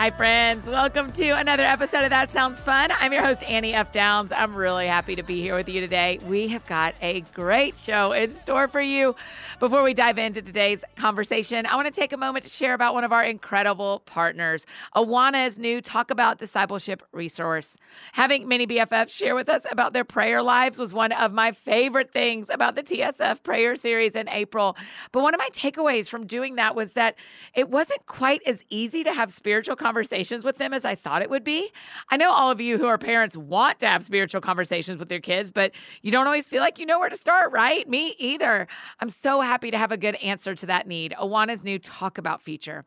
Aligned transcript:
Hi, 0.00 0.10
friends. 0.10 0.66
Welcome 0.66 1.12
to 1.12 1.32
another 1.32 1.62
episode 1.62 2.04
of 2.04 2.08
That 2.08 2.30
Sounds 2.30 2.58
Fun. 2.58 2.90
I'm 3.00 3.12
your 3.12 3.22
host, 3.22 3.42
Annie 3.42 3.74
F. 3.74 3.92
Downs. 3.92 4.32
I'm 4.32 4.54
really 4.54 4.86
happy 4.86 5.14
to 5.14 5.22
be 5.22 5.42
here 5.42 5.54
with 5.54 5.68
you 5.68 5.82
today. 5.82 6.18
We 6.26 6.48
have 6.48 6.64
got 6.64 6.94
a 7.02 7.20
great 7.34 7.78
show 7.78 8.12
in 8.12 8.32
store 8.32 8.66
for 8.66 8.80
you. 8.80 9.14
Before 9.58 9.82
we 9.82 9.92
dive 9.92 10.16
into 10.16 10.40
today's 10.40 10.84
conversation, 10.96 11.66
I 11.66 11.76
want 11.76 11.84
to 11.84 11.92
take 11.92 12.14
a 12.14 12.16
moment 12.16 12.46
to 12.46 12.50
share 12.50 12.72
about 12.72 12.94
one 12.94 13.04
of 13.04 13.12
our 13.12 13.22
incredible 13.22 14.00
partners, 14.06 14.64
Awana's 14.96 15.58
new 15.58 15.82
Talk 15.82 16.10
About 16.10 16.38
Discipleship 16.38 17.02
resource. 17.12 17.76
Having 18.12 18.48
many 18.48 18.66
BFFs 18.66 19.10
share 19.10 19.34
with 19.34 19.50
us 19.50 19.66
about 19.70 19.92
their 19.92 20.04
prayer 20.04 20.42
lives 20.42 20.78
was 20.78 20.94
one 20.94 21.12
of 21.12 21.30
my 21.34 21.52
favorite 21.52 22.10
things 22.10 22.48
about 22.48 22.74
the 22.74 22.82
TSF 22.82 23.42
prayer 23.42 23.76
series 23.76 24.16
in 24.16 24.30
April. 24.30 24.78
But 25.12 25.22
one 25.22 25.34
of 25.34 25.38
my 25.38 25.50
takeaways 25.52 26.08
from 26.08 26.26
doing 26.26 26.54
that 26.54 26.74
was 26.74 26.94
that 26.94 27.16
it 27.54 27.68
wasn't 27.68 28.06
quite 28.06 28.40
as 28.46 28.62
easy 28.70 29.04
to 29.04 29.12
have 29.12 29.30
spiritual 29.30 29.76
conversations 29.76 29.89
with 29.94 30.58
them 30.58 30.72
as 30.72 30.84
I 30.84 30.94
thought 30.94 31.22
it 31.22 31.30
would 31.30 31.44
be. 31.44 31.70
I 32.10 32.16
know 32.16 32.32
all 32.32 32.50
of 32.50 32.60
you 32.60 32.78
who 32.78 32.86
are 32.86 32.98
parents 32.98 33.36
want 33.36 33.78
to 33.80 33.88
have 33.88 34.02
spiritual 34.02 34.40
conversations 34.40 34.98
with 34.98 35.10
your 35.10 35.20
kids, 35.20 35.50
but 35.50 35.72
you 36.02 36.10
don't 36.10 36.26
always 36.26 36.48
feel 36.48 36.60
like 36.60 36.78
you 36.78 36.86
know 36.86 36.98
where 36.98 37.08
to 37.08 37.16
start, 37.16 37.52
right? 37.52 37.88
Me 37.88 38.14
either. 38.18 38.66
I'm 39.00 39.10
so 39.10 39.40
happy 39.40 39.70
to 39.70 39.78
have 39.78 39.92
a 39.92 39.96
good 39.96 40.14
answer 40.16 40.54
to 40.54 40.66
that 40.66 40.86
need. 40.86 41.14
Awana's 41.20 41.64
new 41.64 41.78
Talk 41.78 42.18
About 42.18 42.40
feature. 42.40 42.84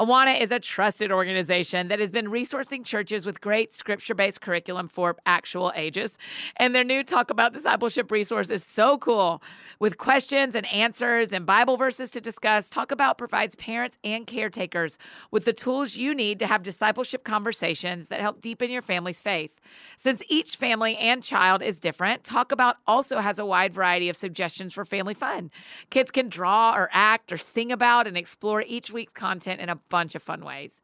Awana 0.00 0.40
is 0.40 0.50
a 0.50 0.60
trusted 0.60 1.10
organization 1.10 1.88
that 1.88 1.98
has 1.98 2.10
been 2.10 2.26
resourcing 2.26 2.84
churches 2.84 3.26
with 3.26 3.40
great 3.40 3.74
scripture 3.74 4.14
based 4.14 4.40
curriculum 4.40 4.88
for 4.88 5.16
actual 5.26 5.72
ages. 5.74 6.18
And 6.56 6.74
their 6.74 6.84
new 6.84 7.02
Talk 7.02 7.30
About 7.30 7.52
Discipleship 7.52 8.10
resource 8.10 8.50
is 8.50 8.64
so 8.64 8.98
cool. 8.98 9.42
With 9.78 9.98
questions 9.98 10.54
and 10.54 10.66
answers 10.66 11.32
and 11.32 11.44
Bible 11.44 11.76
verses 11.76 12.10
to 12.10 12.20
discuss, 12.20 12.70
Talk 12.70 12.92
About 12.92 13.18
provides 13.18 13.54
parents 13.56 13.98
and 14.04 14.26
caretakers 14.26 14.98
with 15.30 15.44
the 15.44 15.52
tools 15.52 15.96
you 15.96 16.14
need 16.14 16.38
to 16.44 16.48
have 16.48 16.62
discipleship 16.62 17.24
conversations 17.24 18.08
that 18.08 18.20
help 18.20 18.42
deepen 18.42 18.70
your 18.70 18.82
family's 18.82 19.18
faith. 19.18 19.50
Since 19.96 20.22
each 20.28 20.56
family 20.56 20.94
and 20.96 21.22
child 21.22 21.62
is 21.62 21.80
different, 21.80 22.22
Talk 22.22 22.52
About 22.52 22.76
also 22.86 23.20
has 23.20 23.38
a 23.38 23.46
wide 23.46 23.72
variety 23.72 24.10
of 24.10 24.16
suggestions 24.16 24.74
for 24.74 24.84
family 24.84 25.14
fun. 25.14 25.50
Kids 25.88 26.10
can 26.10 26.28
draw 26.28 26.74
or 26.76 26.90
act 26.92 27.32
or 27.32 27.38
sing 27.38 27.72
about 27.72 28.06
and 28.06 28.18
explore 28.18 28.62
each 28.66 28.92
week's 28.92 29.14
content 29.14 29.58
in 29.58 29.70
a 29.70 29.76
bunch 29.76 30.14
of 30.14 30.22
fun 30.22 30.44
ways. 30.44 30.82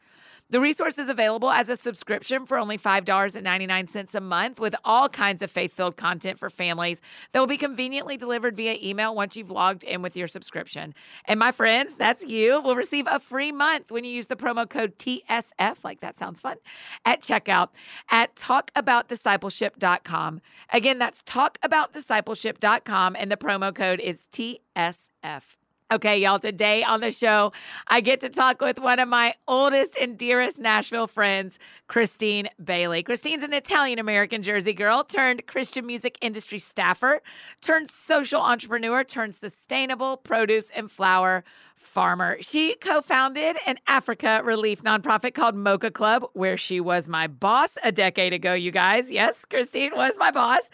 The 0.51 0.61
resource 0.61 0.99
is 0.99 1.09
available 1.09 1.51
as 1.53 1.71
a 1.71 1.77
subscription 1.77 2.45
for 2.45 2.59
only 2.59 2.77
$5.99 2.77 4.15
a 4.17 4.21
month 4.21 4.59
with 4.59 4.75
all 4.85 5.09
kinds 5.09 5.43
of 5.43 5.51
faith 5.51 5.73
filled 5.73 5.97
content 5.97 6.41
for 6.41 6.51
families 6.51 7.01
that 7.31 7.39
will 7.39 7.47
be 7.47 7.57
conveniently 7.57 8.17
delivered 8.17 8.57
via 8.57 8.77
email 8.83 9.15
once 9.15 9.37
you've 9.37 9.53
logged 9.53 9.85
in 9.85 10.03
with 10.03 10.17
your 10.17 10.27
subscription. 10.27 10.93
And 11.27 11.39
my 11.39 11.53
friends, 11.53 11.95
that's 11.95 12.25
you, 12.25 12.61
will 12.63 12.75
receive 12.75 13.07
a 13.09 13.21
free 13.21 13.53
month 13.53 13.93
when 13.93 14.03
you 14.03 14.11
use 14.11 14.27
the 14.27 14.35
promo 14.35 14.69
code 14.69 14.99
TSF, 14.99 15.85
like 15.85 16.01
that 16.01 16.19
sounds 16.19 16.41
fun, 16.41 16.57
at 17.05 17.23
checkout 17.23 17.69
at 18.11 18.35
talkaboutdiscipleship.com. 18.35 20.41
Again, 20.73 20.99
that's 20.99 21.23
talkaboutdiscipleship.com, 21.23 23.17
and 23.17 23.31
the 23.31 23.37
promo 23.37 23.73
code 23.73 24.01
is 24.01 24.27
TSF. 24.33 25.60
Okay, 25.93 26.19
y'all, 26.19 26.39
today 26.39 26.85
on 26.85 27.01
the 27.01 27.11
show, 27.11 27.53
I 27.89 28.01
get 28.01 28.21
to 28.21 28.29
talk 28.29 28.61
with 28.61 28.79
one 28.79 29.01
of 29.01 29.09
my 29.09 29.35
oldest 29.49 29.97
and 29.97 30.17
dearest 30.17 30.61
Nashville 30.61 31.09
friends, 31.09 31.59
Christine 31.89 32.49
Bailey. 32.63 33.03
Christine's 33.03 33.43
an 33.43 33.53
Italian 33.53 33.99
American 33.99 34.45
Jersey 34.45 34.73
girl 34.73 35.03
turned 35.03 35.49
Christian 35.49 35.85
music 35.85 36.17
industry 36.21 36.61
staffer, 36.61 37.23
turned 37.61 37.91
social 37.91 38.41
entrepreneur, 38.41 39.03
turned 39.03 39.35
sustainable 39.35 40.17
produce 40.19 40.71
and 40.71 40.89
flower 40.89 41.43
farmer. 41.81 42.37
She 42.41 42.77
co 42.77 43.01
founded 43.01 43.57
an 43.67 43.79
Africa 43.87 44.43
relief 44.45 44.83
nonprofit 44.83 45.35
called 45.35 45.55
Mocha 45.55 45.91
Club, 45.91 46.25
where 46.35 46.57
she 46.57 46.81
was 46.81 47.09
my 47.09 47.27
boss 47.27 47.79
a 47.83 47.91
decade 47.91 48.33
ago, 48.33 48.55
you 48.55 48.71
guys. 48.71 49.11
Yes, 49.11 49.45
Christine 49.45 49.93
was 49.97 50.17
my 50.19 50.31
boss. 50.31 50.71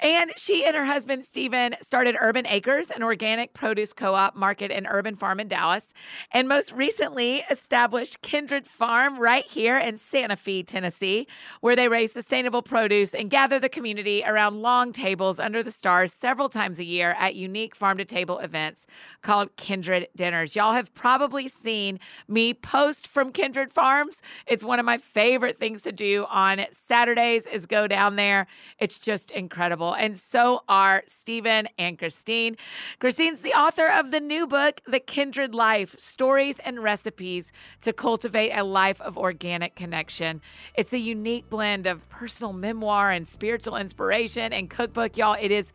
And 0.00 0.32
she 0.36 0.64
and 0.64 0.74
her 0.74 0.84
husband, 0.84 1.24
Stephen, 1.24 1.76
started 1.80 2.16
Urban 2.20 2.46
Acres, 2.46 2.90
an 2.90 3.02
organic 3.02 3.54
produce 3.54 3.92
co 3.92 4.14
op 4.14 4.34
market 4.34 4.70
and 4.70 4.86
urban 4.90 5.14
farm 5.14 5.38
in 5.38 5.48
Dallas. 5.48 5.92
And 6.32 6.48
most 6.48 6.72
recently 6.72 7.44
established 7.50 8.22
Kindred 8.22 8.66
Farm 8.66 9.18
right 9.18 9.44
here 9.44 9.78
in 9.78 9.96
Santa 9.96 10.36
Fe, 10.36 10.62
Tennessee, 10.62 11.28
where 11.60 11.76
they 11.76 11.88
raise 11.88 12.12
sustainable 12.12 12.62
produce 12.62 13.14
and 13.14 13.30
gather 13.30 13.58
the 13.58 13.68
community 13.68 14.24
around 14.26 14.62
long 14.62 14.92
tables 14.92 15.38
under 15.38 15.62
the 15.62 15.70
stars 15.70 16.12
several 16.12 16.48
times 16.48 16.78
a 16.78 16.84
year 16.84 17.14
at 17.18 17.34
unique 17.34 17.74
farm 17.74 17.98
to 17.98 18.04
table 18.04 18.38
events 18.38 18.86
called 19.22 19.54
Kindred 19.56 20.08
Dinners. 20.46 20.56
Y'all 20.56 20.74
have 20.74 20.94
probably 20.94 21.48
seen 21.48 21.98
me 22.28 22.54
post 22.54 23.06
from 23.06 23.32
Kindred 23.32 23.72
Farms. 23.72 24.22
It's 24.46 24.64
one 24.64 24.78
of 24.78 24.86
my 24.86 24.98
favorite 24.98 25.58
things 25.58 25.82
to 25.82 25.92
do 25.92 26.26
on 26.28 26.66
Saturdays 26.70 27.46
is 27.46 27.66
go 27.66 27.86
down 27.86 28.16
there. 28.16 28.46
It's 28.78 28.98
just 28.98 29.30
incredible. 29.30 29.94
And 29.94 30.18
so 30.18 30.62
are 30.68 31.02
Stephen 31.06 31.68
and 31.78 31.98
Christine. 31.98 32.56
Christine's 32.98 33.42
the 33.42 33.54
author 33.54 33.86
of 33.86 34.10
the 34.10 34.20
new 34.20 34.46
book, 34.46 34.80
The 34.86 35.00
Kindred 35.00 35.54
Life: 35.54 35.96
Stories 35.98 36.58
and 36.60 36.82
Recipes 36.82 37.52
to 37.80 37.92
Cultivate 37.92 38.52
a 38.52 38.64
Life 38.64 39.00
of 39.00 39.18
Organic 39.18 39.74
Connection. 39.74 40.40
It's 40.74 40.92
a 40.92 40.98
unique 40.98 41.48
blend 41.50 41.86
of 41.86 42.08
personal 42.08 42.52
memoir 42.52 43.10
and 43.10 43.26
spiritual 43.26 43.76
inspiration 43.76 44.52
and 44.52 44.70
cookbook, 44.70 45.16
y'all. 45.16 45.36
It 45.40 45.50
is 45.50 45.72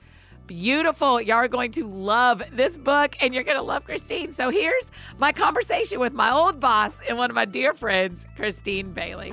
beautiful. 0.52 1.22
Y'all 1.22 1.38
are 1.38 1.48
going 1.48 1.72
to 1.72 1.88
love 1.88 2.44
this 2.52 2.76
book 2.76 3.16
and 3.22 3.34
you're 3.34 3.44
going 3.44 3.56
to 3.56 3.64
love 3.64 3.86
Christine. 3.86 4.34
So 4.34 4.50
here's 4.50 4.92
my 5.18 5.32
conversation 5.32 5.98
with 5.98 6.12
my 6.12 6.30
old 6.30 6.60
boss 6.60 7.00
and 7.08 7.18
one 7.18 7.30
of 7.30 7.36
my 7.36 7.46
dear 7.46 7.74
friends, 7.74 8.26
Christine 8.36 8.92
Bailey. 8.92 9.32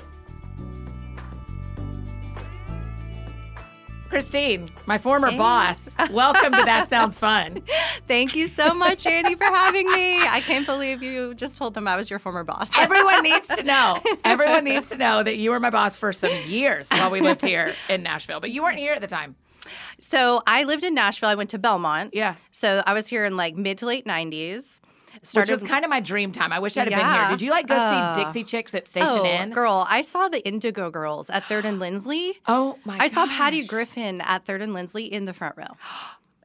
Christine, 4.09 4.69
my 4.87 4.97
former 4.97 5.37
boss, 5.37 5.97
welcome 6.11 6.53
to 6.53 6.65
That 6.65 6.89
Sounds 6.89 7.19
Fun. 7.19 7.62
Thank 8.06 8.37
you 8.37 8.47
so 8.47 8.73
much, 8.73 9.05
Annie, 9.05 9.35
for 9.35 9.45
having 9.45 9.91
me. 9.91 10.23
I 10.23 10.41
can't 10.41 10.65
believe 10.67 11.03
you 11.03 11.35
just 11.35 11.59
told 11.59 11.75
them 11.75 11.89
I 11.89 11.97
was 11.97 12.09
your 12.09 12.21
former 12.21 12.45
boss. 12.45 12.71
Everyone 12.79 13.25
needs 13.25 13.49
to 13.49 13.65
know. 13.65 13.99
Everyone 14.25 14.65
needs 14.65 14.89
to 14.91 14.97
know 14.97 15.25
that 15.25 15.37
you 15.37 15.50
were 15.50 15.61
my 15.61 15.71
boss 15.71 15.97
for 15.97 16.12
some 16.12 16.31
years 16.47 16.89
while 16.91 17.11
we 17.11 17.21
lived 17.21 17.43
here 17.43 17.75
in 17.91 18.05
Nashville, 18.05 18.39
but 18.39 18.53
you 18.53 18.62
weren't 18.62 18.79
here 18.79 18.93
at 18.93 19.00
the 19.00 19.09
time. 19.09 19.35
So 19.99 20.43
I 20.47 20.65
lived 20.65 20.84
in 20.84 20.95
Nashville. 20.95 21.29
I 21.29 21.34
went 21.34 21.51
to 21.51 21.59
Belmont. 21.59 22.15
Yeah. 22.15 22.37
So 22.51 22.83
I 22.87 22.95
was 22.95 23.09
here 23.09 23.25
in 23.25 23.37
like 23.37 23.56
mid 23.56 23.79
to 23.79 23.87
late 23.87 24.06
90s. 24.06 24.81
Started, 25.23 25.53
Which 25.53 25.62
was 25.62 25.69
kind 25.69 25.84
of 25.84 25.91
my 25.91 26.01
dream 26.01 26.33
time. 26.33 26.53
I 26.53 26.59
wish 26.59 26.77
I'd 26.77 26.83
have 26.83 26.91
yeah. 26.91 26.99
been 26.99 27.21
here. 27.21 27.37
Did 27.37 27.43
you 27.43 27.51
like 27.51 27.67
go 27.67 27.75
uh, 27.77 28.15
see 28.15 28.23
Dixie 28.23 28.45
Chicks 28.45 28.75
at 28.75 28.87
Station 28.87 29.09
oh, 29.09 29.25
Inn? 29.25 29.51
Girl, 29.51 29.84
I 29.89 30.03
saw 30.03 30.29
the 30.29 30.47
Indigo 30.47 30.91
Girls 30.91 31.29
at 31.31 31.45
Third 31.45 31.65
and 31.65 31.79
Lindsley. 31.81 32.39
Oh 32.47 32.79
my! 32.84 32.99
I 33.01 33.09
saw 33.09 33.27
Patty 33.27 33.65
Griffin 33.67 34.21
at 34.21 34.45
Third 34.45 34.62
and 34.62 34.73
Lindsley 34.73 35.12
in 35.12 35.25
the 35.25 35.33
front 35.34 35.56
row. 35.56 35.65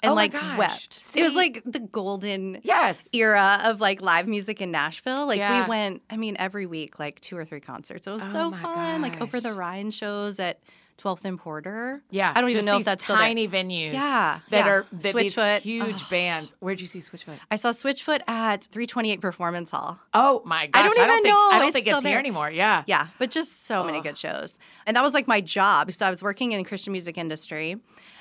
And 0.01 0.11
oh 0.11 0.15
like 0.15 0.33
wept. 0.33 0.91
See? 0.91 1.21
It 1.21 1.23
was 1.23 1.33
like 1.33 1.63
the 1.65 1.79
golden 1.79 2.59
yes 2.63 3.07
era 3.13 3.61
of 3.63 3.79
like 3.79 4.01
live 4.01 4.27
music 4.27 4.61
in 4.61 4.69
Nashville. 4.69 5.25
Like 5.27 5.37
yeah. 5.37 5.63
we 5.63 5.69
went, 5.69 6.01
I 6.09 6.17
mean, 6.17 6.35
every 6.37 6.65
week, 6.65 6.99
like 6.99 7.21
two 7.21 7.37
or 7.37 7.45
three 7.45 7.61
concerts. 7.61 8.05
It 8.05 8.11
was 8.11 8.21
oh 8.21 8.33
so 8.33 8.51
fun. 8.51 9.01
Gosh. 9.01 9.11
Like 9.11 9.21
over 9.21 9.39
the 9.39 9.53
Rhine 9.53 9.91
shows 9.91 10.39
at 10.39 10.59
12th 10.97 11.25
and 11.25 11.39
Porter. 11.39 12.01
Yeah, 12.09 12.31
I 12.35 12.41
don't 12.41 12.49
even 12.49 12.65
know 12.65 12.77
if 12.77 12.85
that's 12.85 13.05
tiny 13.05 13.47
venues. 13.47 13.93
Yeah, 13.93 14.39
that 14.49 14.65
yeah. 14.65 14.67
are 14.67 14.85
that 14.91 15.15
Switchfoot, 15.15 15.61
huge 15.61 16.01
oh. 16.01 16.07
bands. 16.09 16.55
Where'd 16.59 16.81
you 16.81 16.87
see 16.87 16.99
Switchfoot? 16.99 17.37
I 17.51 17.55
saw 17.55 17.69
Switchfoot 17.69 18.21
at 18.27 18.63
328 18.65 19.21
Performance 19.21 19.69
Hall. 19.69 19.99
Oh 20.13 20.41
my 20.45 20.67
gosh! 20.67 20.79
I 20.79 20.83
don't 20.83 20.97
even 20.97 21.03
I 21.03 21.07
don't 21.07 21.23
know. 21.23 21.29
Think, 21.29 21.53
I 21.53 21.59
don't 21.59 21.67
it's 21.67 21.73
think 21.73 21.87
it's 21.87 22.01
there. 22.01 22.11
here 22.11 22.19
anymore. 22.19 22.51
Yeah, 22.51 22.83
yeah, 22.87 23.07
but 23.19 23.31
just 23.31 23.65
so 23.65 23.81
oh. 23.81 23.85
many 23.85 24.01
good 24.01 24.17
shows, 24.17 24.57
and 24.85 24.95
that 24.95 25.03
was 25.03 25.13
like 25.13 25.27
my 25.27 25.41
job. 25.41 25.91
So 25.91 26.05
I 26.05 26.09
was 26.09 26.21
working 26.21 26.51
in 26.51 26.59
the 26.59 26.67
Christian 26.67 26.91
music 26.93 27.17
industry. 27.17 27.77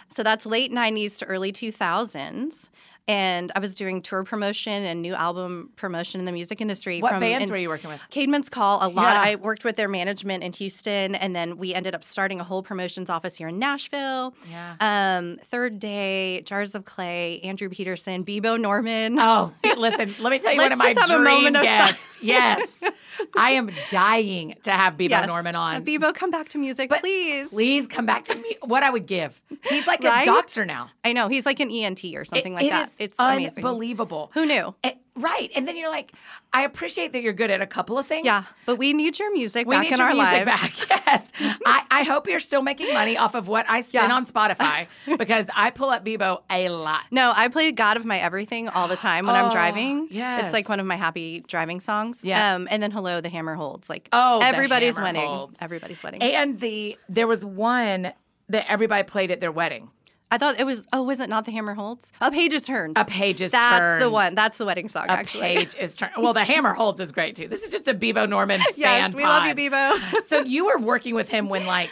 So 0.08 0.22
that's 0.22 0.44
late 0.44 0.70
90s 0.70 1.16
to 1.18 1.25
early 1.25 1.52
2000s 1.52 2.68
and 3.08 3.50
I 3.56 3.58
was 3.58 3.75
doing 3.75 4.00
tour 4.02 4.25
promotion 4.25 4.84
and 4.84 5.02
new 5.02 5.14
album 5.14 5.70
promotion 5.76 6.20
in 6.20 6.25
the 6.25 6.32
music 6.32 6.60
industry. 6.60 7.00
What 7.00 7.12
from, 7.12 7.20
bands 7.20 7.50
were 7.50 7.56
you 7.56 7.69
working 7.69 7.90
with? 7.90 8.00
Caedmon's 8.10 8.49
Call, 8.49 8.78
a 8.78 8.88
lot. 8.88 9.14
Yeah. 9.14 9.22
I 9.22 9.34
worked 9.37 9.64
with 9.64 9.76
their 9.76 9.88
management 9.88 10.44
in 10.44 10.52
Houston, 10.52 11.14
and 11.14 11.34
then 11.34 11.56
we 11.56 11.75
ended 11.75 11.94
up 11.94 12.04
starting 12.04 12.40
a 12.40 12.44
whole 12.44 12.62
promotions 12.62 13.10
office 13.10 13.37
here 13.37 13.49
in 13.49 13.58
Nashville. 13.58 14.34
Yeah. 14.50 14.76
Um, 14.81 15.38
Third 15.50 15.81
Day, 15.81 16.43
Jars 16.43 16.75
of 16.75 16.84
Clay, 16.84 17.40
Andrew 17.40 17.69
Peterson, 17.69 18.25
Bebo 18.25 18.60
Norman. 18.60 19.19
Oh, 19.19 19.52
listen, 19.76 20.14
let 20.22 20.31
me 20.31 20.38
tell 20.38 20.52
you 20.52 20.58
one 20.62 20.72
of 20.72 20.78
my 20.78 20.93
dream 20.93 21.52
guests. 21.54 22.19
yes, 22.22 22.84
I 23.37 23.50
am 23.52 23.70
dying 23.90 24.56
to 24.62 24.70
have 24.70 24.94
Bebo 24.94 25.10
yes. 25.10 25.26
Norman 25.26 25.56
on. 25.56 25.76
Uh, 25.76 25.81
Bebo, 25.81 26.14
come 26.14 26.31
back 26.31 26.50
to 26.50 26.58
music, 26.58 26.88
but 26.88 27.00
please. 27.00 27.50
Please 27.50 27.87
come 27.87 28.06
back 28.06 28.25
to 28.26 28.34
me. 28.34 28.56
What 28.62 28.82
I 28.82 28.90
would 28.90 29.06
give. 29.06 29.40
He's 29.69 29.87
like 29.87 30.02
right? 30.02 30.22
a 30.22 30.26
doctor 30.26 30.64
now. 30.64 30.90
I 31.04 31.12
know. 31.12 31.28
He's 31.28 31.46
like 31.46 31.60
an 31.60 31.70
ENT 31.70 32.04
or 32.14 32.25
something 32.25 32.52
it, 32.52 32.56
like 32.56 32.64
it 32.66 32.70
that. 32.70 32.91
It's 33.00 33.18
unbelievable. 33.18 34.30
Amazing. 34.34 34.48
Who 34.50 34.62
knew? 34.62 34.74
It, 34.82 34.98
Right. 35.14 35.50
And 35.54 35.68
then 35.68 35.76
you're 35.76 35.90
like, 35.90 36.12
I 36.54 36.62
appreciate 36.62 37.12
that 37.12 37.20
you're 37.20 37.34
good 37.34 37.50
at 37.50 37.60
a 37.60 37.66
couple 37.66 37.98
of 37.98 38.06
things. 38.06 38.24
Yeah, 38.24 38.44
but 38.64 38.76
we 38.76 38.94
need 38.94 39.18
your 39.18 39.30
music 39.34 39.66
We 39.66 39.74
back 39.76 39.82
need 39.82 39.92
in 39.92 39.98
your 39.98 40.06
our 40.08 40.14
music 40.14 40.46
lives. 40.46 40.80
back. 40.90 41.02
Yes. 41.06 41.32
I, 41.66 41.84
I 41.90 42.02
hope 42.04 42.26
you're 42.26 42.40
still 42.40 42.62
making 42.62 42.94
money 42.94 43.18
off 43.18 43.34
of 43.34 43.46
what 43.46 43.66
I 43.68 43.82
spend 43.82 44.08
Yeah. 44.08 44.14
on 44.14 44.24
Spotify 44.24 44.86
because 45.18 45.48
I 45.54 45.68
pull 45.70 45.90
up 45.90 46.02
Bebo 46.02 46.40
a 46.48 46.70
lot. 46.70 47.02
No, 47.10 47.30
I 47.36 47.48
play 47.48 47.72
God 47.72 47.98
of 47.98 48.06
My 48.06 48.18
Everything 48.20 48.70
all 48.70 48.88
the 48.88 48.96
time 48.96 49.26
when 49.26 49.36
Oh, 49.36 49.44
I'm 49.44 49.52
driving. 49.52 50.08
Yeah. 50.10 50.44
It's 50.44 50.54
like 50.54 50.70
one 50.70 50.80
of 50.80 50.86
my 50.86 50.96
happy 50.96 51.40
driving 51.46 51.80
songs. 51.80 52.24
Yeah. 52.24 52.54
Um, 52.54 52.66
and 52.70 52.82
then 52.82 52.90
Hello, 52.90 53.20
the 53.20 53.28
Hammer 53.28 53.54
Holds. 53.54 53.90
Like 53.90 54.08
Oh, 54.14 54.40
everybody's 54.42 54.98
wedding. 54.98 55.20
Holds. 55.26 55.58
Everybody's 55.60 56.02
wedding. 56.02 56.22
And 56.22 56.58
the 56.58 56.96
there 57.10 57.26
was 57.26 57.44
one 57.44 58.14
that 58.48 58.64
everybody 58.66 59.02
played 59.02 59.30
at 59.30 59.40
their 59.40 59.52
wedding. 59.52 59.90
I 60.32 60.38
thought 60.38 60.58
it 60.58 60.64
was 60.64 60.87
oh, 60.94 61.02
was 61.02 61.20
it 61.20 61.29
not 61.29 61.44
the 61.44 61.50
Hammer 61.50 61.75
Holds? 61.75 62.11
A 62.23 62.31
page 62.31 62.55
is 62.55 62.64
turned. 62.64 62.96
A 62.96 63.05
page 63.05 63.43
is 63.43 63.52
That's 63.52 64.02
the 64.02 64.08
one. 64.08 64.34
That's 64.34 64.56
the 64.56 64.64
wedding 64.64 64.88
song, 64.88 65.05
actually. 65.08 65.43
A 65.43 65.44
actually. 65.44 65.67
page 65.67 65.75
is 65.79 65.94
turned. 65.94 66.12
Well, 66.17 66.32
the 66.32 66.43
hammer 66.44 66.73
holds 66.73 67.00
is 67.00 67.12
great 67.12 67.37
too. 67.37 67.49
This 67.49 67.62
is 67.62 67.70
just 67.70 67.87
a 67.87 67.93
Bebo 67.93 68.26
Norman 68.26 68.58
yes, 68.76 69.12
fan 69.12 69.17
we 69.17 69.25
love 69.25 69.44
you, 69.44 69.70
pod. 69.70 70.00
Bebo. 70.00 70.23
So 70.23 70.40
you 70.40 70.64
were 70.64 70.79
working 70.79 71.14
with 71.14 71.29
him 71.29 71.50
when 71.50 71.67
like 71.67 71.90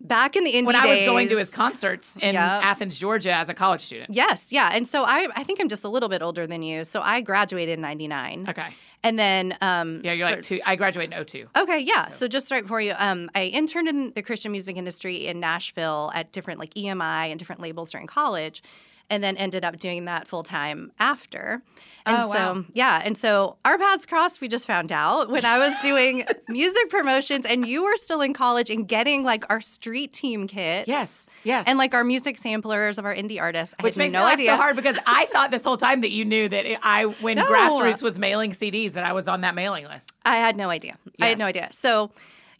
Back 0.00 0.34
in 0.34 0.42
the 0.42 0.52
indie 0.52 0.66
when 0.66 0.76
I 0.76 0.86
was 0.86 1.00
going 1.00 1.28
to 1.28 1.38
his 1.38 1.48
concerts 1.48 2.16
in 2.16 2.34
Yep. 2.34 2.42
Athens, 2.42 2.98
Georgia 2.98 3.32
as 3.32 3.48
a 3.48 3.54
college 3.54 3.82
student. 3.82 4.10
Yes, 4.10 4.50
yeah. 4.50 4.70
And 4.72 4.86
so 4.86 5.04
I 5.04 5.28
I 5.36 5.44
think 5.44 5.60
I'm 5.60 5.68
just 5.68 5.84
a 5.84 5.88
little 5.88 6.08
bit 6.08 6.22
older 6.22 6.46
than 6.46 6.62
you. 6.62 6.84
So 6.84 7.00
I 7.00 7.20
graduated 7.20 7.74
in 7.74 7.80
99. 7.80 8.46
Okay. 8.48 8.68
And 9.04 9.18
then 9.18 9.56
um 9.60 10.00
Yeah, 10.04 10.12
you're 10.12 10.26
like 10.26 10.42
two 10.42 10.60
I 10.64 10.76
graduated 10.76 11.12
in 11.12 11.24
02. 11.24 11.48
Okay, 11.56 11.80
yeah. 11.80 12.08
So. 12.08 12.28
just 12.28 12.50
right 12.50 12.62
before 12.62 12.80
you, 12.80 12.94
um, 12.98 13.30
I 13.34 13.44
interned 13.44 13.88
in 13.88 14.12
the 14.14 14.22
Christian 14.22 14.52
music 14.52 14.76
industry 14.76 15.26
in 15.26 15.40
Nashville 15.40 16.10
at 16.14 16.32
different 16.32 16.60
like 16.60 16.74
EMI 16.74 17.30
and 17.30 17.38
different 17.38 17.60
labels 17.60 17.90
during 17.90 18.06
college, 18.06 18.62
and 19.10 19.22
then 19.22 19.36
ended 19.36 19.64
up 19.64 19.78
doing 19.78 20.04
that 20.06 20.26
full 20.28 20.42
time 20.42 20.92
after. 20.98 21.62
And 22.04 22.16
Oh, 22.20 22.32
so 22.32 22.64
yeah, 22.72 23.00
and 23.04 23.16
so 23.16 23.56
our 23.64 23.78
paths 23.78 24.06
crossed. 24.06 24.40
We 24.40 24.48
just 24.48 24.66
found 24.66 24.90
out 24.90 25.30
when 25.30 25.44
I 25.44 25.58
was 25.58 25.72
doing 25.82 26.24
music 26.48 26.90
promotions, 26.90 27.46
and 27.46 27.64
you 27.66 27.84
were 27.84 27.96
still 27.96 28.20
in 28.22 28.32
college 28.34 28.70
and 28.70 28.88
getting 28.88 29.22
like 29.22 29.44
our 29.50 29.60
street 29.60 30.12
team 30.12 30.48
kit. 30.48 30.88
Yes. 30.88 31.28
Yes. 31.44 31.66
And 31.68 31.78
like 31.78 31.94
our 31.94 32.02
music 32.04 32.38
samplers 32.38 32.98
of 32.98 33.04
our 33.04 33.14
indie 33.14 33.40
artists. 33.40 33.74
I 33.78 33.82
which 33.84 33.94
had 33.94 33.98
makes 33.98 34.12
no 34.12 34.20
me 34.20 34.24
laugh 34.24 34.32
idea. 34.34 34.50
so 34.50 34.56
hard 34.56 34.74
because 34.76 34.98
I 35.06 35.26
thought 35.32 35.50
this 35.52 35.62
whole 35.64 35.76
time 35.76 36.00
that 36.00 36.10
you 36.10 36.24
knew 36.24 36.48
that 36.48 36.64
it- 36.66 36.78
I, 36.82 37.04
when 37.04 37.36
No. 37.36 37.46
Grassroots 37.46 38.02
was 38.02 38.18
mailing 38.18 38.50
CDs, 38.52 38.92
that 38.92 39.04
I 39.04 39.12
was 39.12 39.28
on 39.28 39.40
that 39.42 39.54
mailing 39.54 39.84
list. 39.86 40.12
I 40.24 40.36
had 40.38 40.56
no 40.56 40.70
idea. 40.70 40.96
I 41.20 41.26
had 41.28 41.38
no 41.38 41.46
idea. 41.46 41.68
So 41.72 42.10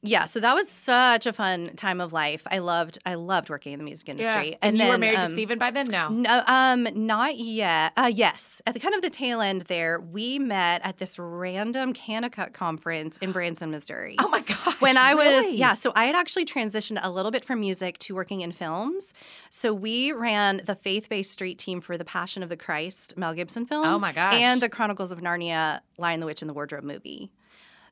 yeah, 0.04 0.24
so 0.24 0.40
that 0.40 0.54
was 0.54 0.68
such 0.68 1.26
a 1.26 1.32
fun 1.32 1.76
time 1.76 2.00
of 2.00 2.12
life. 2.12 2.42
I 2.50 2.58
loved 2.58 2.98
I 3.06 3.14
loved 3.14 3.48
working 3.50 3.72
in 3.72 3.78
the 3.78 3.84
music 3.84 4.08
industry. 4.08 4.50
Yeah. 4.50 4.56
And, 4.60 4.76
you 4.76 4.88
were 4.88 4.98
married 4.98 5.18
um, 5.18 5.26
to 5.26 5.32
Steven 5.32 5.60
by 5.60 5.70
then? 5.70 5.86
No. 5.86 6.08
No, 6.08 6.42
um, 6.48 6.88
not 6.94 7.38
yet. 7.38 7.92
Uh, 7.96 8.10
yes, 8.12 8.60
at 8.66 8.74
the 8.74 8.80
kind 8.80 8.96
of 8.96 9.02
the 9.02 9.10
tail 9.10 9.40
end 9.40 9.62
there, 9.62 10.00
we 10.00 10.40
met 10.40 10.80
at 10.84 10.98
this 10.98 11.20
random 11.20 11.94
Kanakuk 11.94 12.52
conference 12.52 13.16
in 13.18 13.30
Branson, 13.30 13.70
Missouri. 13.70 14.16
Oh 14.24 14.28
my 14.28 14.40
gosh. 14.40 14.80
when 14.80 14.96
I 14.96 15.14
was 15.14 15.26
really? 15.26 15.56
yeah, 15.56 15.74
so 15.74 15.92
I 15.94 16.04
had 16.06 16.14
actually 16.14 16.46
transitioned 16.46 17.00
a 17.02 17.10
little 17.10 17.30
bit 17.30 17.44
from 17.44 17.60
music 17.60 17.98
to 17.98 18.14
working 18.14 18.40
in 18.40 18.50
films. 18.50 19.12
So 19.50 19.74
we 19.74 20.12
ran 20.12 20.62
the 20.64 20.74
faith-based 20.74 21.30
street 21.30 21.58
team 21.58 21.80
for 21.82 21.98
the 21.98 22.04
Passion 22.04 22.42
of 22.42 22.48
the 22.48 22.56
Christ 22.56 23.18
Mel 23.18 23.34
Gibson 23.34 23.66
film. 23.66 23.86
Oh 23.86 23.98
my 23.98 24.12
gosh. 24.12 24.34
And 24.34 24.62
the 24.62 24.70
Chronicles 24.70 25.12
of 25.12 25.20
Narnia 25.20 25.80
Lion 25.98 26.20
the 26.20 26.26
Witch 26.26 26.40
and 26.40 26.48
the 26.48 26.54
Wardrobe 26.54 26.84
movie. 26.84 27.30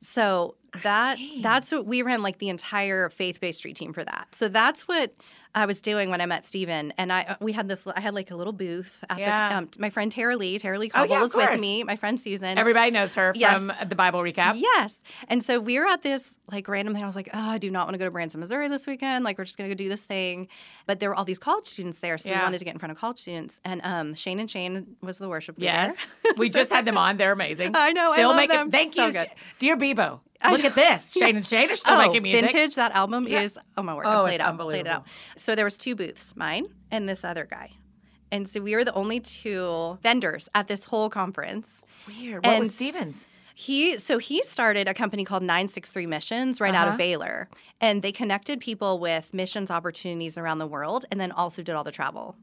So 0.01 0.57
that 0.83 1.17
Christine. 1.17 1.43
that's 1.43 1.73
what 1.73 1.87
we 1.87 2.03
ran 2.03 2.23
like 2.23 2.39
the 2.39 2.49
entire 2.49 3.09
faith-based 3.11 3.59
street 3.59 3.77
team 3.77 3.93
for 3.93 4.05
that. 4.05 4.29
So 4.33 4.49
that's 4.49 4.89
what 4.89 5.15
I 5.55 5.67
was 5.67 5.83
doing 5.83 6.11
when 6.11 6.21
I 6.21 6.27
met 6.27 6.47
Steven. 6.47 6.93
and 6.97 7.13
I 7.13 7.37
we 7.41 7.53
had 7.53 7.67
this 7.69 7.85
I 7.87 8.01
had 8.01 8.15
like 8.15 8.31
a 8.31 8.37
little 8.37 8.53
booth 8.53 9.03
at 9.11 9.19
Yeah. 9.19 9.49
the 9.51 9.57
um, 9.59 9.69
my 9.79 9.91
friend 9.91 10.11
Tara-Leigh, 10.13 10.59
Tara 10.59 10.79
Lee 10.79 10.91
Oh, 10.95 11.05
yeah, 11.05 11.21
was 11.21 11.35
with 11.35 11.61
me, 11.61 11.83
my 11.85 11.97
friend 11.97 12.21
Susan. 12.21 12.57
Everybody 12.59 12.91
knows 12.91 13.15
her 13.15 13.33
Yes. 13.35 13.55
from 13.55 13.73
the 13.89 13.95
Bible 13.97 14.21
recap. 14.21 14.55
Yes. 14.57 15.03
And 15.29 15.45
so 15.45 15.59
we 15.61 15.79
were 15.79 15.87
at 15.87 16.03
this 16.03 16.37
like 16.51 16.67
random 16.69 16.95
thing. 16.95 17.03
I 17.03 17.07
was 17.07 17.17
like, 17.17 17.31
oh, 17.33 17.39
I 17.51 17.59
do 17.59 17.71
not 17.71 17.87
want 17.87 17.95
to 17.95 17.99
go 17.99 18.05
to 18.05 18.11
Branson, 18.11 18.41
Missouri 18.41 18.67
this 18.69 18.87
weekend. 18.87 19.25
Like, 19.25 19.39
we're 19.39 19.45
just 19.45 19.57
going 19.57 19.71
to 19.71 19.75
go 19.75 19.79
do 19.79 19.89
this 19.89 20.01
thing. 20.01 20.49
But 20.87 20.99
there 20.99 21.09
were 21.09 21.15
all 21.15 21.25
these 21.25 21.39
college 21.39 21.67
students 21.67 22.01
there. 22.01 22.19
So 22.19 22.29
Yeah. 22.29 22.39
we 22.39 22.43
wanted 22.45 22.59
to 22.59 22.65
get 22.65 22.75
in 22.75 22.79
front 22.81 22.91
of 22.91 22.99
college 22.99 23.19
students. 23.19 23.61
And 23.65 23.81
um, 23.85 24.15
Shane 24.15 24.41
and 24.41 24.51
Shane 24.51 24.97
was 25.01 25.19
the 25.19 25.29
worship 25.29 25.57
leader. 25.59 25.67
Yes. 25.73 26.15
We 26.37 26.51
just 26.61 26.73
had 26.73 26.85
them 26.87 26.99
on. 27.05 27.17
They're 27.19 27.31
amazing. 27.33 27.73
I 27.77 27.93
know, 27.93 28.11
I 28.11 28.15
Still 28.15 28.29
love 28.31 28.37
making 28.37 28.57
them. 28.57 28.71
thank 28.73 28.95
So 28.95 29.07
you. 29.07 29.13
good. 29.13 29.31
Dear 29.61 29.77
Bebo. 29.77 30.21
Look 30.49 30.65
at 30.65 30.75
this. 30.75 31.13
Shane 31.13 31.37
and 31.37 31.47
Shane 31.47 31.71
are 31.71 31.77
still 31.77 31.95
oh, 31.99 32.07
making 32.07 32.23
music. 32.23 32.51
Vintage, 32.53 32.75
that 32.77 32.93
album 32.93 33.27
Yeah. 33.29 33.43
is, 33.43 33.59
oh 33.77 33.83
my 33.83 33.95
word, 33.95 34.07
Oh, 34.07 34.21
I 34.21 34.23
played 34.23 34.35
it's 34.37 34.43
out, 34.43 34.59
played 34.59 34.81
it 34.81 34.87
out. 34.87 34.97
unbelievable. 34.97 35.07
So 35.37 35.55
there 35.55 35.65
was 35.65 35.77
two 35.79 35.95
booths, 35.95 36.33
mine 36.37 36.67
and 36.91 37.09
this 37.09 37.25
other 37.25 37.45
guy. 37.45 37.71
And 38.33 38.49
so 38.49 38.61
we 38.61 38.75
were 38.77 38.85
the 38.85 38.95
only 38.95 39.21
two 39.21 39.99
vendors 40.03 40.49
at 40.55 40.69
this 40.69 40.85
whole 40.85 41.11
conference. 41.11 41.83
Weird. 42.07 42.47
What 42.47 42.59
was 42.59 42.69
And- 42.69 42.73
Stevens? 42.73 43.27
He 43.55 43.99
so 43.99 44.17
he 44.17 44.43
started 44.43 44.89
a 44.89 44.95
company 44.95 45.23
called 45.25 45.43
963 45.43 46.07
Missions 46.07 46.61
right 46.63 46.75
out 46.75 46.85
Uh-huh. 46.87 46.93
of 46.93 46.99
Baylor. 46.99 47.49
And 47.81 48.01
they 48.01 48.13
connected 48.13 48.59
people 48.61 48.99
with 48.99 49.35
missions 49.35 49.71
opportunities 49.71 50.39
around 50.39 50.59
the 50.59 50.67
world 50.67 51.05
and 51.11 51.21
then 51.21 51.31
also 51.33 51.63
did 51.63 51.75
all 51.75 51.85
the 51.85 51.93
travel. 51.93 52.37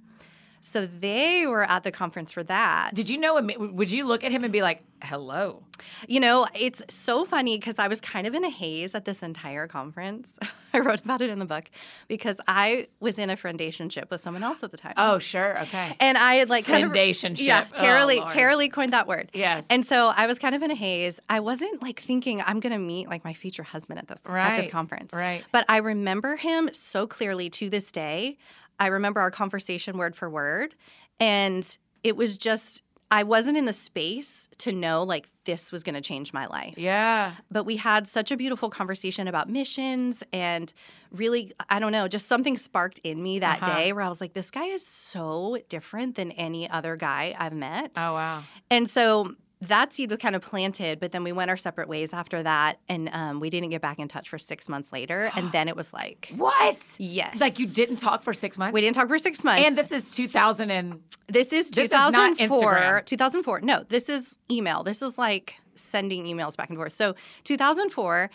So 0.67 0.85
they 0.85 1.47
were 1.47 1.63
at 1.63 1.83
the 1.83 1.91
conference 1.91 2.31
for 2.31 2.43
that. 2.43 2.91
Did 2.93 3.09
you 3.09 3.17
know? 3.17 3.41
Would 3.41 3.91
you 3.91 4.05
look 4.05 4.23
at 4.23 4.31
him 4.31 4.43
and 4.43 4.53
be 4.53 4.61
like, 4.61 4.83
hello? 5.03 5.63
You 6.07 6.19
know, 6.19 6.47
it's 6.53 6.81
so 6.89 7.25
funny 7.25 7.57
because 7.57 7.77
I 7.79 7.87
was 7.87 8.01
kind 8.01 8.25
of 8.25 8.33
in 8.33 8.43
a 8.43 8.49
haze 8.49 8.95
at 8.95 9.05
this 9.05 9.21
entire 9.21 9.67
conference. 9.67 10.31
I 10.73 10.79
wrote 10.79 11.03
about 11.03 11.21
it 11.21 11.29
in 11.29 11.39
the 11.39 11.45
book 11.45 11.65
because 12.07 12.37
I 12.47 12.87
was 12.99 13.17
in 13.17 13.29
a 13.29 13.37
friendationship 13.37 14.09
with 14.09 14.21
someone 14.21 14.43
else 14.43 14.63
at 14.63 14.71
the 14.71 14.77
time. 14.77 14.93
Oh, 14.97 15.19
sure. 15.19 15.59
Okay. 15.63 15.95
And 15.99 16.17
I 16.17 16.35
had 16.35 16.49
like 16.49 16.65
kind 16.65 16.83
of 16.83 16.91
Friendationship. 16.91 17.41
Yeah, 17.41 17.65
Tara 17.73 18.03
Oh, 18.03 18.07
Lee, 18.07 18.23
Tara-Leigh 18.27 18.69
coined 18.69 18.93
that 18.93 19.07
word. 19.07 19.29
Yes. 19.33 19.67
And 19.69 19.85
so 19.85 20.07
I 20.15 20.27
was 20.27 20.39
kind 20.39 20.55
of 20.55 20.63
in 20.63 20.71
a 20.71 20.75
haze. 20.75 21.19
I 21.29 21.39
wasn't 21.39 21.81
like 21.81 21.99
thinking 21.99 22.41
I'm 22.41 22.59
gonna 22.59 22.79
meet 22.79 23.07
like 23.07 23.23
my 23.23 23.33
future 23.33 23.63
husband 23.63 23.99
at 23.99 24.07
this 24.07 24.21
right. 24.27 24.53
at 24.53 24.61
this 24.61 24.71
conference. 24.71 25.13
right. 25.13 25.43
But 25.51 25.65
I 25.69 25.77
remember 25.77 26.35
him 26.35 26.69
so 26.73 27.07
clearly 27.07 27.49
to 27.51 27.69
this 27.69 27.91
day. 27.91 28.37
I 28.79 28.87
remember 28.87 29.19
our 29.21 29.31
conversation 29.31 29.97
word 29.97 30.15
for 30.15 30.29
word. 30.29 30.75
And 31.19 31.65
it 32.03 32.15
was 32.15 32.37
just 32.37 32.83
I 33.09 33.23
wasn't 33.23 33.57
in 33.57 33.63
the 33.65 33.73
space 33.73 34.49
to 34.59 34.71
know 34.73 35.03
like 35.03 35.29
this 35.45 35.71
was 35.71 35.81
gonna 35.81 36.01
change 36.01 36.33
my 36.33 36.45
life 36.47 36.73
yeah. 36.77 37.35
but 37.49 37.63
we 37.63 37.77
had 37.77 38.05
such 38.05 38.31
a 38.31 38.37
beautiful 38.37 38.69
conversation 38.69 39.29
about 39.29 39.49
missions 39.49 40.21
and 40.33 40.73
really 41.13 41.53
i 41.69 41.79
don't 41.79 41.93
know 41.93 42.09
just 42.09 42.27
something 42.27 42.57
sparked 42.57 42.99
in 43.05 43.23
me 43.23 43.39
that 43.39 43.63
Uh-huh. 43.63 43.73
day 43.77 43.93
where 43.93 44.03
i 44.03 44.09
was 44.09 44.19
like 44.19 44.33
this 44.33 44.51
guy 44.51 44.65
is 44.65 44.85
so 44.85 45.57
different 45.69 46.15
than 46.15 46.31
any 46.33 46.69
other 46.69 46.97
guy 46.97 47.33
i've 47.39 47.53
met 47.53 47.91
Oh, 47.95 48.11
wow. 48.13 48.43
and 48.69 48.89
so 48.89 49.35
that 49.61 49.91
seed 49.93 50.09
was 50.11 50.19
kind 50.19 50.35
of 50.35 50.41
planted 50.41 50.99
but 50.99 51.11
then 51.11 51.23
we 51.23 51.31
went 51.31 51.49
our 51.49 51.57
separate 51.57 51.87
ways 51.89 52.13
after 52.13 52.43
that 52.43 52.79
and 52.87 53.09
um, 53.11 53.39
we 53.39 53.49
didn't 53.49 53.69
get 53.69 53.81
back 53.81 53.97
in 53.97 54.07
touch 54.07 54.29
for 54.29 54.37
six 54.37 54.69
months 54.69 54.93
later 54.93 55.31
and 55.35 55.51
then 55.55 55.67
it 55.67 55.75
was 55.75 55.91
like 55.93 56.31
What? 56.35 56.77
yes 56.99 57.39
Like 57.39 57.57
you 57.57 57.65
didn't 57.67 57.97
talk 57.97 58.21
for 58.23 58.33
six 58.33 58.57
months? 58.57 58.73
we 58.73 58.81
didn't 58.81 58.95
talk 58.95 59.07
for 59.07 59.17
six 59.17 59.43
months 59.43 59.65
And 59.65 59.77
this 59.77 59.91
is 59.91 60.11
2000 60.11 60.69
and 60.69 61.01
This 61.27 61.51
is 61.53 61.71
This 61.71 61.89
2004. 61.89 62.75
Instagram. 62.75 63.05
2004. 63.05 63.61
No, 63.61 63.83
this 63.87 64.07
is 64.09 64.37
email. 64.49 64.83
This 64.83 65.01
is 65.01 65.17
like 65.17 65.55
sending 65.75 66.25
emails 66.25 66.55
back 66.55 66.69
and 66.69 66.77
forth. 66.77 66.93
So 66.93 67.15
2004, 67.43 68.29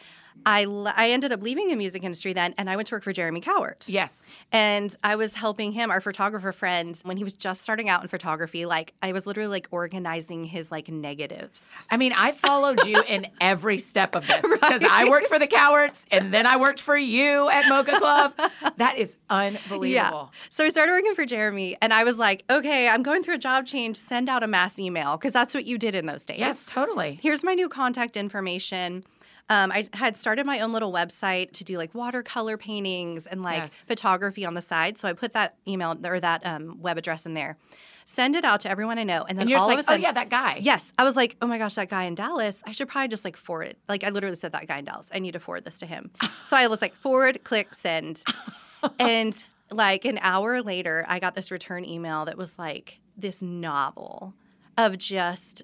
I, 0.45 0.65
le- 0.65 0.95
I 0.97 1.11
ended 1.11 1.33
up 1.33 1.43
leaving 1.43 1.69
the 1.69 1.77
music 1.77 2.03
industry 2.05 2.33
then, 2.33 2.55
and 2.59 2.69
I 2.69 2.77
went 2.77 2.89
to 2.89 2.95
work 2.95 3.05
for 3.05 3.12
Jeremy 3.12 3.41
Cowart. 3.41 3.85
yes. 3.87 4.29
And 4.55 4.95
I 5.03 5.17
was 5.17 5.33
helping 5.33 5.73
him, 5.73 5.91
our 5.91 6.03
photographer 6.03 6.53
friend, 6.53 6.95
when 7.05 7.17
he 7.17 7.25
was 7.25 7.33
just 7.33 7.62
starting 7.62 7.89
out 7.89 8.03
in 8.03 8.09
photography. 8.09 8.67
Like 8.67 8.93
I 9.03 9.12
was 9.12 9.27
literally 9.27 9.49
like 9.49 9.69
organizing 9.71 10.45
his 10.45 10.71
like 10.71 10.89
negatives. 10.89 11.71
I 11.91 11.97
mean, 11.97 12.12
I 12.12 12.33
followed 12.33 12.85
you 12.85 13.03
in 13.09 13.29
every 13.41 13.79
step 13.79 14.15
of 14.15 14.27
this 14.27 14.43
because 14.43 14.83
I 14.83 15.09
worked 15.09 15.29
for 15.29 15.39
the 15.39 15.47
Cowarts 15.47 16.05
and 16.11 16.35
then 16.35 16.47
I 16.47 16.59
worked 16.59 16.83
for 16.83 16.99
you 16.99 17.49
at 17.49 17.67
Mocha 17.67 17.99
Club. 17.99 18.35
That 18.77 18.99
is 18.99 19.17
unbelievable. 19.31 20.31
Yeah. 20.33 20.49
So 20.51 20.65
I 20.67 20.69
started 20.69 20.93
working 20.93 21.15
for 21.15 21.25
Jeremy, 21.25 21.77
and 21.81 21.93
I 21.95 22.05
was 22.05 22.19
like, 22.19 22.45
okay, 22.51 22.89
I'm 22.89 23.03
going 23.03 23.23
through 23.23 23.37
a 23.37 23.39
job 23.39 23.65
change. 23.65 23.97
Send 23.97 24.29
out 24.29 24.43
a 24.43 24.47
mass 24.47 24.79
email 24.79 25.17
because 25.17 25.33
that's 25.33 25.55
what 25.55 25.65
you 25.65 25.79
did 25.79 25.95
in 25.95 26.05
those 26.05 26.25
days. 26.27 26.39
Yes, 26.41 26.67
totally. 26.67 27.19
here's 27.23 27.43
my 27.43 27.55
new 27.55 27.71
contact 27.71 28.19
information. 28.19 29.05
Um, 29.49 29.71
I 29.73 29.87
had 29.93 30.17
started 30.17 30.47
my 30.47 30.61
own 30.61 30.73
little 30.73 30.93
website 30.93 31.53
to 31.53 31.65
do 31.65 31.77
like 31.77 31.95
watercolor 31.95 32.57
paintings 32.57 33.27
and 33.27 33.43
like 33.43 33.59
Yes. 33.63 33.85
photography 33.85 34.45
on 34.47 34.55
the 34.55 34.63
side. 34.63 34.97
So 34.99 35.09
I 35.09 35.13
put 35.13 35.33
that 35.35 35.57
email 35.69 35.97
or 36.05 36.21
that 36.21 36.47
um, 36.47 36.81
web 36.81 36.97
address 36.97 37.27
in 37.27 37.35
there. 37.35 37.59
Send 38.05 38.35
it 38.35 38.45
out 38.45 38.61
to 38.63 38.71
everyone 38.71 38.99
I 38.99 39.05
know, 39.05 39.25
and 39.29 39.39
then 39.39 39.47
And 39.47 39.57
all 39.57 39.69
just 39.69 39.81
of 39.81 39.87
like, 39.87 39.99
a 39.99 40.01
oh, 40.01 40.03
yeah, 40.09 40.13
that 40.13 40.29
guy. 40.29 40.59
yes, 40.61 40.93
I 40.99 41.05
was 41.05 41.15
like, 41.15 41.37
oh 41.41 41.47
my 41.47 41.57
gosh, 41.59 41.75
that 41.77 41.89
guy 41.89 42.05
in 42.05 42.15
Dallas. 42.17 42.61
I 42.67 42.73
should 42.73 42.89
probably 42.89 43.09
just 43.09 43.25
like 43.25 43.37
forward 43.37 43.69
it. 43.69 43.79
Like 43.89 44.03
I 44.05 44.09
literally 44.09 44.35
said 44.37 44.53
that 44.53 44.67
guy 44.67 44.79
in 44.79 44.85
Dallas. 44.85 45.09
I 45.15 45.19
need 45.21 45.33
to 45.33 45.41
forward 45.41 45.65
this 45.65 45.79
to 45.81 45.87
him. 45.87 46.11
so 46.47 46.57
I 46.57 46.67
was 46.67 46.83
like, 46.83 46.95
forward, 46.97 47.45
click, 47.45 47.75
send, 47.75 48.23
and 48.99 49.45
like 49.71 50.05
an 50.05 50.19
hour 50.23 50.63
later, 50.63 51.05
I 51.09 51.19
got 51.21 51.35
this 51.35 51.51
return 51.51 51.85
email 51.85 52.25
that 52.25 52.37
was 52.37 52.59
like 52.59 53.01
this 53.17 53.41
novel 53.43 54.35
of 54.79 54.99
just 54.99 55.63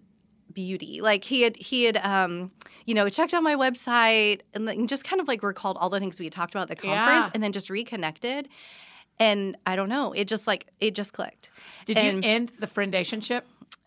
beauty. 0.59 1.00
Like 1.00 1.23
he 1.23 1.43
had 1.43 1.57
he 1.57 1.85
had 1.85 1.99
um 1.99 2.50
you 2.85 2.93
know 2.93 3.09
checked 3.09 3.33
out 3.33 3.45
my 3.45 3.55
website 3.55 4.41
and 4.55 4.88
just 4.88 5.05
kind 5.05 5.21
of 5.21 5.29
like 5.29 5.45
recalled 5.45 5.77
all 5.79 5.88
the 5.88 6.00
things 6.00 6.19
we 6.19 6.27
had 6.27 6.33
talked 6.33 6.53
about 6.53 6.62
at 6.62 6.69
the 6.69 6.75
conference 6.88 7.27
Yeah. 7.27 7.31
and 7.33 7.43
then 7.45 7.53
just 7.53 7.71
reconnected. 7.71 8.49
And 9.21 9.57
I 9.67 9.77
don't 9.77 9.88
know, 9.88 10.12
it 10.12 10.27
just 10.27 10.49
like 10.49 10.67
it 10.81 10.97
just 10.97 11.12
clicked. 11.12 11.50
Did 11.87 11.97
And- 11.97 12.25
you 12.25 12.29
end 12.31 12.53
the 12.59 12.67
friendationship? 12.67 13.43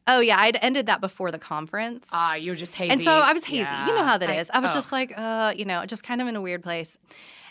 Oh 0.08 0.22
yeah, 0.22 0.40
I'd 0.40 0.58
ended 0.62 0.86
that 0.86 1.02
before 1.02 1.30
the 1.30 1.40
conference. 1.40 2.08
Ah, 2.14 2.36
you 2.36 2.52
were 2.54 2.56
just 2.56 2.74
hazy. 2.76 2.92
And 2.92 3.02
so 3.04 3.12
I 3.12 3.34
was 3.34 3.44
hazy. 3.44 3.76
You 3.88 3.94
know 3.94 4.06
how 4.06 4.18
that 4.18 4.30
Yeah. 4.30 4.40
is. 4.42 4.50
I 4.50 4.60
was 4.60 4.72
oh. 4.72 4.74
just 4.76 4.92
like, 4.94 5.14
uh, 5.18 5.54
you 5.56 5.66
know, 5.66 5.86
just 5.86 6.04
kind 6.04 6.22
of 6.22 6.28
in 6.30 6.36
a 6.38 6.42
weird 6.42 6.64
place. 6.64 6.98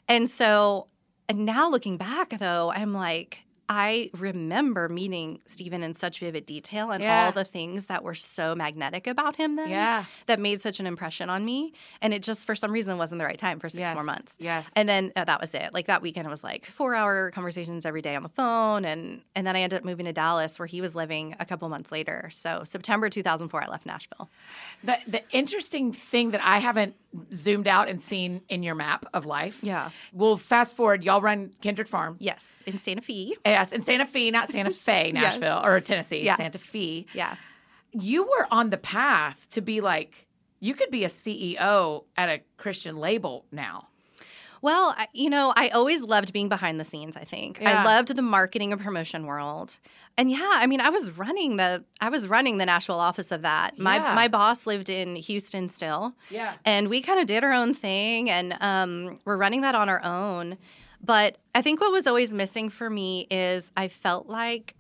And 0.09 0.31
so 0.31 0.87
and 1.29 1.45
now 1.45 1.69
looking 1.71 1.99
back 1.99 2.31
though, 2.39 2.73
I'm 2.75 2.95
like, 2.95 3.45
I 3.73 4.11
remember 4.19 4.89
meeting 4.89 5.39
Stephen 5.47 5.85
in 5.85 5.95
such 5.95 6.19
vivid 6.19 6.45
detail 6.45 6.91
and 6.91 7.01
Yeah. 7.01 7.27
all 7.27 7.33
the 7.33 7.45
things 7.45 7.87
that 7.87 8.03
were 8.03 8.17
so 8.17 8.57
magnetic 8.57 9.07
about 9.07 9.37
him 9.37 9.55
then 9.55 9.71
yeah. 9.71 10.07
that 10.27 10.41
made 10.41 10.61
such 10.61 10.81
an 10.81 10.89
impression 10.89 11.31
on 11.31 11.45
me. 11.45 11.73
And 12.03 12.13
it 12.13 12.25
just 12.25 12.45
for 12.45 12.57
some 12.57 12.73
reason 12.73 12.99
wasn't 12.99 13.21
the 13.21 13.25
right 13.25 13.39
time 13.39 13.61
for 13.61 13.69
six 13.69 13.79
yes. 13.79 13.95
more 13.95 14.03
months. 14.03 14.35
Yes. 14.41 14.73
And 14.75 14.89
then 14.89 15.13
uh, 15.15 15.23
that 15.23 15.41
was 15.41 15.55
it. 15.55 15.73
Like 15.73 15.87
that 15.87 16.03
weekend, 16.03 16.27
it 16.27 16.31
was 16.31 16.43
like 16.43 16.67
four 16.67 16.97
hour 16.97 17.31
conversations 17.31 17.87
every 17.87 18.03
day 18.03 18.17
on 18.17 18.25
the 18.25 18.29
phone, 18.29 18.85
and 18.85 19.23
and 19.37 19.47
then 19.47 19.55
I 19.55 19.61
ended 19.61 19.79
up 19.79 19.85
moving 19.85 20.07
to 20.07 20.13
Dallas, 20.13 20.59
where 20.59 20.67
he 20.67 20.81
was 20.81 20.97
living 20.97 21.37
a 21.39 21.45
couple 21.47 21.69
months 21.69 21.93
later. 21.93 22.29
So 22.33 22.65
September 22.65 23.09
2004, 23.09 23.63
I 23.63 23.69
left 23.69 23.87
Nashville. 23.87 24.29
The 24.83 24.99
the 25.07 25.23
interesting 25.31 25.93
thing 25.93 26.33
that 26.33 26.41
I 26.43 26.59
haven't 26.59 26.97
zoomed 27.35 27.67
out 27.67 27.89
and 27.89 28.01
seen 28.01 28.43
in 28.49 28.63
your 28.63 28.75
map 28.75 29.05
of 29.13 29.27
life. 29.27 29.59
Yeah. 29.63 29.91
We'll 30.13 30.37
fast 30.37 30.77
forward. 30.77 31.03
Y'all 31.05 31.21
run 31.21 31.51
Kindred 31.61 31.89
Farm. 31.89 32.17
Yes, 32.21 32.63
in 32.67 32.79
Santa 32.79 33.03
Fe. 33.03 33.35
Yes, 33.45 33.73
in 33.73 33.83
Santa 33.83 34.07
Fe, 34.07 34.31
not 34.31 34.49
Santa 34.49 34.71
Fe, 34.89 35.11
Yes. 35.13 35.39
Nashville 35.39 35.61
or 35.65 35.81
Tennessee, 35.81 36.23
Yeah. 36.25 36.37
Santa 36.37 36.59
Fe. 36.59 37.07
Yeah. 37.15 37.35
You 37.93 38.23
were 38.25 38.47
on 38.51 38.71
the 38.71 38.77
path 38.79 39.47
to 39.51 39.61
be 39.61 39.81
like, 39.81 40.27
you 40.61 40.75
could 40.75 40.91
be 40.91 41.05
a 41.05 41.09
CEO 41.09 42.05
at 42.17 42.29
a 42.29 42.41
Christian 42.57 42.97
label 42.97 43.45
now. 43.51 43.89
Well, 44.63 44.95
I- 44.97 45.09
you 45.13 45.31
know, 45.31 45.53
I 45.57 45.69
always 45.71 46.03
loved 46.03 46.33
being 46.33 46.49
behind 46.49 46.79
the 46.79 46.85
scenes, 46.85 47.17
I 47.17 47.25
think. 47.25 47.61
Yeah. 47.61 47.81
I 47.81 47.85
loved 47.85 48.09
the 48.15 48.23
marketing 48.23 48.73
and 48.73 48.81
promotion 48.81 49.27
world. 49.27 49.79
And 50.19 50.31
yeah, 50.31 50.51
I 50.53 50.67
mean, 50.67 50.81
I 50.81 50.91
was 50.91 51.11
running 51.17 51.57
the 51.57 51.85
I 52.01 52.09
was 52.11 52.29
running 52.29 52.59
the 52.59 52.67
Nashville 52.67 53.01
office 53.01 53.33
of 53.33 53.43
that. 53.43 53.79
My 53.79 53.97
Yeah. 53.97 54.15
my 54.15 54.29
boss 54.29 54.67
lived 54.67 54.91
in 54.91 55.17
Houston 55.17 55.69
still. 55.71 56.15
Yeah. 56.31 56.55
and 56.65 56.89
we 56.89 57.01
kind 57.01 57.21
of 57.21 57.27
did 57.27 57.43
our 57.45 57.53
own 57.53 57.73
thing 57.75 58.29
and 58.29 58.57
um, 58.61 59.19
we're 59.25 59.37
running 59.37 59.63
that 59.63 59.75
on 59.75 59.89
our 59.89 60.03
own 60.05 60.59
but 61.03 61.39
i 61.55 61.63
think 61.63 61.81
what 61.81 61.91
was 61.91 62.07
always 62.07 62.33
missing 62.35 62.69
for 62.69 62.91
me 62.91 63.27
is 63.31 63.73
i 63.77 63.89
felt 63.89 64.27
like 64.29 64.75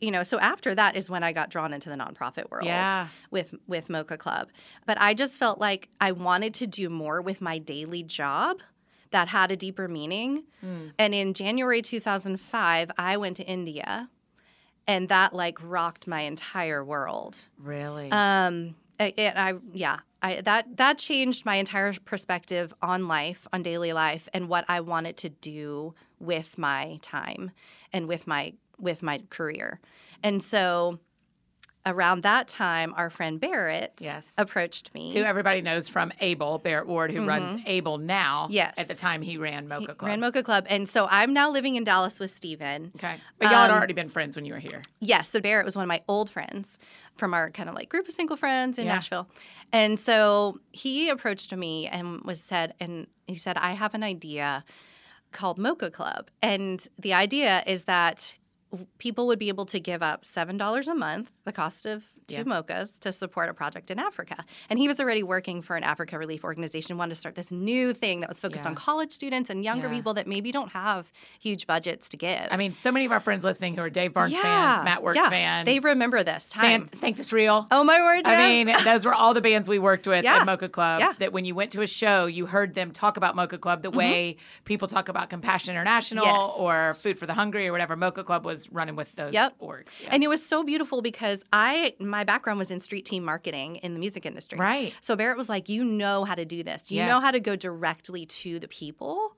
you 0.00 0.10
know 0.10 0.24
so 0.24 0.38
after 0.40 0.74
that 0.74 0.96
is 0.96 1.08
when 1.08 1.22
i 1.22 1.32
got 1.32 1.48
drawn 1.48 1.72
into 1.72 1.88
the 1.88 1.94
nonprofit 1.94 2.50
world 2.50 2.66
Yeah. 2.66 3.06
with 3.30 3.54
with 3.68 3.88
mocha 3.88 4.16
club 4.18 4.48
but 4.86 5.00
i 5.00 5.14
just 5.14 5.38
felt 5.38 5.60
like 5.60 5.88
i 6.00 6.10
wanted 6.10 6.54
to 6.54 6.66
do 6.66 6.88
more 6.90 7.22
with 7.22 7.40
my 7.40 7.58
daily 7.58 8.02
job 8.02 8.58
that 9.10 9.28
had 9.28 9.50
a 9.50 9.56
deeper 9.56 9.88
meaning 9.88 10.44
and 10.98 11.14
in 11.14 11.34
january 11.34 11.82
2005 11.82 12.90
i 12.98 13.16
went 13.16 13.36
to 13.36 13.44
india 13.44 14.08
and 14.86 15.08
that 15.08 15.34
like 15.34 15.58
rocked 15.62 16.06
my 16.06 16.22
entire 16.22 16.84
world 16.84 17.46
Really? 17.58 18.10
um, 18.10 18.74
it, 18.98 19.18
I 19.34 19.54
yeah, 19.72 20.00
I 20.20 20.42
that 20.42 20.76
that 20.76 20.98
changed 20.98 21.46
my 21.46 21.54
entire 21.54 21.94
perspective 22.04 22.74
on 22.82 23.08
life, 23.08 23.46
on 23.50 23.62
daily 23.62 23.94
life, 23.94 24.28
and 24.34 24.46
what 24.46 24.66
I 24.68 24.80
wanted 24.80 25.16
to 25.18 25.30
do 25.30 25.94
with 26.18 26.58
my 26.58 26.98
time 27.00 27.52
and 27.94 28.06
with 28.06 28.26
my 28.26 28.52
with 28.78 29.02
my 29.02 29.22
career. 29.30 29.80
And 30.22 30.42
so, 30.42 30.98
around 31.86 32.22
that 32.22 32.46
time, 32.46 32.92
our 32.96 33.08
friend 33.08 33.40
Barrett 33.40 33.94
Yes. 34.00 34.26
approached 34.36 34.92
me. 34.94 35.14
who 35.14 35.22
everybody 35.22 35.62
knows 35.62 35.88
from 35.88 36.12
Able, 36.20 36.58
Barrett 36.58 36.86
Ward, 36.86 37.10
who 37.10 37.24
runs 37.26 37.60
Able 37.66 37.96
now. 37.98 38.44
Mm-hmm. 38.44 38.52
Yes. 38.52 38.74
At 38.78 38.88
the 38.88 38.94
time 38.94 39.22
he 39.22 39.38
ran 39.38 39.66
Mocha 39.66 39.80
He 39.80 39.86
Club. 39.86 40.02
ran 40.02 40.20
Mocha 40.20 40.42
Club, 40.42 40.66
and 40.68 40.88
so 40.88 41.06
I'm 41.10 41.32
now 41.32 41.50
living 41.50 41.76
in 41.76 41.84
Dallas 41.84 42.18
with 42.20 42.34
Steven. 42.36 42.92
okay. 42.96 43.16
But 43.38 43.46
y'all 43.50 43.62
had 43.62 43.70
Um, 43.70 43.76
already 43.78 43.94
been 43.94 44.10
friends 44.10 44.36
when 44.36 44.44
you 44.44 44.52
were 44.52 44.58
here. 44.58 44.82
Yes, 45.00 45.30
so 45.30 45.40
Barrett 45.40 45.64
was 45.64 45.74
one 45.74 45.84
of 45.84 45.88
my 45.88 46.02
old 46.06 46.28
friends 46.28 46.78
from 47.16 47.32
our 47.34 47.50
kind 47.50 47.68
of 47.68 47.74
like 47.74 47.88
group 47.88 48.06
of 48.08 48.14
single 48.14 48.36
friends 48.36 48.78
in 48.78 48.84
Yeah. 48.86 48.94
Nashville. 48.94 49.28
And 49.72 49.98
so 49.98 50.58
he 50.72 51.08
approached 51.08 51.54
me 51.54 51.86
and 51.86 52.20
was 52.22 52.40
said, 52.42 52.74
and 52.80 53.06
he 53.26 53.34
said, 53.36 53.56
I 53.56 53.72
have 53.72 53.94
an 53.94 54.02
idea 54.02 54.64
called 55.32 55.58
Mocha 55.58 55.90
Club. 55.90 56.28
And 56.42 56.86
the 56.98 57.14
idea 57.14 57.62
is 57.66 57.84
that 57.84 58.34
people 58.98 59.26
would 59.26 59.38
be 59.38 59.48
able 59.48 59.66
to 59.66 59.80
give 59.80 60.02
up 60.02 60.24
$7 60.24 60.88
a 60.88 60.94
month, 60.94 61.32
the 61.44 61.52
cost 61.52 61.86
of 61.86 62.04
two 62.30 62.36
Yeah. 62.36 62.42
mochas, 62.44 62.98
to 63.00 63.12
support 63.12 63.48
a 63.48 63.54
project 63.54 63.90
in 63.90 63.98
Africa. 63.98 64.36
And 64.68 64.78
he 64.78 64.88
was 64.88 65.00
already 65.00 65.22
working 65.22 65.62
for 65.62 65.76
an 65.76 65.82
Africa 65.84 66.18
relief 66.18 66.44
organization, 66.44 66.96
wanted 66.96 67.14
to 67.14 67.20
start 67.20 67.34
this 67.34 67.50
new 67.50 67.92
thing 67.92 68.20
that 68.20 68.28
was 68.28 68.40
focused 68.40 68.64
Yeah. 68.64 68.70
on 68.70 68.74
college 68.76 69.12
students 69.12 69.50
and 69.50 69.64
younger 69.64 69.88
Yeah. 69.88 69.94
people 69.94 70.14
that 70.14 70.26
maybe 70.26 70.52
don't 70.52 70.72
have 70.72 71.10
huge 71.40 71.66
budgets 71.66 72.08
to 72.10 72.16
give. 72.16 72.48
I 72.50 72.56
mean, 72.56 72.72
so 72.72 72.90
many 72.92 73.04
of 73.04 73.12
our 73.12 73.20
friends 73.20 73.44
listening 73.44 73.74
who 73.76 73.82
are 73.82 73.90
Dave 73.90 74.12
Barnes 74.14 74.36
fans, 74.38 74.84
Matt 74.84 75.02
Wertz 75.02 75.18
fans. 75.28 75.66
They 75.66 75.78
remember 75.78 76.22
this 76.22 76.48
time. 76.50 76.86
San- 76.88 76.92
Sanctus 76.92 77.32
Real. 77.32 77.66
Oh 77.70 77.84
my 77.84 78.00
word! 78.02 78.22
I 78.26 78.36
mean, 78.64 78.74
those 78.84 79.04
were 79.04 79.14
all 79.14 79.34
the 79.34 79.40
bands 79.40 79.68
we 79.68 79.78
worked 79.78 80.06
with 80.06 80.24
at 80.24 80.44
Mocha 80.46 80.68
Club. 80.68 81.16
That 81.18 81.32
when 81.32 81.44
you 81.44 81.54
went 81.54 81.72
to 81.72 81.82
a 81.82 81.86
show, 81.86 82.26
you 82.26 82.46
heard 82.46 82.74
them 82.74 82.90
talk 82.92 83.16
about 83.16 83.36
Mocha 83.36 83.58
Club 83.58 83.82
the 83.82 83.90
way 83.90 84.36
people 84.64 84.88
talk 84.88 85.08
about 85.08 85.30
Compassion 85.30 85.70
International 85.70 86.24
Mm-hmm. 86.24 86.36
Yes. 86.40 86.52
or 86.58 86.94
Food 86.94 87.18
for 87.18 87.26
the 87.26 87.34
Hungry 87.34 87.66
or 87.68 87.72
whatever. 87.72 87.96
Mocha 87.96 88.24
Club 88.24 88.44
was 88.44 88.70
running 88.72 88.96
with 88.96 89.14
those 89.16 89.32
Yep. 89.34 89.58
orgs. 89.60 90.00
And 90.08 90.22
it 90.22 90.28
was 90.28 90.44
so 90.44 90.62
beautiful 90.62 91.02
because 91.02 91.42
I 91.52 91.94
my 91.98 92.19
background 92.24 92.58
was 92.58 92.70
in 92.70 92.80
street 92.80 93.04
team 93.04 93.24
marketing 93.24 93.76
in 93.76 93.94
the 93.94 94.00
music 94.00 94.24
industry. 94.26 94.58
right. 94.58 94.92
So 95.00 95.16
Barrett 95.16 95.36
was 95.38 95.48
like, 95.48 95.68
"You 95.68 95.84
know 95.84 96.24
how 96.24 96.34
to 96.34 96.44
do 96.44 96.62
this. 96.62 96.90
You 96.90 96.98
Yes. 96.98 97.08
know 97.08 97.20
how 97.20 97.30
to 97.30 97.40
go 97.40 97.56
directly 97.56 98.26
to 98.26 98.58
the 98.58 98.68
people." 98.68 99.36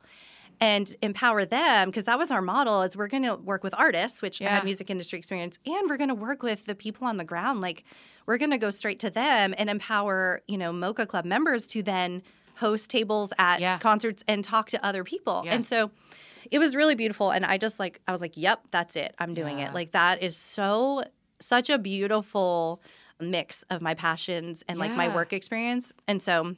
And 0.60 0.94
empower 1.02 1.44
them 1.44 1.88
because 1.88 2.04
that 2.04 2.18
was 2.18 2.30
our 2.30 2.40
model. 2.42 2.82
Is 2.82 2.96
we're 2.96 3.08
going 3.08 3.24
to 3.24 3.34
work 3.34 3.64
with 3.64 3.74
artists, 3.76 4.22
which 4.22 4.40
I 4.40 4.44
Yeah. 4.44 4.54
had 4.56 4.64
music 4.64 4.90
industry 4.90 5.18
experience, 5.18 5.58
and 5.66 5.88
we're 5.90 5.96
going 5.96 6.08
to 6.08 6.14
work 6.14 6.42
with 6.44 6.66
the 6.66 6.74
people 6.76 7.06
on 7.06 7.16
the 7.16 7.24
ground. 7.24 7.60
Like 7.60 7.82
we're 8.26 8.38
going 8.38 8.52
to 8.52 8.58
go 8.58 8.70
straight 8.70 9.00
to 9.00 9.10
them 9.10 9.54
and 9.58 9.68
empower, 9.68 10.42
you 10.46 10.56
know, 10.56 10.72
Mocha 10.72 11.04
Club 11.06 11.24
members 11.24 11.66
to 11.68 11.82
then 11.82 12.22
host 12.56 12.90
tables 12.90 13.32
at 13.38 13.60
Yeah. 13.60 13.78
concerts 13.78 14.22
and 14.28 14.44
talk 14.44 14.68
to 14.70 14.84
other 14.86 15.02
people. 15.02 15.42
And 15.48 15.66
so 15.66 15.90
it 16.50 16.58
was 16.60 16.76
really 16.76 16.94
beautiful 16.96 17.30
and 17.30 17.44
i 17.46 17.56
just 17.56 17.78
like 17.78 18.00
i 18.08 18.12
was 18.12 18.20
like 18.20 18.32
yep 18.36 18.60
that's 18.72 18.96
it 18.96 19.14
i'm 19.20 19.32
doing 19.32 19.60
Yeah. 19.60 19.68
it 19.68 19.74
like 19.74 19.92
that 19.92 20.22
is 20.24 20.36
so 20.36 21.04
such 21.42 21.68
a 21.70 21.78
beautiful 21.78 22.80
mix 23.20 23.62
of 23.70 23.82
my 23.82 23.94
passions 23.94 24.62
and 24.68 24.78
like 24.78 24.92
my 24.92 25.14
work 25.14 25.32
experience 25.32 25.92
and 26.08 26.20
so 26.22 26.56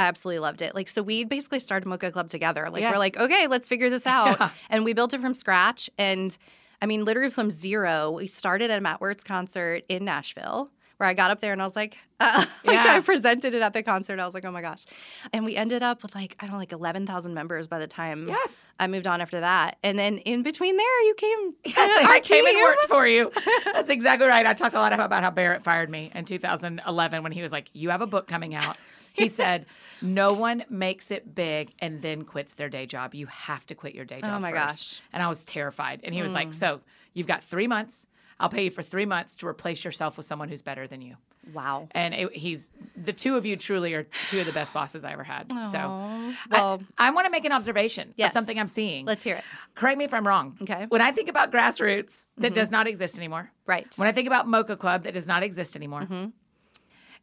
I 0.00 0.04
absolutely 0.06 0.38
loved 0.38 0.62
it. 0.62 0.76
Like, 0.76 0.86
so 0.86 1.02
we 1.02 1.24
basically 1.24 1.58
started 1.58 1.88
Mocha 1.88 2.12
Club 2.12 2.28
together. 2.30 2.68
Like, 2.70 2.82
Yes. 2.82 2.92
we're 2.92 3.00
like, 3.00 3.16
okay, 3.18 3.48
let's 3.48 3.68
figure 3.68 3.90
this 3.90 4.06
out. 4.18 4.38
Yeah. 4.38 4.50
And 4.70 4.84
we 4.84 4.92
built 4.92 5.12
it 5.12 5.20
from 5.20 5.34
scratch. 5.34 5.90
And 5.98 6.38
I 6.80 6.86
mean, 6.86 7.04
literally 7.04 7.30
from 7.30 7.50
zero, 7.50 8.12
we 8.12 8.28
started 8.28 8.70
at 8.70 8.78
a 8.78 8.80
Matt 8.80 9.00
Wertz 9.00 9.24
concert 9.24 9.82
in 9.88 10.04
Nashville 10.04 10.70
where 10.98 11.08
I 11.08 11.14
got 11.14 11.30
up 11.30 11.40
there 11.40 11.52
and 11.52 11.62
I 11.62 11.64
was 11.64 11.76
like, 11.76 11.96
uh, 12.20 12.44
like 12.64 12.74
Yeah. 12.74 12.94
I 12.96 13.00
presented 13.00 13.54
it 13.54 13.62
at 13.62 13.72
the 13.72 13.82
concert. 13.82 14.18
I 14.20 14.24
was 14.24 14.34
like, 14.34 14.44
oh 14.44 14.50
my 14.50 14.60
gosh. 14.60 14.84
And 15.32 15.44
we 15.44 15.54
ended 15.56 15.82
up 15.82 16.02
with 16.02 16.14
like, 16.14 16.36
I 16.40 16.44
don't 16.46 16.52
know, 16.54 16.58
like 16.58 16.72
11,000 16.72 17.32
members 17.32 17.68
by 17.68 17.78
the 17.78 17.86
time 17.86 18.28
Yes. 18.28 18.66
I 18.78 18.88
moved 18.88 19.06
on 19.06 19.20
after 19.20 19.40
that. 19.40 19.78
And 19.82 19.96
then 19.98 20.18
in 20.18 20.42
between 20.42 20.76
there, 20.76 21.02
you 21.04 21.14
came 21.14 21.54
Yes, 21.64 22.04
our 22.06 22.12
I 22.12 22.20
came 22.20 22.44
and 22.46 22.56
worked 22.60 22.86
for 22.86 23.06
you. 23.06 23.30
That's 23.64 23.88
exactly 23.90 24.26
right. 24.26 24.44
I 24.44 24.54
talk 24.54 24.72
a 24.74 24.78
lot 24.78 24.92
about 24.92 25.22
how 25.22 25.30
Barrett 25.30 25.62
fired 25.62 25.88
me 25.88 26.10
in 26.14 26.24
2011 26.24 27.22
when 27.22 27.32
he 27.32 27.42
was 27.42 27.52
like, 27.52 27.70
"You 27.72 27.90
have 27.90 28.00
a 28.02 28.06
book 28.06 28.26
coming 28.26 28.54
out." 28.56 28.76
He 29.12 29.28
said, 29.40 29.66
"No 30.02 30.32
one 30.32 30.64
makes 30.68 31.10
it 31.12 31.32
big 31.34 31.72
and 31.78 32.02
then 32.02 32.24
quits 32.24 32.54
their 32.54 32.68
day 32.68 32.86
job. 32.86 33.14
You 33.14 33.26
have 33.26 33.64
to 33.66 33.74
quit 33.76 33.94
your 33.94 34.04
day 34.04 34.20
job." 34.20 34.32
Oh 34.34 34.38
my 34.40 34.50
first." 34.50 34.66
gosh. 34.66 35.00
And 35.12 35.22
I 35.22 35.28
was 35.28 35.44
terrified. 35.44 36.00
And 36.02 36.12
he 36.14 36.22
was 36.22 36.32
Mm. 36.32 36.34
like, 36.34 36.54
"So 36.54 36.80
you've 37.14 37.26
got 37.28 37.44
three 37.44 37.66
months. 37.68 38.06
I'll 38.40 38.48
pay 38.48 38.64
you 38.64 38.70
for 38.70 38.82
three 38.82 39.06
months 39.06 39.36
to 39.36 39.46
replace 39.46 39.84
yourself 39.84 40.16
with 40.16 40.26
someone 40.26 40.48
who's 40.48 40.62
better 40.62 40.86
than 40.86 41.02
you." 41.02 41.16
Wow. 41.52 41.88
And 41.92 42.12
it, 42.12 42.32
he's 42.36 42.70
the 42.94 43.12
two 43.14 43.36
of 43.36 43.46
you 43.46 43.56
truly 43.56 43.94
are 43.94 44.06
two 44.28 44.40
of 44.40 44.46
the 44.46 44.52
best 44.52 44.74
bosses 44.74 45.02
I 45.02 45.12
ever 45.12 45.24
had. 45.24 45.50
So. 45.70 45.78
Aw. 45.78 46.28
I- 46.30 46.34
well, 46.50 46.82
I, 46.98 47.10
want 47.10 47.24
to 47.24 47.30
make 47.30 47.46
an 47.46 47.52
observation 47.52 48.12
Yes. 48.18 48.30
of 48.30 48.34
something 48.34 48.58
I'm 48.60 48.68
seeing. 48.68 49.06
let's 49.06 49.24
hear 49.24 49.36
it. 49.36 49.44
Correct 49.74 49.96
me 49.96 50.04
if 50.04 50.12
I'm 50.12 50.26
wrong. 50.26 50.58
Okay. 50.60 50.74
Mm-hmm. 50.74 50.84
When 50.88 51.00
I 51.00 51.10
think 51.10 51.30
about 51.30 51.50
grassroots, 51.50 52.26
that 52.36 52.52
does 52.52 52.70
not 52.70 52.86
exist 52.86 53.16
anymore. 53.16 53.50
Right. 53.66 53.86
When 53.96 54.06
I 54.06 54.12
think 54.12 54.26
about 54.26 54.46
Mocha 54.46 54.76
Club, 54.76 55.04
that 55.04 55.14
does 55.14 55.26
not 55.26 55.42
exist 55.42 55.74
anymore. 55.74 56.02
Mm-hmm. 56.02 56.26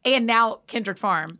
And 0.04 0.26
now 0.26 0.60
Kindred 0.66 0.98
Farm, 0.98 1.38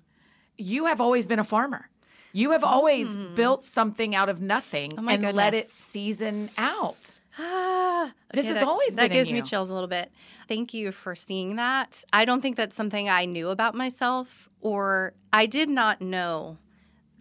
you 0.57 0.87
have 0.87 1.01
always 1.01 1.27
been 1.27 1.41
a 1.41 1.45
farmer. 1.45 1.89
You 2.33 2.53
have 2.53 2.63
always 2.63 3.17
built 3.17 3.65
something 3.65 4.15
out 4.15 4.29
of 4.29 4.41
nothing 4.41 4.91
Mm. 4.93 5.05
Oh 5.07 5.09
and 5.09 5.37
let 5.37 5.55
it 5.55 5.73
season 5.73 6.51
out. 6.57 7.15
Ah, 7.39 8.13
This 8.33 8.45
okay, 8.47 8.49
has 8.49 8.59
that- 8.61 8.69
always 8.69 8.95
that 8.97 9.11
gives 9.11 9.31
me 9.33 9.43
chills 9.43 9.71
a 9.71 9.75
little 9.75 9.89
bit. 9.89 10.11
Thank 10.49 10.73
you 10.75 10.93
for 10.93 11.15
seeing 11.15 11.57
that. 11.57 12.05
I 12.13 12.25
don't 12.25 12.41
think 12.41 12.57
that's 12.57 12.77
something 12.77 13.09
I 13.09 13.25
knew 13.25 13.49
about 13.51 13.75
myself, 13.75 14.49
or 14.61 15.13
I 15.33 15.47
did 15.47 15.69
not 15.69 16.01
know 16.01 16.59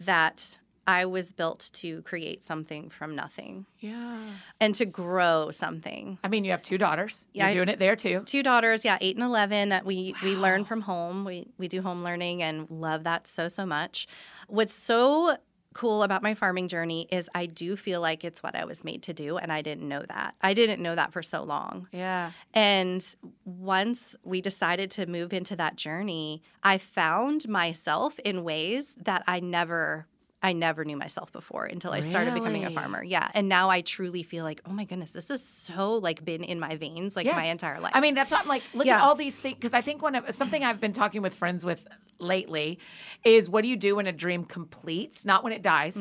that 0.00 0.58
I 0.88 1.04
was 1.04 1.32
built 1.32 1.70
to 1.72 2.00
create 2.02 2.44
something 2.44 2.90
from 2.90 3.16
nothing 3.16 3.66
Yeah. 3.80 4.20
and 4.60 4.72
to 4.76 4.86
grow 4.86 5.50
something. 5.50 6.16
I 6.22 6.28
mean, 6.28 6.44
you 6.44 6.52
have 6.52 6.62
two 6.62 6.78
daughters. 6.78 7.26
Yeah, 7.32 7.46
You're 7.48 7.64
doing 7.64 7.74
it 7.74 7.80
there 7.80 7.96
too. 7.96 8.22
Two 8.24 8.44
daughters, 8.44 8.84
yeah, 8.84 8.96
eight 9.00 9.16
and 9.16 9.24
eleven. 9.24 9.70
That 9.70 9.84
we 9.84 10.14
we 10.22 10.36
learn 10.36 10.64
from 10.64 10.82
home. 10.82 11.24
We 11.24 11.48
we 11.58 11.66
do 11.66 11.82
home 11.82 12.04
learning 12.04 12.40
and 12.42 12.70
love 12.70 13.02
that 13.02 13.26
so 13.26 13.48
so 13.48 13.66
much. 13.66 14.06
What's 14.46 14.74
so 14.74 15.36
cool 15.76 16.02
about 16.02 16.22
my 16.22 16.34
farming 16.34 16.68
journey 16.68 17.06
is 17.12 17.28
I 17.34 17.44
do 17.44 17.76
feel 17.76 18.00
like 18.00 18.24
it's 18.24 18.42
what 18.42 18.56
I 18.56 18.64
was 18.64 18.82
made 18.82 19.02
to 19.02 19.12
do, 19.12 19.36
and 19.36 19.52
I 19.52 19.60
didn't 19.60 19.86
know 19.86 20.02
that. 20.08 20.34
I 20.40 20.54
didn't 20.54 20.82
know 20.82 20.94
that 20.94 21.12
for 21.12 21.22
so 21.22 21.42
long. 21.42 21.86
Yeah. 21.92 22.32
And 22.54 23.04
once 23.44 24.16
we 24.24 24.40
decided 24.40 24.90
to 24.92 25.04
move 25.04 25.34
into 25.34 25.54
that 25.56 25.76
journey, 25.76 26.42
I 26.62 26.78
found 26.78 27.46
myself 27.46 28.18
in 28.20 28.42
ways 28.42 28.94
that 29.02 29.22
I 29.26 29.40
never 29.40 30.06
I 30.46 30.52
never 30.52 30.84
knew 30.84 30.96
myself 30.96 31.32
before 31.32 31.64
until 31.64 31.92
I 31.92 32.00
started 32.00 32.32
becoming 32.32 32.64
a 32.64 32.70
farmer. 32.70 33.02
Yeah. 33.02 33.28
And 33.34 33.48
now 33.48 33.68
I 33.68 33.80
truly 33.80 34.22
feel 34.22 34.44
like, 34.44 34.60
oh 34.64 34.70
my 34.72 34.84
goodness, 34.84 35.10
this 35.10 35.28
is 35.28 35.42
so 35.46 35.94
like 35.96 36.24
been 36.24 36.44
in 36.44 36.60
my 36.60 36.76
veins 36.76 37.16
like 37.16 37.26
my 37.26 37.44
entire 37.46 37.80
life. 37.80 37.92
I 37.94 38.00
mean, 38.00 38.14
that's 38.14 38.30
not 38.30 38.46
like 38.46 38.62
look 38.72 38.86
Yeah. 38.86 38.98
at 38.98 39.02
all 39.02 39.16
these 39.16 39.36
things 39.38 39.56
because 39.56 39.74
I 39.74 39.80
think 39.80 40.02
one 40.02 40.14
of 40.14 40.32
something 40.34 40.62
I've 40.62 40.80
been 40.80 40.92
talking 40.92 41.20
with 41.20 41.34
friends 41.34 41.64
with 41.64 41.84
lately 42.20 42.78
is 43.24 43.50
what 43.50 43.62
do 43.62 43.68
you 43.68 43.76
do 43.76 43.96
when 43.96 44.06
a 44.06 44.12
dream 44.12 44.44
completes, 44.44 45.24
not 45.24 45.42
when 45.42 45.52
it 45.52 45.62
dies, 45.62 45.98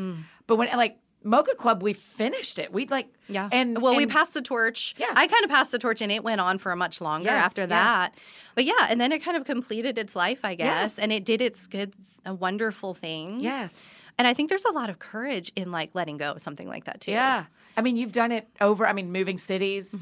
but 0.48 0.58
when 0.58 0.70
like 0.78 0.98
Mocha 1.24 1.56
Club, 1.56 1.82
we 1.82 1.94
finished 1.94 2.60
it. 2.60 2.72
We'd 2.72 2.92
like 2.92 3.08
Yeah. 3.28 3.50
and 3.52 3.82
well, 3.82 3.96
we 3.96 4.06
passed 4.06 4.36
the 4.36 4.44
torch. 4.44 4.94
Yes. 5.00 5.18
I 5.18 5.26
kind 5.28 5.44
of 5.44 5.50
passed 5.50 5.72
the 5.72 5.80
torch 5.80 6.02
and 6.04 6.12
it 6.12 6.24
went 6.24 6.40
on 6.40 6.60
for 6.60 6.72
a 6.72 6.76
much 6.76 7.02
longer 7.02 7.30
Yes, 7.32 7.46
after 7.46 7.62
yes. 7.62 7.70
that. 7.70 8.14
But 8.54 8.66
yeah, 8.66 8.86
and 8.90 9.02
then 9.02 9.12
it 9.12 9.24
kind 9.24 9.36
of 9.38 9.44
completed 9.44 9.98
its 9.98 10.16
life, 10.16 10.42
I 10.46 10.54
guess, 10.54 10.98
Yes. 10.98 11.00
and 11.00 11.12
it 11.12 11.26
did 11.26 11.42
its 11.42 11.66
good, 11.66 11.94
uh, 12.28 12.36
wonderful 12.36 12.94
things. 12.94 13.42
Yes. 13.42 13.88
And 14.18 14.28
I 14.28 14.34
think 14.34 14.50
there's 14.50 14.66
a 14.66 14.72
lot 14.72 14.90
of 14.90 15.00
courage 15.00 15.52
in 15.56 15.72
like 15.72 15.92
letting 15.94 16.18
go 16.18 16.32
of 16.32 16.42
something 16.42 16.68
like 16.68 16.86
that 16.86 17.02
too. 17.02 17.12
Yeah. 17.12 17.46
I 17.78 17.82
mean, 17.82 17.98
you've 17.98 18.14
done 18.14 18.32
it 18.32 18.48
over, 18.62 18.88
I 18.88 18.94
mean, 18.94 19.12
moving 19.12 19.38
cities, 19.38 20.02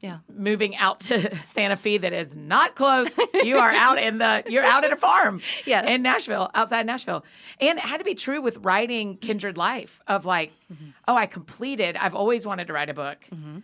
Yeah. 0.00 0.18
moving 0.28 0.76
out 0.76 1.00
to 1.00 1.34
Santa 1.42 1.76
Fe 1.76 1.96
that 1.96 2.12
is 2.12 2.36
not 2.36 2.74
close. 2.76 3.18
you 3.42 3.56
are 3.56 3.70
out 3.70 3.98
in 3.98 4.18
the, 4.18 4.42
you're 4.46 4.62
out 4.62 4.84
at 4.84 4.92
a 4.92 4.96
farm 4.96 5.40
Yes. 5.66 5.88
in 5.88 6.02
Nashville, 6.02 6.50
outside 6.54 6.84
Nashville. 6.84 7.24
And 7.60 7.78
it 7.78 7.84
had 7.86 7.96
to 7.98 8.04
be 8.04 8.14
true 8.14 8.42
with 8.42 8.58
writing 8.58 9.16
Kindred 9.16 9.56
Life 9.56 10.00
of 10.06 10.26
like, 10.26 10.52
Mm-hmm. 10.72 10.90
oh, 11.08 11.14
I 11.16 11.24
completed, 11.26 11.96
I've 11.96 12.14
always 12.14 12.46
wanted 12.46 12.66
to 12.66 12.72
write 12.74 12.90
a 12.90 12.94
book. 12.94 13.18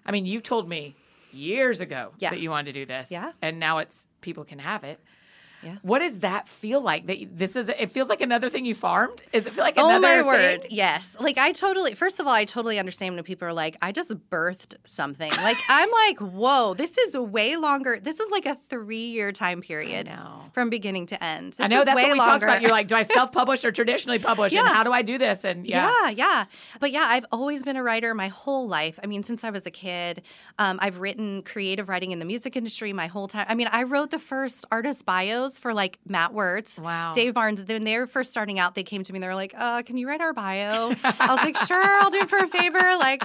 I 0.07 0.13
mean, 0.13 0.25
you 0.27 0.41
told 0.41 0.69
me 0.69 0.95
years 1.33 1.81
ago 1.81 2.13
Yeah. 2.19 2.31
that 2.31 2.41
you 2.41 2.49
wanted 2.51 2.73
to 2.73 2.81
do 2.81 2.87
this. 2.87 3.11
Yeah. 3.11 3.33
And 3.43 3.59
now 3.61 3.79
it's, 3.79 4.07
people 4.23 4.45
can 4.45 4.59
have 4.61 4.85
it. 4.85 4.99
Yeah. 5.63 5.77
What 5.83 5.99
does 6.01 6.19
that 6.19 6.49
feel 6.49 6.81
like? 6.81 7.07
That 7.07 7.19
this 7.37 7.57
is, 7.57 7.69
it 7.69 7.91
feels 7.93 8.09
like 8.09 8.21
another 8.21 8.49
thing 8.49 8.65
you 8.65 8.75
farmed? 8.75 9.23
Is 9.33 9.47
it 9.47 9.53
feel 9.53 9.65
like 9.65 9.75
Oh 9.77 9.89
another 9.89 10.23
my 10.23 10.27
word. 10.27 10.67
Yes. 10.71 11.17
Like 11.19 11.39
I 11.39 11.53
totally 11.53 11.95
first 11.95 12.21
of 12.21 12.27
all, 12.27 12.33
I 12.33 12.45
totally 12.45 12.79
understand 12.79 13.15
when 13.15 13.25
people 13.25 13.47
are 13.49 13.53
like, 13.53 13.77
I 13.83 13.93
just 13.93 14.11
birthed 14.31 14.75
something. 14.87 15.31
Like 15.31 15.59
I'm 15.69 15.91
like, 15.91 16.19
whoa, 16.21 16.75
this 16.75 16.97
is 16.99 17.17
way 17.17 17.57
longer. 17.57 17.99
This 18.01 18.21
is 18.21 18.31
like 18.31 18.47
a 18.47 18.55
three 18.55 19.11
year 19.11 19.33
time 19.33 19.61
period 19.61 20.11
from 20.53 20.71
beginning 20.71 21.07
to 21.07 21.23
end. 21.23 21.57
I 21.59 21.67
know 21.67 21.85
that's 21.85 21.95
what 21.95 22.05
we 22.13 22.19
longer. 22.19 22.25
talked 22.25 22.43
about. 22.43 22.63
You're 22.63 22.71
like, 22.71 22.89
do 22.89 22.95
I 22.95 23.03
self 23.19 23.33
publish 23.33 23.65
or 23.65 23.73
traditionally 23.73 24.19
publish? 24.19 24.53
And 24.55 24.67
how 24.67 24.85
do 24.85 24.93
I 24.93 25.03
do 25.03 25.19
this? 25.19 25.45
And 25.45 25.67
yeah. 25.67 25.91
Yeah. 25.91 26.11
yeah, 26.11 26.45
But 26.81 26.91
yeah, 26.91 27.07
I've 27.09 27.27
always 27.33 27.63
been 27.63 27.77
a 27.77 27.83
writer 27.83 28.15
my 28.15 28.29
whole 28.29 28.69
life. 28.69 28.99
I 29.03 29.07
mean, 29.07 29.23
since 29.23 29.45
I 29.45 29.51
was 29.51 29.67
a 29.67 29.71
kid, 29.71 30.23
um, 30.59 30.79
I've 30.83 30.99
written 30.99 31.43
creative 31.43 31.89
writing 31.89 32.13
in 32.13 32.19
the 32.19 32.25
music 32.25 32.57
industry 32.57 32.93
my 32.93 33.07
whole 33.07 33.29
time. 33.29 33.47
I 33.49 33.55
mean, 33.55 33.69
I 33.71 33.83
wrote 33.85 34.11
the 34.11 34.19
first 34.19 34.65
artist 34.71 35.05
bios 35.05 35.50
for 35.59 35.75
like 35.75 35.99
Matt 36.07 36.33
Wertz, 36.35 36.79
Wow. 36.79 37.13
Dave 37.15 37.35
Barnes. 37.35 37.63
When 37.65 37.85
they 37.85 37.99
were 37.99 38.07
first 38.07 38.31
starting 38.31 38.59
out, 38.59 38.75
they 38.75 38.83
came 38.83 39.03
to 39.03 39.13
me 39.13 39.17
and 39.19 39.23
they 39.25 39.29
were 39.29 39.35
like, 39.35 39.55
uh, 39.57 39.83
"Can 39.83 39.97
you 39.97 40.07
write 40.09 40.21
our 40.21 40.33
bio?" 40.33 40.93
I 41.05 41.27
was 41.35 41.41
like, 41.41 41.57
"Sure, 41.67 41.83
I'll 41.83 42.11
do 42.11 42.19
it 42.19 42.29
for 42.29 42.39
a 42.39 42.49
favor." 42.49 42.79
Like 42.99 43.23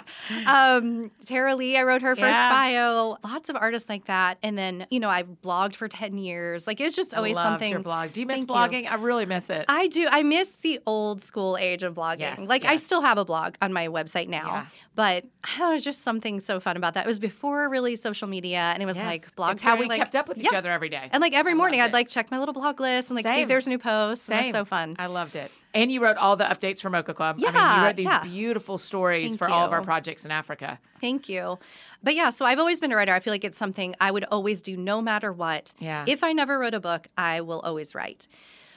um, 0.47 1.11
Tara-Leigh, 1.25 1.77
I 1.77 1.83
wrote 1.83 2.01
her 2.01 2.15
first 2.15 2.37
Yeah. 2.37 2.49
bio. 2.49 3.17
Lots 3.23 3.49
of 3.49 3.55
artists 3.55 3.89
like 3.89 4.05
that, 4.05 4.37
and 4.43 4.57
then 4.57 4.87
you 4.89 4.99
know, 4.99 5.09
I've 5.09 5.27
blogged 5.43 5.75
for 5.75 5.87
ten 5.87 6.17
years. 6.17 6.67
Like 6.67 6.79
it 6.79 6.83
was 6.83 6.95
just 6.95 7.13
always 7.13 7.35
Loved 7.35 7.49
something. 7.53 7.71
your 7.71 7.79
blog. 7.81 8.11
Do 8.13 8.21
you 8.21 8.25
miss 8.27 8.37
Thank 8.37 8.49
you. 8.49 8.55
blogging? 8.55 8.89
I 8.91 8.95
really 8.95 9.25
miss 9.25 9.49
it. 9.49 9.65
I 9.67 9.87
do. 9.87 10.07
I 10.09 10.23
miss 10.23 10.57
the 10.61 10.79
old 10.85 11.21
school 11.21 11.57
age 11.57 11.83
of 11.83 11.93
blogging. 11.95 12.19
Yes, 12.19 12.39
like 12.39 12.65
I 12.65 12.75
still 12.77 13.01
have 13.01 13.17
a 13.17 13.25
blog 13.25 13.55
on 13.61 13.73
my 13.73 13.87
website 13.87 14.27
now, 14.27 14.47
Yeah. 14.47 14.65
but 14.95 15.25
I 15.43 15.57
don't 15.57 15.73
know, 15.73 15.79
just 15.79 16.03
something 16.03 16.39
so 16.39 16.59
fun 16.59 16.77
about 16.77 16.93
that. 16.95 17.05
It 17.05 17.07
was 17.07 17.19
before 17.19 17.69
really 17.69 17.95
social 17.95 18.27
media, 18.27 18.59
and 18.73 18.81
it 18.81 18.85
was 18.85 18.97
like 18.97 19.21
Yes. 19.21 19.35
blogs. 19.35 19.53
It's 19.53 19.63
how 19.63 19.75
we 19.77 19.87
like- 19.87 19.99
kept 19.99 20.15
up 20.15 20.27
with 20.27 20.37
each 20.37 20.53
other 20.53 20.71
every 20.71 20.89
day. 20.89 21.09
And 21.11 21.21
like 21.21 21.33
every 21.33 21.53
morning, 21.53 21.81
I'd 21.81 21.87
it. 21.91 21.93
like 21.93 22.09
check 22.15 22.31
my 22.31 22.39
little 22.39 22.53
blog 22.53 22.79
list 22.79 23.09
and 23.09 23.15
like 23.15 23.27
see 23.27 23.41
if 23.41 23.47
there's 23.47 23.67
new 23.67 23.77
posts. 23.77 24.25
Same. 24.25 24.53
So 24.53 24.63
fun. 24.63 24.95
I 24.97 25.07
loved 25.07 25.35
it. 25.35 25.51
And 25.73 25.91
you 25.91 26.01
wrote 26.01 26.15
all 26.15 26.37
the 26.37 26.45
updates 26.45 26.79
for 26.79 26.89
Mocha 26.89 27.13
Club. 27.13 27.35
I 27.45 27.51
mean, 27.51 27.79
you 27.79 27.85
wrote 27.85 27.95
these 27.97 28.05
yeah. 28.05 28.23
beautiful 28.23 28.77
stories 28.77 29.31
Thank 29.31 29.39
for 29.39 29.49
all 29.49 29.65
of 29.65 29.73
our 29.73 29.81
projects 29.81 30.23
in 30.23 30.31
Africa. 30.31 30.79
Thank 31.01 31.27
you. 31.27 31.59
But 32.01 32.15
yeah, 32.15 32.29
so 32.29 32.45
I've 32.45 32.59
always 32.59 32.79
been 32.79 32.93
a 32.93 32.95
writer. 32.95 33.13
I 33.13 33.19
feel 33.19 33.33
like 33.33 33.43
it's 33.43 33.57
something 33.57 33.93
I 33.99 34.11
would 34.11 34.23
always 34.31 34.61
do 34.61 34.77
no 34.77 35.01
matter 35.01 35.33
what. 35.33 35.73
Yeah. 35.79 36.05
If 36.07 36.23
I 36.23 36.31
never 36.31 36.57
wrote 36.57 36.73
a 36.73 36.79
book, 36.79 37.07
I 37.17 37.41
will 37.41 37.59
always 37.59 37.93
write. 37.93 38.29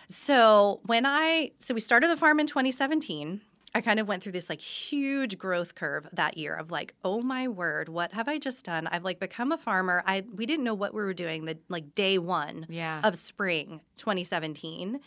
So 0.09 0.81
when 0.85 1.07
I 1.07 1.53
so 1.61 1.75
we 1.75 1.81
started 1.81 2.11
the 2.11 2.17
farm 2.17 2.41
in 2.41 2.47
2017. 2.47 3.41
I 3.79 3.81
kind 3.81 4.01
of 4.01 4.09
went 4.09 4.25
through 4.25 4.33
this 4.33 4.49
like 4.49 4.61
huge 4.61 5.39
growth 5.39 5.77
curve 5.77 6.09
that 6.13 6.37
year 6.37 6.53
of 6.55 6.73
like, 6.73 6.95
oh 7.05 7.21
my 7.23 7.47
word, 7.47 7.89
what 7.89 8.13
have 8.13 8.27
I 8.29 8.39
just 8.39 8.65
done? 8.65 8.89
I've 8.89 9.05
like 9.05 9.21
become 9.21 9.53
a 9.53 9.57
farmer. 9.57 10.03
I 10.05 10.25
we 10.35 10.47
didn't 10.47 10.65
know 10.65 10.75
what 10.75 10.93
we 10.95 11.03
were 11.03 11.15
doing 11.15 11.45
the 11.45 11.57
like 11.69 11.95
day 11.95 12.19
one 12.19 12.67
Yeah. 12.69 13.01
of 13.05 13.15
spring 13.17 13.81
2017. 13.97 14.99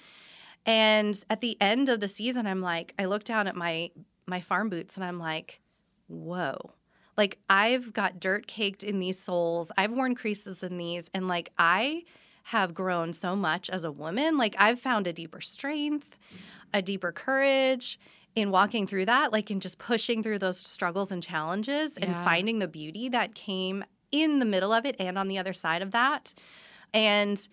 And 0.66 1.22
at 1.30 1.42
the 1.42 1.58
end 1.60 1.90
of 1.90 2.00
the 2.00 2.08
season, 2.08 2.48
I'm 2.48 2.62
like, 2.62 2.94
I 2.98 3.06
look 3.06 3.24
down 3.26 3.48
at 3.48 3.56
my 3.56 3.92
my 4.26 4.40
farm 4.40 4.70
boots 4.70 4.96
and 4.96 5.04
I'm 5.04 5.20
like, 5.20 5.60
whoa. 6.08 6.72
Like 7.18 7.40
I've 7.50 7.92
got 7.92 8.20
dirt 8.22 8.48
caked 8.48 8.84
in 8.84 9.00
these 9.00 9.20
soles. 9.20 9.72
I've 9.78 9.92
worn 9.92 10.16
creases 10.16 10.64
in 10.64 10.78
these. 10.78 11.10
And 11.14 11.28
like 11.28 11.52
I 11.58 12.04
have 12.44 12.74
grown 12.74 13.12
so 13.12 13.36
much 13.36 13.70
as 13.70 13.84
a 13.84 13.92
woman. 13.92 14.38
Like 14.38 14.56
I've 14.58 14.80
found 14.80 15.08
a 15.08 15.14
deeper 15.14 15.42
strength, 15.42 16.18
a 16.74 16.82
deeper 16.82 17.12
courage 17.12 18.00
in 18.36 18.50
walking 18.52 18.88
through 18.88 19.06
that, 19.06 19.32
like 19.32 19.52
in 19.52 19.60
just 19.60 19.78
pushing 19.78 20.24
through 20.24 20.40
those 20.40 20.58
struggles 20.58 21.12
and 21.12 21.22
challenges 21.22 21.98
and 21.98 22.14
finding 22.24 22.60
the 22.60 22.68
beauty 22.68 23.10
that 23.10 23.36
came 23.36 23.84
in 24.12 24.40
the 24.40 24.46
middle 24.46 24.72
of 24.74 24.86
it 24.86 24.96
and 25.00 25.18
on 25.18 25.28
the 25.28 25.38
other 25.38 25.54
side 25.54 25.82
of 25.82 25.92
that. 25.92 26.34
And 26.94 27.46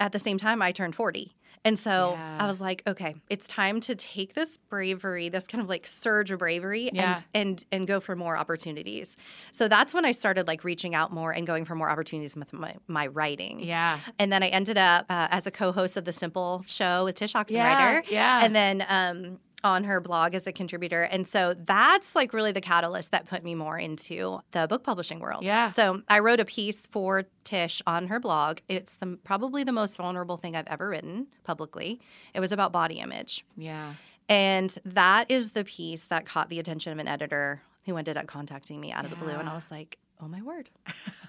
at 0.00 0.12
the 0.12 0.18
same 0.18 0.38
time, 0.38 0.62
I 0.62 0.72
turned 0.72 0.94
40. 0.94 1.34
And 1.64 1.78
so 1.78 2.14
Yeah. 2.16 2.38
I 2.40 2.48
was 2.48 2.60
like, 2.60 2.82
okay, 2.88 3.14
it's 3.30 3.46
time 3.46 3.78
to 3.82 3.94
take 3.94 4.34
this 4.34 4.56
bravery, 4.56 5.28
this 5.28 5.46
kind 5.46 5.62
of 5.62 5.68
like 5.68 5.86
surge 5.86 6.32
of 6.32 6.40
bravery 6.40 6.90
Yeah. 6.92 7.14
and 7.14 7.26
and 7.34 7.64
and 7.70 7.86
go 7.86 8.00
for 8.00 8.16
more 8.16 8.36
opportunities. 8.36 9.16
So 9.52 9.68
that's 9.68 9.94
when 9.94 10.04
I 10.04 10.10
started 10.10 10.48
like 10.48 10.64
reaching 10.64 10.96
out 10.96 11.12
more 11.12 11.30
and 11.30 11.46
going 11.46 11.64
for 11.64 11.76
more 11.76 11.88
opportunities 11.88 12.34
with 12.34 12.52
my, 12.52 12.74
my 12.88 13.06
writing. 13.06 13.60
Yeah. 13.60 14.00
And 14.18 14.32
then 14.32 14.42
I 14.42 14.48
ended 14.48 14.76
up 14.76 15.06
uh, 15.08 15.28
as 15.30 15.46
a 15.46 15.52
co-host 15.52 15.96
of 15.96 16.04
the 16.04 16.12
Simple 16.12 16.64
Show 16.66 17.04
with 17.04 17.14
Tsh 17.14 17.32
Oxenreider. 17.34 17.54
Yeah, 17.54 18.00
yeah. 18.08 18.40
And 18.44 18.56
then 18.56 18.84
um, 18.88 19.38
on 19.64 19.84
her 19.84 20.00
blog 20.00 20.34
as 20.34 20.46
a 20.46 20.52
contributor. 20.52 21.02
And 21.04 21.26
so 21.26 21.54
that's 21.54 22.14
like 22.16 22.32
really 22.32 22.52
the 22.52 22.60
catalyst 22.60 23.10
that 23.12 23.26
put 23.26 23.44
me 23.44 23.54
more 23.54 23.78
into 23.78 24.40
the 24.50 24.66
book 24.66 24.82
publishing 24.82 25.20
world. 25.20 25.44
Yeah. 25.44 25.68
So 25.68 26.02
I 26.08 26.18
wrote 26.18 26.40
a 26.40 26.44
piece 26.44 26.86
for 26.88 27.24
Tsh 27.44 27.80
on 27.86 28.08
her 28.08 28.18
blog. 28.18 28.58
It's 28.68 28.94
the, 28.96 29.18
probably 29.24 29.62
the 29.64 29.72
most 29.72 29.96
vulnerable 29.96 30.36
thing 30.36 30.56
I've 30.56 30.66
ever 30.66 30.88
written 30.88 31.28
publicly. 31.44 32.00
It 32.34 32.40
was 32.40 32.50
about 32.52 32.72
body 32.72 32.98
image. 33.00 33.44
Yeah. 33.56 33.94
And 34.28 34.76
that 34.84 35.30
is 35.30 35.52
the 35.52 35.64
piece 35.64 36.06
that 36.06 36.26
caught 36.26 36.48
the 36.48 36.58
attention 36.58 36.92
of 36.92 36.98
an 36.98 37.08
editor 37.08 37.62
who 37.86 37.96
ended 37.96 38.16
up 38.16 38.26
contacting 38.26 38.80
me 38.80 38.92
out 38.92 39.04
of 39.04 39.10
the 39.10 39.16
blue. 39.16 39.32
And 39.34 39.48
I 39.48 39.54
was 39.54 39.70
like, 39.70 39.98
oh 40.20 40.28
my 40.28 40.40
word, 40.40 40.70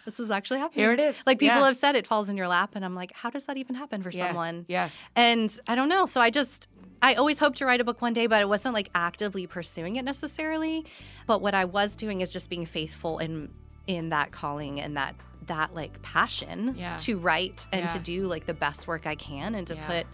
this 0.06 0.20
is 0.20 0.30
actually 0.30 0.60
happening. 0.60 0.84
Here 0.84 0.94
it 0.94 1.00
is. 1.00 1.18
Like 1.26 1.40
people 1.40 1.58
Yeah. 1.60 1.66
have 1.66 1.78
said 1.78 1.96
it 1.96 2.06
falls 2.06 2.30
in 2.30 2.38
your 2.38 2.48
lap. 2.48 2.74
And 2.76 2.86
I'm 2.86 2.94
like, 2.94 3.12
how 3.14 3.32
does 3.32 3.46
that 3.46 3.58
even 3.58 3.76
happen 3.76 4.04
for 4.04 4.12
Yes. 4.12 4.28
someone? 4.30 4.66
Yes. 4.68 4.96
And 5.16 5.60
I 5.68 5.74
don't 5.74 5.90
know. 5.90 6.06
So 6.06 6.22
I 6.22 6.30
just, 6.30 6.68
I 7.04 7.16
always 7.16 7.38
hoped 7.38 7.58
to 7.58 7.66
write 7.66 7.82
a 7.82 7.84
book 7.84 8.02
one 8.02 8.14
day, 8.14 8.28
but 8.28 8.42
I 8.42 8.46
wasn't 8.46 8.74
like 8.74 8.90
actively 8.96 9.46
pursuing 9.46 9.98
it 9.98 10.06
necessarily. 10.06 10.86
But 11.28 11.42
what 11.42 11.54
I 11.54 11.66
was 11.66 11.98
doing 11.98 12.22
is 12.22 12.32
just 12.32 12.50
being 12.50 12.66
faithful 12.66 13.20
in 13.20 13.50
in 13.86 14.10
that 14.10 14.32
calling 14.32 14.80
and 14.80 14.96
that 14.96 15.14
that 15.48 15.76
like 15.76 16.02
passion 16.02 16.74
Yeah. 16.78 16.96
to 17.00 17.18
write 17.18 17.68
and 17.74 17.90
to 17.90 18.00
do 18.00 18.28
like 18.28 18.46
the 18.46 18.54
best 18.54 18.88
work 18.88 19.06
I 19.06 19.16
can 19.16 19.56
and 19.56 19.68
to 19.68 19.76
Yeah. 19.76 19.86
put 19.88 20.08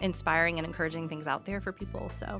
inspiring 0.00 0.58
and 0.58 0.66
encouraging 0.66 1.08
things 1.08 1.26
out 1.26 1.46
there 1.46 1.62
for 1.62 1.72
people. 1.72 2.10
So 2.10 2.38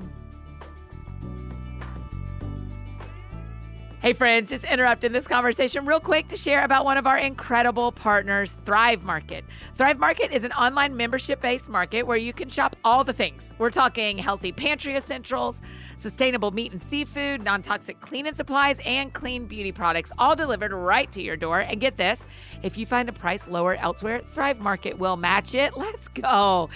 Hey, 4.05 4.13
friends, 4.13 4.51
just 4.51 4.65
interrupting 4.65 5.13
this 5.13 5.25
conversation 5.25 5.83
real 5.83 5.99
quick 5.99 6.27
to 6.27 6.35
share 6.35 6.63
about 6.63 6.85
one 6.85 6.97
of 6.97 7.07
our 7.07 7.17
incredible 7.17 7.91
partners, 7.91 8.55
Thrive 8.63 9.03
Market. 9.03 9.43
Thrive 9.77 9.97
Market 9.97 10.31
is 10.31 10.43
an 10.43 10.51
online 10.51 10.95
membership 10.95 11.41
based 11.41 11.69
market 11.69 12.03
where 12.03 12.15
you 12.15 12.31
can 12.31 12.47
shop 12.47 12.75
all 12.83 13.03
the 13.03 13.13
things. 13.13 13.51
We're 13.57 13.71
talking 13.71 14.19
healthy 14.19 14.51
pantry 14.51 14.95
essentials, 14.95 15.59
sustainable 15.97 16.51
meat 16.51 16.71
and 16.71 16.79
seafood, 16.79 17.43
non 17.43 17.63
toxic 17.63 17.99
cleaning 17.99 18.35
supplies, 18.35 18.79
and 18.85 19.11
clean 19.11 19.47
beauty 19.47 19.71
products, 19.71 20.11
all 20.19 20.35
delivered 20.35 20.71
right 20.71 21.11
to 21.11 21.23
your 21.23 21.35
door. 21.35 21.61
And 21.61 21.81
get 21.81 21.97
this 21.97 22.27
if 22.61 22.77
you 22.77 22.85
find 22.85 23.09
a 23.09 23.11
price 23.11 23.47
lower 23.47 23.73
elsewhere, 23.73 24.21
Thrive 24.35 24.61
Market 24.61 24.99
will 24.99 25.17
match 25.17 25.55
it. 25.55 25.75
Let's 25.75 26.09
go. 26.09 26.69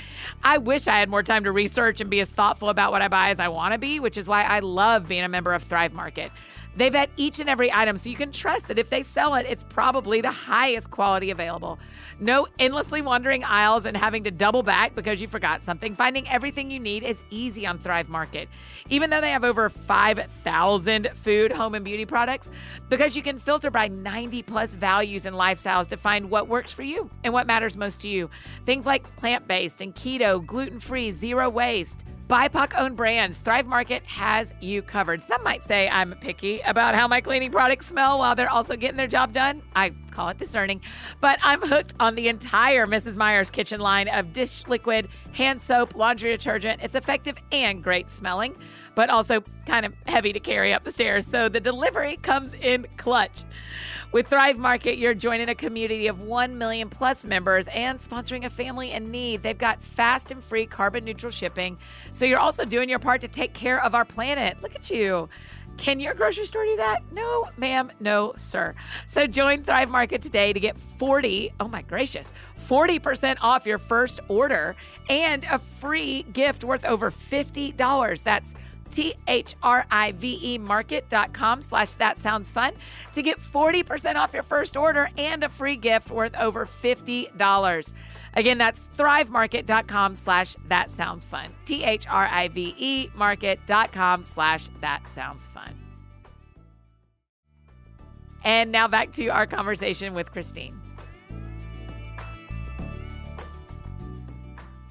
I 0.44 0.58
wish 0.58 0.88
I 0.88 0.98
had 0.98 1.10
more 1.10 1.22
time 1.22 1.44
to 1.44 1.52
research 1.52 2.02
and 2.02 2.10
be 2.10 2.22
as 2.22 2.32
thoughtful 2.32 2.70
about 2.70 2.92
what 2.92 3.04
I 3.04 3.08
buy 3.08 3.30
as 3.30 3.40
I 3.40 3.50
want 3.50 3.74
to 3.74 3.78
be, 3.78 4.00
which 4.00 4.18
is 4.18 4.28
why 4.28 4.42
I 4.42 4.62
love 4.62 5.08
being 5.08 5.24
a 5.24 5.30
member 5.30 5.54
of 5.54 5.62
Thrive 5.62 5.94
Market. 5.94 6.32
They 6.76 6.90
vet 6.90 7.10
each 7.18 7.40
and 7.40 7.50
every 7.50 7.72
item 7.74 7.98
so 7.98 8.10
you 8.10 8.16
can 8.16 8.32
trust 8.32 8.68
that 8.68 8.80
if 8.80 8.90
they 8.90 9.04
sell 9.04 9.36
it, 9.36 9.46
it's 9.50 9.64
probably 9.64 10.22
the 10.22 10.32
highest 10.32 10.92
quality 10.92 11.32
available. 11.32 11.80
No 12.20 12.48
endlessly 12.58 13.02
wandering 13.02 13.44
aisles 13.44 13.86
and 13.86 13.98
having 13.98 14.24
to 14.26 14.32
double 14.32 14.64
back 14.64 14.96
because 14.96 15.20
you 15.20 15.28
forgot 15.28 15.64
something. 15.64 15.96
Finding 15.96 16.28
everything 16.30 16.70
you 16.70 16.80
need 16.80 17.04
is 17.04 17.24
easy 17.30 17.66
on 17.66 17.80
Thrive 17.80 18.08
Market. 18.08 18.50
Even 18.90 19.10
though 19.10 19.20
they 19.20 19.32
have 19.32 19.44
over 19.44 19.70
5,000 19.70 21.10
food, 21.16 21.52
home, 21.52 21.76
and 21.76 21.84
beauty 21.84 22.06
products, 22.06 22.52
because 22.88 23.16
you 23.16 23.24
can 23.24 23.40
filter 23.40 23.72
by 23.72 23.88
90 23.88 24.44
plus 24.44 24.76
values 24.76 25.26
and 25.26 25.36
lifestyles 25.36 25.88
to 25.88 25.98
find 25.98 26.30
what 26.30 26.48
works 26.48 26.72
for 26.72 26.84
you 26.84 27.10
and 27.24 27.34
what 27.34 27.48
matters 27.48 27.76
most 27.76 28.02
to 28.02 28.08
you. 28.08 28.30
Things 28.66 28.86
like 28.86 29.16
plant 29.16 29.48
based 29.48 29.82
and 29.82 29.94
keto, 29.96 30.46
gluten 30.46 30.80
free, 30.80 31.12
zero 31.12 31.50
waste. 31.50 32.06
BIPOC 32.30 32.74
owned 32.78 32.96
brands, 32.96 33.40
Thrive 33.40 33.66
Market 33.66 34.06
has 34.06 34.54
you 34.62 34.84
covered. 34.84 35.24
Some 35.24 35.44
might 35.44 35.64
say 35.64 35.90
I'm 35.90 36.14
picky 36.22 36.60
about 36.60 36.94
how 36.94 37.08
my 37.08 37.22
cleaning 37.22 37.50
products 37.50 37.88
smell 37.88 38.20
while 38.20 38.36
they're 38.36 38.52
also 38.52 38.76
getting 38.76 38.98
their 38.98 39.08
job 39.08 39.34
done. 39.34 39.64
I 39.76 39.94
call 40.12 40.30
it 40.30 40.38
discerning, 40.38 40.80
but 41.22 41.40
I'm 41.42 41.60
hooked 41.60 41.96
on 42.00 42.14
the 42.14 42.28
entire 42.28 42.86
Mrs. 42.86 43.18
Meyer's 43.18 43.50
kitchen 43.50 43.80
line 43.80 44.08
of 44.10 44.32
dish 44.32 44.68
liquid, 44.68 45.08
hand 45.32 45.60
soap, 45.60 45.96
laundry 45.96 46.30
detergent. 46.30 46.82
It's 46.84 46.94
effective 46.94 47.36
and 47.52 47.84
great 47.84 48.12
smelling, 48.12 48.56
but 48.96 49.10
also 49.10 49.42
kind 49.66 49.86
of 49.86 49.94
heavy 50.06 50.34
to 50.34 50.40
carry 50.40 50.74
up 50.74 50.84
the 50.84 50.92
stairs. 50.92 51.26
So 51.26 51.50
the 51.50 51.60
delivery 51.60 52.18
comes 52.18 52.54
in 52.54 52.88
clutch. 52.98 53.44
With 54.12 54.28
Thrive 54.28 54.58
Market, 54.58 54.98
you're 54.98 55.14
joining 55.14 55.50
a 55.50 55.56
community 55.56 56.08
of 56.08 56.22
1 56.22 56.58
million 56.58 56.90
plus 56.90 57.24
members 57.24 57.68
and 57.68 58.00
sponsoring 58.00 58.46
a 58.46 58.50
family 58.50 58.92
in 58.92 59.12
need. 59.12 59.44
They've 59.44 59.58
got 59.58 59.82
fast 59.84 60.32
and 60.32 60.44
free 60.44 60.66
carbon 60.66 61.06
neutral 61.06 61.32
shipping. 61.32 61.78
So 62.12 62.26
you're 62.26 62.40
also 62.40 62.66
doing 62.66 62.90
your 62.90 63.00
part 63.00 63.22
to 63.22 63.28
take 63.28 63.54
care 63.54 63.82
of 63.84 63.94
our 63.94 64.06
planet. 64.06 64.62
Look 64.62 64.76
at 64.76 64.90
you. 64.90 65.30
Can 65.80 66.02
your 66.02 66.14
grocery 66.14 66.46
store 66.46 66.66
do 66.66 66.76
that? 66.76 67.04
No, 67.14 67.46
ma'am. 67.56 67.90
No, 68.02 68.34
sir. 68.36 68.76
So 69.08 69.26
join 69.26 69.64
Thrive 69.64 69.90
Market 69.90 70.22
today 70.22 70.52
to 70.52 70.60
get 70.60 70.78
40, 70.78 71.54
oh 71.62 71.70
my 71.70 71.84
gracious, 71.84 72.34
40% 72.60 73.38
off 73.40 73.66
your 73.66 73.78
first 73.78 74.20
order 74.28 74.76
and 75.10 75.46
a 75.50 75.58
free 75.58 76.24
gift 76.34 76.66
worth 76.66 76.84
over 76.84 77.12
$50. 77.12 78.24
That's 78.24 78.56
T-H-R-I-V-E 78.90 80.58
market.com 80.58 81.62
slash 81.62 81.96
that 81.96 82.20
sounds 82.20 82.52
fun 82.52 82.74
to 83.14 83.22
get 83.22 83.40
40% 83.40 84.16
off 84.16 84.34
your 84.34 84.44
first 84.44 84.78
order 84.78 85.10
and 85.18 85.44
a 85.44 85.50
free 85.50 85.76
gift 85.76 86.12
worth 86.12 86.36
over 86.36 86.66
$50. 86.66 87.94
Again, 88.36 88.58
that's 88.58 88.86
thrivemarket.com 88.98 90.16
slash 90.16 90.56
that 90.68 90.92
sounds 90.92 91.26
fun. 91.26 91.48
T-H-R-I-V-E 91.66 93.10
market.com 93.16 94.24
slash 94.24 94.70
that 94.82 95.08
sounds 95.08 95.48
fun. 95.48 95.76
And 98.44 98.72
now 98.72 98.88
back 98.88 99.12
to 99.14 99.28
our 99.28 99.48
conversation 99.48 100.14
with 100.14 100.32
Christine. 100.32 100.80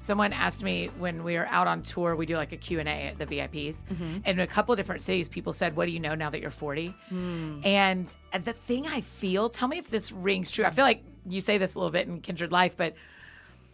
Someone 0.09 0.33
asked 0.33 0.63
me 0.63 0.89
when 0.97 1.23
we 1.23 1.35
were 1.35 1.45
out 1.49 1.67
on 1.67 1.83
tour 1.83 2.15
we 2.15 2.25
do 2.25 2.35
like 2.35 2.51
a 2.51 2.57
q&a 2.57 2.81
at 2.83 3.19
the 3.19 3.27
vips 3.27 3.83
mm-hmm. 3.83 4.17
and 4.25 4.25
in 4.25 4.39
a 4.39 4.47
couple 4.47 4.75
different 4.75 5.03
cities 5.03 5.27
people 5.27 5.53
said 5.53 5.75
what 5.75 5.85
do 5.85 5.91
you 5.91 5.99
know 5.99 6.15
now 6.15 6.31
that 6.31 6.41
you're 6.41 6.49
40 6.49 6.95
mm. 7.11 7.63
and 7.63 8.15
the 8.43 8.53
thing 8.53 8.87
i 8.87 9.01
feel 9.01 9.51
tell 9.51 9.67
me 9.67 9.77
if 9.77 9.87
this 9.91 10.11
rings 10.11 10.49
true. 10.49 10.65
I 10.65 10.71
feel 10.71 10.83
like 10.83 11.03
you 11.27 11.41
say 11.41 11.59
this 11.59 11.75
a 11.75 11.77
little 11.77 11.91
bit 11.91 12.07
in 12.07 12.21
kindred 12.21 12.51
life 12.51 12.75
but 12.75 12.95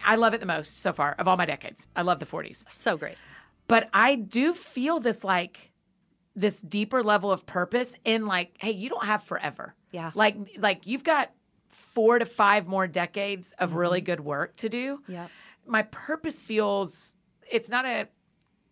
i 0.03 0.17
love 0.17 0.33
it 0.33 0.41
the 0.41 0.45
most 0.45 0.81
so 0.81 0.91
far 0.91 1.15
of 1.17 1.25
all 1.29 1.37
my 1.37 1.45
decades. 1.45 1.87
I 1.95 2.01
love 2.01 2.19
the 2.19 2.25
40s 2.25 2.69
so 2.69 2.97
great. 2.97 3.15
But 3.69 3.87
i 3.93 4.15
do 4.15 4.53
feel 4.53 4.99
this 4.99 5.23
like 5.23 5.71
this 6.35 6.59
deeper 6.59 7.01
level 7.01 7.31
of 7.31 7.45
purpose 7.45 7.95
in 8.03 8.25
like 8.25 8.57
hey 8.59 8.71
you 8.71 8.89
don't 8.89 9.05
have 9.05 9.23
forever. 9.23 9.73
Yeah. 9.93 10.11
Like 10.13 10.35
like 10.57 10.85
you've 10.85 11.05
got 11.05 11.31
four 11.69 12.19
to 12.19 12.25
five 12.25 12.67
more 12.67 12.87
decades 12.87 13.53
of 13.57 13.69
mm-hmm. 13.69 13.79
really 13.79 14.01
good 14.01 14.19
work 14.19 14.57
to 14.57 14.67
do. 14.67 14.99
Yeah 15.07 15.27
my 15.65 15.83
purpose 15.83 16.41
feels 16.41 17.15
it's 17.51 17.69
not 17.69 17.85
a 17.85 18.07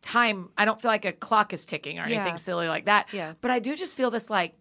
time 0.01 0.49
I 0.57 0.65
don't 0.65 0.81
feel 0.81 0.91
like 0.91 1.05
a 1.05 1.13
clock 1.13 1.53
is 1.53 1.65
ticking 1.65 1.97
or 1.97 2.03
anything 2.03 2.25
yeah. 2.25 2.35
silly 2.35 2.67
like 2.67 2.85
that. 2.85 3.07
Yeah. 3.11 3.33
But 3.41 3.51
I 3.51 3.59
do 3.59 3.75
just 3.75 3.95
feel 3.95 4.11
this 4.11 4.29
like, 4.29 4.53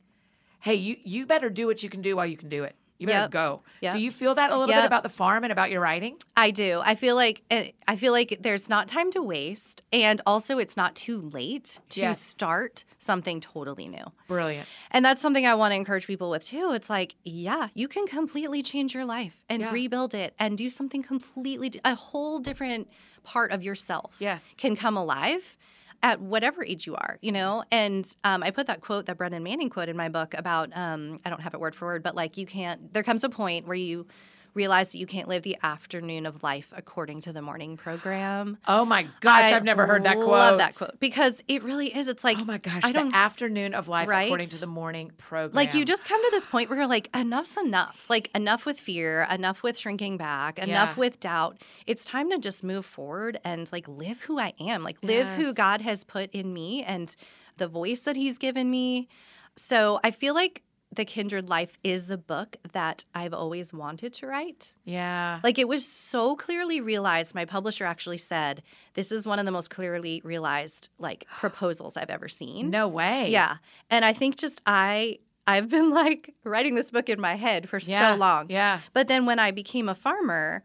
hey, 0.60 0.74
you 0.74 0.96
you 1.02 1.26
better 1.26 1.50
do 1.50 1.66
what 1.66 1.82
you 1.82 1.90
can 1.90 2.00
do 2.02 2.16
while 2.16 2.26
you 2.26 2.36
can 2.36 2.48
do 2.48 2.64
it. 2.64 2.76
You 3.02 3.08
better 3.08 3.24
yep. 3.24 3.30
go. 3.32 3.62
Yep. 3.80 3.94
Do 3.94 3.98
you 3.98 4.12
feel 4.12 4.36
that 4.36 4.52
a 4.52 4.56
little 4.56 4.72
yep. 4.72 4.84
bit 4.84 4.86
about 4.86 5.02
the 5.02 5.08
farm 5.08 5.42
and 5.42 5.52
about 5.52 5.70
your 5.72 5.80
writing? 5.80 6.16
I 6.36 6.52
do. 6.52 6.80
I 6.84 6.94
feel 6.94 7.16
like 7.16 7.42
eh, 7.50 7.72
I 7.88 7.96
feel 7.96 8.12
like 8.12 8.38
there's 8.40 8.68
not 8.68 8.86
time 8.86 9.10
to 9.10 9.22
waste, 9.22 9.82
and 9.92 10.20
also 10.24 10.58
it's 10.58 10.76
not 10.76 10.94
too 10.94 11.20
late 11.20 11.80
to 11.90 12.00
yes. 12.00 12.20
start 12.20 12.84
something 12.98 13.40
totally 13.40 13.88
new. 13.88 14.04
Brilliant. 14.28 14.68
And 14.92 15.04
that's 15.04 15.20
something 15.20 15.44
I 15.44 15.56
want 15.56 15.72
to 15.72 15.76
encourage 15.76 16.06
people 16.06 16.30
with 16.30 16.44
too. 16.44 16.72
It's 16.74 16.88
like, 16.88 17.16
yeah, 17.24 17.68
you 17.74 17.88
can 17.88 18.06
completely 18.06 18.62
change 18.62 18.94
your 18.94 19.04
life 19.04 19.42
and 19.48 19.62
yeah. 19.62 19.72
rebuild 19.72 20.14
it 20.14 20.34
and 20.38 20.56
do 20.56 20.70
something 20.70 21.02
completely 21.02 21.72
a 21.84 21.96
whole 21.96 22.38
different 22.38 22.88
part 23.24 23.50
of 23.50 23.64
yourself. 23.64 24.14
Yes. 24.20 24.54
Can 24.56 24.76
come 24.76 24.96
alive 24.96 25.56
at 26.02 26.20
whatever 26.20 26.64
age 26.64 26.86
you 26.86 26.94
are, 26.94 27.18
you 27.22 27.30
know? 27.32 27.64
And 27.70 28.04
um, 28.24 28.42
I 28.42 28.50
put 28.50 28.66
that 28.66 28.80
quote 28.80 29.06
that 29.06 29.16
Brennan 29.16 29.42
Manning 29.42 29.70
quote 29.70 29.88
in 29.88 29.96
my 29.96 30.08
book 30.08 30.34
about, 30.34 30.76
um, 30.76 31.20
I 31.24 31.30
don't 31.30 31.40
have 31.40 31.54
it 31.54 31.60
word 31.60 31.74
for 31.74 31.86
word, 31.86 32.02
but 32.02 32.16
like 32.16 32.36
you 32.36 32.46
can't, 32.46 32.92
there 32.92 33.02
comes 33.02 33.22
a 33.22 33.28
point 33.28 33.66
where 33.66 33.76
you 33.76 34.06
realize 34.54 34.90
that 34.90 34.98
you 34.98 35.06
can't 35.06 35.28
live 35.28 35.42
the 35.42 35.56
afternoon 35.62 36.26
of 36.26 36.42
life 36.42 36.72
according 36.76 37.20
to 37.22 37.32
the 37.32 37.42
morning 37.42 37.76
program. 37.76 38.58
Oh 38.68 38.84
my 38.84 39.04
gosh, 39.20 39.44
I 39.44 39.48
have 39.48 39.64
never 39.64 39.86
heard 39.86 40.04
that 40.04 40.16
quote. 40.16 40.28
I 40.28 40.50
love 40.50 40.58
that 40.58 40.74
quote 40.74 41.00
because 41.00 41.42
it 41.48 41.62
really 41.62 41.94
is. 41.94 42.08
It's 42.08 42.24
like, 42.24 42.38
oh 42.40 42.44
my 42.44 42.58
gosh, 42.58 42.82
I 42.84 42.92
don't, 42.92 43.10
the 43.10 43.16
afternoon 43.16 43.74
of 43.74 43.88
life 43.88 44.08
right? 44.08 44.26
according 44.26 44.48
to 44.50 44.58
the 44.58 44.66
morning 44.66 45.12
program. 45.16 45.54
Like 45.54 45.74
you 45.74 45.84
just 45.84 46.04
come 46.04 46.22
to 46.22 46.30
this 46.30 46.46
point 46.46 46.68
where 46.68 46.78
you're 46.78 46.86
like, 46.86 47.08
enough's 47.14 47.56
enough. 47.56 48.06
Like 48.10 48.30
enough 48.34 48.66
with 48.66 48.78
fear, 48.78 49.26
enough 49.30 49.62
with 49.62 49.78
shrinking 49.78 50.16
back, 50.16 50.58
enough 50.58 50.94
yeah. 50.96 51.00
with 51.00 51.20
doubt. 51.20 51.62
It's 51.86 52.04
time 52.04 52.30
to 52.30 52.38
just 52.38 52.62
move 52.62 52.84
forward 52.84 53.38
and 53.44 53.70
like 53.72 53.88
live 53.88 54.20
who 54.20 54.38
I 54.38 54.52
am, 54.60 54.82
like 54.82 54.98
live 55.02 55.26
yes. 55.26 55.40
who 55.40 55.54
God 55.54 55.80
has 55.80 56.04
put 56.04 56.30
in 56.32 56.52
me 56.52 56.82
and 56.82 57.14
the 57.56 57.68
voice 57.68 58.00
that 58.00 58.16
He's 58.16 58.38
given 58.38 58.70
me. 58.70 59.08
So 59.56 60.00
I 60.02 60.10
feel 60.10 60.34
like 60.34 60.62
the 60.92 61.04
Kindred 61.06 61.48
Life 61.48 61.78
is 61.82 62.06
the 62.06 62.18
book 62.18 62.56
that 62.72 63.04
I've 63.14 63.32
always 63.32 63.72
wanted 63.72 64.12
to 64.14 64.26
write. 64.26 64.74
Yeah. 64.84 65.40
Like 65.42 65.58
it 65.58 65.66
was 65.66 65.86
so 65.86 66.36
clearly 66.36 66.80
realized. 66.80 67.34
My 67.34 67.46
publisher 67.46 67.84
actually 67.84 68.18
said, 68.18 68.62
this 68.94 69.10
is 69.10 69.26
one 69.26 69.38
of 69.38 69.46
the 69.46 69.50
most 69.50 69.70
clearly 69.70 70.20
realized 70.22 70.90
like 70.98 71.26
proposals 71.38 71.96
I've 71.96 72.10
ever 72.10 72.28
seen. 72.28 72.70
No 72.70 72.88
way. 72.88 73.30
Yeah. 73.30 73.56
And 73.90 74.04
I 74.04 74.12
think 74.12 74.36
just 74.36 74.60
I 74.66 75.18
I've 75.46 75.70
been 75.70 75.90
like 75.94 76.34
writing 76.44 76.74
this 76.74 76.90
book 76.90 77.08
in 77.08 77.20
my 77.20 77.36
head 77.36 77.68
for 77.68 77.78
yeah. 77.78 78.12
so 78.12 78.18
long. 78.18 78.50
Yeah. 78.50 78.80
But 78.92 79.08
then 79.08 79.24
when 79.24 79.38
I 79.38 79.50
became 79.50 79.88
a 79.88 79.94
farmer, 79.94 80.62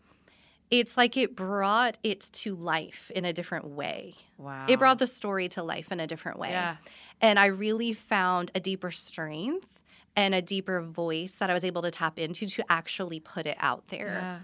it's 0.69 0.97
like 0.97 1.15
it 1.15 1.37
brought 1.37 1.97
it 2.03 2.29
to 2.33 2.53
life 2.53 3.09
in 3.15 3.23
a 3.23 3.31
different 3.31 3.69
way. 3.69 4.15
Wow. 4.37 4.65
It 4.67 4.77
brought 4.77 4.99
the 4.99 5.07
story 5.07 5.47
to 5.49 5.63
life 5.63 5.93
in 5.93 6.01
a 6.01 6.07
different 6.07 6.37
way. 6.37 6.49
Yeah. 6.49 6.75
And 7.21 7.39
I 7.39 7.45
really 7.45 7.93
found 7.93 8.51
a 8.53 8.59
deeper 8.59 8.91
strength 8.91 9.76
and 10.17 10.33
a 10.33 10.41
deeper 10.41 10.81
voice 10.81 11.35
that 11.35 11.49
I 11.49 11.53
was 11.53 11.63
able 11.63 11.83
to 11.83 11.91
tap 11.91 12.19
into 12.19 12.47
to 12.47 12.65
actually 12.69 13.19
put 13.19 13.45
it 13.45 13.55
out 13.59 13.87
there. 13.87 14.19
Yeah. 14.19 14.39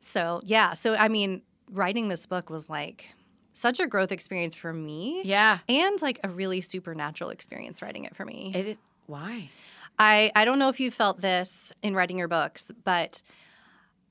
So, 0.00 0.40
yeah. 0.44 0.74
So, 0.74 0.94
I 0.94 1.08
mean, 1.08 1.42
writing 1.70 2.08
this 2.08 2.24
book 2.26 2.48
was 2.50 2.68
like 2.68 3.10
such 3.52 3.78
a 3.78 3.86
growth 3.86 4.10
experience 4.10 4.54
for 4.54 4.72
me. 4.72 5.20
Yeah. 5.24 5.58
And 5.68 6.00
like 6.00 6.18
a 6.24 6.28
really 6.30 6.62
supernatural 6.62 7.30
experience 7.30 7.82
writing 7.82 8.04
it 8.04 8.16
for 8.16 8.24
me. 8.24 8.52
It, 8.54 8.78
why? 9.06 9.50
I, 9.98 10.32
I 10.34 10.44
don't 10.44 10.58
know 10.58 10.70
if 10.70 10.80
you 10.80 10.90
felt 10.90 11.20
this 11.20 11.72
in 11.82 11.94
writing 11.94 12.18
your 12.18 12.28
books, 12.28 12.70
but 12.84 13.20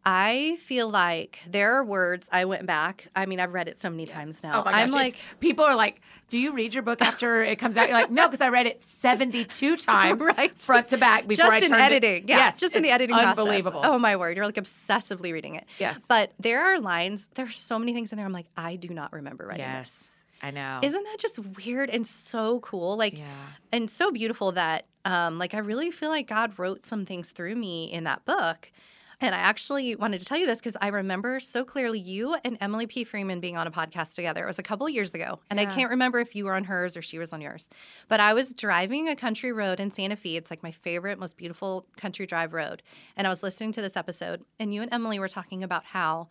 I 0.09 0.55
feel 0.61 0.89
like 0.89 1.39
there 1.45 1.73
are 1.75 1.83
words 1.83 2.29
I 2.31 2.45
went 2.45 2.65
back. 2.65 3.09
I 3.13 3.25
mean, 3.25 3.41
I've 3.41 3.53
read 3.53 3.67
it 3.67 3.77
so 3.77 3.89
many 3.89 4.03
yes. 4.03 4.13
times 4.13 4.41
now. 4.41 4.61
Oh 4.61 4.63
my 4.63 4.71
gosh, 4.71 4.81
I'm 4.81 4.91
like, 4.91 5.17
people 5.41 5.65
are 5.65 5.75
like, 5.75 5.99
"Do 6.29 6.39
you 6.39 6.53
read 6.53 6.73
your 6.73 6.81
book 6.81 7.01
after 7.01 7.43
it 7.43 7.59
comes 7.59 7.75
out?" 7.75 7.89
You're 7.89 7.97
like, 7.97 8.09
"No, 8.09 8.25
because 8.25 8.39
I 8.39 8.47
read 8.47 8.67
it 8.67 8.81
72 8.81 9.75
times, 9.75 10.21
right. 10.21 10.57
front 10.61 10.87
to 10.89 10.97
back 10.97 11.27
before 11.27 11.47
just 11.47 11.63
I 11.63 11.65
in 11.65 11.73
editing. 11.73 12.23
It. 12.23 12.29
Yeah, 12.29 12.37
yes, 12.37 12.57
just 12.57 12.73
in 12.73 12.83
the 12.83 12.89
editing 12.89 13.17
unbelievable. 13.17 13.81
Process. 13.81 13.95
Oh 13.95 13.99
my 13.99 14.15
word, 14.15 14.37
you're 14.37 14.45
like 14.45 14.55
obsessively 14.55 15.33
reading 15.33 15.55
it. 15.55 15.65
Yes, 15.77 16.05
but 16.07 16.31
there 16.39 16.63
are 16.63 16.79
lines. 16.79 17.27
There's 17.35 17.57
so 17.57 17.77
many 17.77 17.93
things 17.93 18.13
in 18.13 18.17
there. 18.17 18.25
I'm 18.25 18.31
like, 18.31 18.47
I 18.55 18.77
do 18.77 18.87
not 18.87 19.11
remember 19.11 19.45
writing 19.45 19.65
yes. 19.65 19.89
This. 19.89 20.25
I 20.41 20.51
know. 20.51 20.79
Isn't 20.83 21.03
that 21.03 21.17
just 21.19 21.37
weird 21.65 21.89
and 21.89 22.07
so 22.07 22.61
cool? 22.61 22.95
Like, 22.95 23.17
yeah. 23.17 23.25
and 23.73 23.89
so 23.89 24.11
beautiful 24.11 24.53
that, 24.53 24.85
um, 25.03 25.37
like, 25.37 25.53
I 25.53 25.57
really 25.57 25.91
feel 25.91 26.09
like 26.09 26.27
God 26.27 26.57
wrote 26.59 26.85
some 26.85 27.05
things 27.05 27.31
through 27.31 27.55
me 27.55 27.91
in 27.91 28.05
that 28.05 28.23
book 28.23 28.71
and 29.19 29.33
I 29.33 29.39
actually 29.39 29.95
wanted 29.95 30.19
to 30.19 30.25
tell 30.25 30.37
you 30.37 30.45
this 30.45 30.59
because 30.59 30.77
I 30.79 30.89
remember 30.89 31.39
so 31.39 31.63
clearly 31.63 31.99
you 31.99 32.35
and 32.43 32.57
Emily 32.61 32.85
P. 32.85 33.03
Freeman 33.03 33.39
being 33.39 33.57
on 33.57 33.65
a 33.65 33.71
podcast 33.71 34.13
together. 34.13 34.43
It 34.43 34.47
was 34.47 34.59
a 34.59 34.63
couple 34.63 34.87
years 34.89 35.11
ago. 35.13 35.39
And 35.49 35.59
yeah. 35.59 35.69
I 35.69 35.73
can't 35.73 35.89
remember 35.89 36.19
if 36.19 36.35
you 36.35 36.45
were 36.45 36.53
on 36.53 36.63
hers 36.65 36.95
or 36.95 37.01
she 37.01 37.17
was 37.17 37.33
on 37.33 37.41
yours. 37.41 37.67
But 38.09 38.19
I 38.19 38.35
was 38.35 38.53
driving 38.53 39.09
a 39.09 39.15
country 39.15 39.51
road 39.51 39.79
in 39.79 39.91
Santa 39.91 40.15
Fe. 40.15 40.35
It's 40.35 40.51
like 40.51 40.61
my 40.61 40.71
favorite, 40.71 41.17
most 41.17 41.35
beautiful 41.35 41.87
country 41.97 42.27
drive 42.27 42.53
road. 42.53 42.83
And 43.15 43.25
I 43.25 43.29
was 43.31 43.41
listening 43.41 43.71
to 43.73 43.81
this 43.81 43.97
episode. 43.97 44.43
And 44.59 44.71
you 44.73 44.83
and 44.83 44.93
Emily 44.93 45.17
were 45.17 45.29
talking 45.29 45.63
about 45.63 45.83
how 45.85 46.27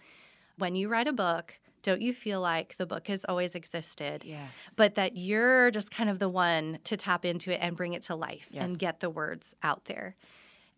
when 0.57 0.77
you 0.77 0.89
write 0.89 1.09
a 1.09 1.13
book, 1.13 1.59
don't 1.83 2.01
you 2.01 2.13
feel 2.13 2.41
like 2.41 2.77
the 2.79 2.87
book 2.87 3.09
has 3.09 3.25
always 3.29 3.55
existed? 3.57 4.23
Yes. 4.25 4.75
But 4.77 4.95
that 4.95 5.17
you're 5.17 5.71
just 5.73 5.91
kind 5.91 6.09
of 6.09 6.19
the 6.21 6.29
one 6.29 6.79
to 6.85 6.97
tap 6.97 7.25
into 7.25 7.53
it 7.53 7.59
and 7.61 7.77
bring 7.77 7.95
it 7.95 8.03
to 8.03 8.15
life 8.15 8.49
Yes. 8.53 8.65
and 8.65 8.79
get 8.79 9.01
the 9.01 9.11
words 9.11 9.55
out 9.63 9.87
there. 9.87 10.15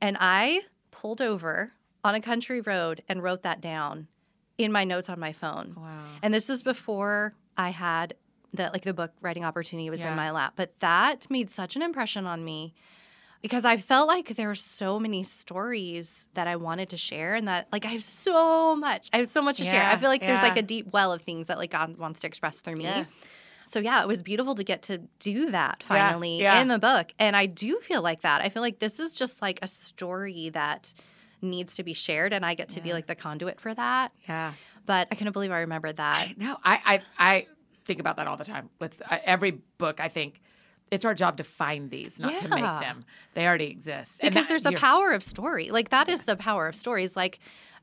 And 0.01 0.17
I 0.21 0.63
pulled 0.91 1.21
over 1.21 1.73
on 2.05 2.15
a 2.15 2.21
country 2.21 2.61
road 2.61 3.03
and 3.09 3.23
wrote 3.23 3.43
that 3.43 3.61
down 3.61 4.07
in 4.57 4.73
my 4.73 4.85
notes 4.85 5.09
on 5.09 5.19
my 5.21 5.33
phone. 5.33 5.75
wow. 5.77 6.05
And 6.23 6.33
this 6.35 6.49
is 6.51 6.63
before 6.63 7.35
I 7.57 7.71
had 7.71 8.15
the 8.55 8.71
like 8.73 8.83
the 8.83 8.95
book 8.95 9.13
writing 9.21 9.45
opportunity 9.45 9.91
was 9.91 10.01
Yeah. 10.01 10.11
in 10.11 10.17
my 10.17 10.31
lap. 10.31 10.55
But 10.57 10.79
that 10.81 11.31
made 11.31 11.51
such 11.51 11.77
an 11.77 11.83
impression 11.83 12.27
on 12.27 12.45
me 12.45 12.75
because 13.43 13.65
I 13.65 13.77
felt 13.77 14.09
like 14.09 14.35
there 14.37 14.49
were 14.49 14.55
so 14.55 14.99
many 14.99 15.23
stories 15.23 16.27
that 16.35 16.47
I 16.49 16.57
wanted 16.57 16.89
to 16.91 16.97
share 16.97 17.35
and 17.35 17.47
that 17.47 17.69
like 17.73 17.85
I 17.85 17.89
have 17.91 18.03
so 18.03 18.75
much. 18.75 19.11
I 19.13 19.19
have 19.19 19.29
so 19.29 19.43
much 19.43 19.59
to 19.59 19.65
share. 19.65 19.83
I 19.87 19.97
feel 19.97 20.09
like 20.09 20.21
there's 20.23 20.43
like 20.43 20.57
a 20.57 20.63
deep 20.63 20.93
well 20.93 21.13
of 21.13 21.23
things 21.23 21.47
that 21.49 21.59
like 21.59 21.71
God 21.71 21.97
wants 21.99 22.21
to 22.21 22.27
express 22.27 22.61
through 22.61 22.77
me. 22.77 22.85
Yes. 22.85 23.29
So 23.67 23.81
yeah, 23.81 24.01
it 24.03 24.09
was 24.09 24.23
beautiful 24.23 24.55
to 24.55 24.65
get 24.65 24.83
to 24.85 24.99
do 25.19 25.51
that 25.51 25.83
Yeah, 25.83 25.87
finally 25.89 26.41
yeah. 26.41 26.61
in 26.61 26.69
the 26.69 26.79
book. 26.79 27.13
And 27.19 27.37
I 27.37 27.47
do 27.47 27.79
feel 27.81 28.01
like 28.03 28.23
that. 28.23 28.41
I 28.41 28.49
feel 28.49 28.63
like 28.63 28.79
this 28.79 28.99
is 28.99 29.15
just 29.15 29.43
like 29.43 29.59
a 29.63 29.69
story 29.69 30.49
that 30.51 30.93
needs 31.41 31.77
to 31.77 31.83
be 31.83 31.93
shared 31.93 32.33
and 32.33 32.45
I 32.45 32.55
get 32.55 32.71
to 32.71 32.81
be 32.81 32.93
like 32.93 33.07
the 33.07 33.15
conduit 33.15 33.61
for 33.61 33.73
that. 33.75 34.13
Yeah. 34.29 34.53
But 34.87 35.09
I 35.11 35.15
couldn't 35.15 35.33
believe 35.33 35.51
I 35.53 35.61
remembered 35.61 35.97
that. 35.99 36.37
No. 36.39 36.57
I, 36.65 37.03
I 37.19 37.29
I 37.33 37.47
think 37.85 38.01
about 38.01 38.17
that 38.17 38.27
all 38.27 38.37
the 38.37 38.45
time 38.45 38.71
with 38.81 39.01
uh, 39.09 39.19
every 39.25 39.53
book. 39.79 40.01
I 40.01 40.09
think 40.09 40.41
it's 40.91 41.05
our 41.05 41.15
job 41.15 41.37
to 41.37 41.45
find 41.45 41.91
these, 41.91 42.19
not 42.19 42.39
to 42.39 42.49
make 42.49 42.65
them. 42.65 43.01
They 43.35 43.47
already 43.47 43.67
exist. 43.67 44.21
And 44.23 44.33
because 44.33 44.47
that- 44.49 44.63
there's 44.63 44.67
a 44.67 44.73
power 44.79 45.13
of 45.13 45.23
story. 45.23 45.71
Like 45.71 45.91
that 45.91 46.09
is 46.09 46.23
the 46.23 46.37
power 46.37 46.67
of 46.67 46.75
stories. 46.75 47.15
Like 47.17 47.39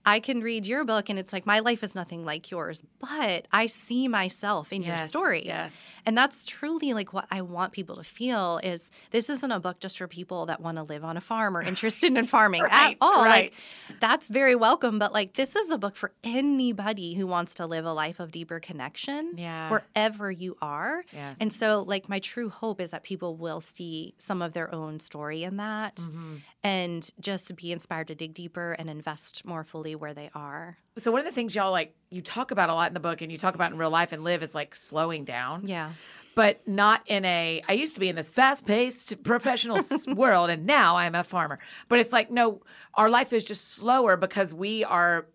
I 0.05 0.19
can 0.19 0.41
read 0.41 0.65
your 0.65 0.83
book 0.85 1.09
and 1.09 1.17
it's 1.17 1.33
like 1.33 1.45
my 1.45 1.59
life 1.59 1.83
is 1.83 1.95
nothing 1.95 2.25
like 2.25 2.51
yours, 2.51 2.83
but 2.99 3.47
I 3.51 3.65
see 3.65 4.07
myself 4.07 4.71
in 4.71 4.83
your 4.83 4.97
story. 4.99 5.43
Yes. 5.45 5.93
And 6.05 6.15
that's 6.17 6.45
truly 6.45 6.93
like 6.93 7.11
what 7.13 7.25
I 7.31 7.41
want 7.41 7.73
people 7.73 7.95
to 7.95 8.03
feel 8.03 8.59
is 8.63 8.91
this 9.11 9.29
isn't 9.29 9.51
a 9.51 9.59
book 9.59 9.79
just 9.79 9.97
for 9.97 10.07
people 10.07 10.45
that 10.45 10.61
want 10.61 10.77
to 10.77 10.83
live 10.83 11.03
on 11.03 11.17
a 11.17 11.21
farm 11.21 11.57
or 11.57 11.61
interested 11.63 12.15
in 12.15 12.25
farming 12.35 12.61
at 12.61 12.71
Right, 12.71 12.97
all. 13.01 13.25
right. 13.25 13.51
Like 13.51 13.99
that's 13.99 14.27
very 14.29 14.55
welcome, 14.55 14.99
but 14.99 15.11
like 15.11 15.33
this 15.33 15.55
is 15.55 15.69
a 15.71 15.77
book 15.77 15.95
for 15.95 16.11
anybody 16.23 17.15
who 17.15 17.25
wants 17.25 17.55
to 17.55 17.65
live 17.65 17.85
a 17.85 17.93
life 17.93 18.19
of 18.19 18.31
deeper 18.31 18.59
connection 18.59 19.33
Yeah. 19.37 19.69
wherever 19.71 20.29
you 20.31 20.55
are. 20.61 21.03
Yes. 21.11 21.37
And 21.39 21.51
so 21.51 21.81
like 21.81 22.07
my 22.09 22.19
true 22.19 22.49
hope 22.49 22.79
is 22.79 22.91
that 22.91 23.03
people 23.03 23.35
will 23.35 23.61
see 23.61 24.13
some 24.19 24.41
of 24.41 24.53
their 24.53 24.73
own 24.73 24.99
story 24.99 25.43
in 25.43 25.57
that 25.57 25.95
Mhm. 25.95 26.41
and 26.63 27.09
just 27.19 27.55
be 27.55 27.71
inspired 27.71 28.07
to 28.09 28.15
dig 28.15 28.33
deeper 28.35 28.73
and 28.73 28.89
invest 28.89 29.43
more 29.45 29.63
fully 29.63 29.94
where 29.97 30.13
they 30.13 30.29
are. 30.34 30.77
So 30.97 31.12
one 31.12 31.19
of 31.21 31.25
the 31.25 31.31
things 31.31 31.55
y'all 31.55 31.71
like 31.71 31.93
you 32.10 32.21
talk 32.21 32.51
about 32.51 32.69
a 32.69 32.73
lot 32.73 32.88
in 32.89 32.93
the 32.93 32.99
book 32.99 33.21
and 33.21 33.31
you 33.31 33.38
talk 33.38 33.55
about 33.55 33.71
in 33.71 33.77
real 33.77 33.89
life 33.89 34.12
and 34.12 34.23
live 34.23 34.43
is 34.43 34.55
like 34.55 34.75
slowing 34.75 35.25
down. 35.25 35.67
Yeah. 35.67 35.91
but 36.36 36.65
not 36.67 37.01
in 37.08 37.23
a 37.25 37.62
I 37.67 37.73
used 37.73 37.93
to 37.95 37.99
be 37.99 38.10
in 38.10 38.15
this 38.15 38.29
fast-paced 38.31 39.23
professional 39.23 39.79
world 40.15 40.49
and 40.49 40.65
now 40.65 40.95
I'm 40.97 41.15
a 41.15 41.23
farmer. 41.23 41.60
But 41.89 41.99
it's 41.99 42.12
like 42.13 42.29
no, 42.31 42.62
our 42.93 43.10
life 43.10 43.34
is 43.34 43.43
just 43.45 43.73
slower 43.73 44.15
because 44.17 44.53
we 44.53 44.84
are 44.84 45.25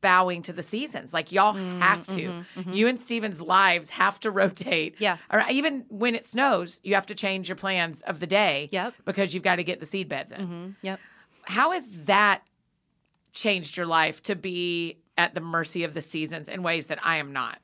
bowing 0.00 0.42
to 0.42 0.52
the 0.52 0.62
seasons. 0.62 1.14
Like 1.14 1.30
y'all 1.32 1.54
mm, 1.54 1.78
have 1.80 2.06
to. 2.08 2.22
Mm-hmm, 2.22 2.60
mm-hmm. 2.60 2.72
You 2.72 2.88
and 2.88 2.98
Steven's 2.98 3.40
lives 3.40 3.88
have 3.90 4.18
to 4.20 4.30
rotate. 4.30 4.96
Yeah. 4.98 5.18
Or 5.30 5.44
even 5.50 5.84
when 5.88 6.14
it 6.14 6.24
snows, 6.24 6.80
you 6.82 6.94
have 6.96 7.06
to 7.06 7.14
change 7.14 7.48
your 7.48 7.56
plans 7.56 8.02
of 8.02 8.18
the 8.20 8.26
day 8.26 8.68
Yep. 8.72 8.94
because 9.04 9.32
you've 9.32 9.44
got 9.44 9.56
to 9.56 9.64
get 9.64 9.78
the 9.80 9.86
seed 9.86 10.08
beds 10.08 10.32
in. 10.32 10.40
hmm 10.46 10.70
Yep. 10.82 10.98
How 11.44 11.70
has 11.72 11.86
that 12.04 12.42
changed 13.32 13.76
your 13.76 13.86
life 13.86 14.22
to 14.24 14.36
be 14.36 14.98
at 15.18 15.34
the 15.34 15.40
mercy 15.40 15.84
of 15.84 15.94
the 15.94 16.02
seasons 16.02 16.48
in 16.48 16.62
ways 16.62 16.86
that 16.86 16.98
I 17.04 17.16
am 17.16 17.32
not? 17.32 17.58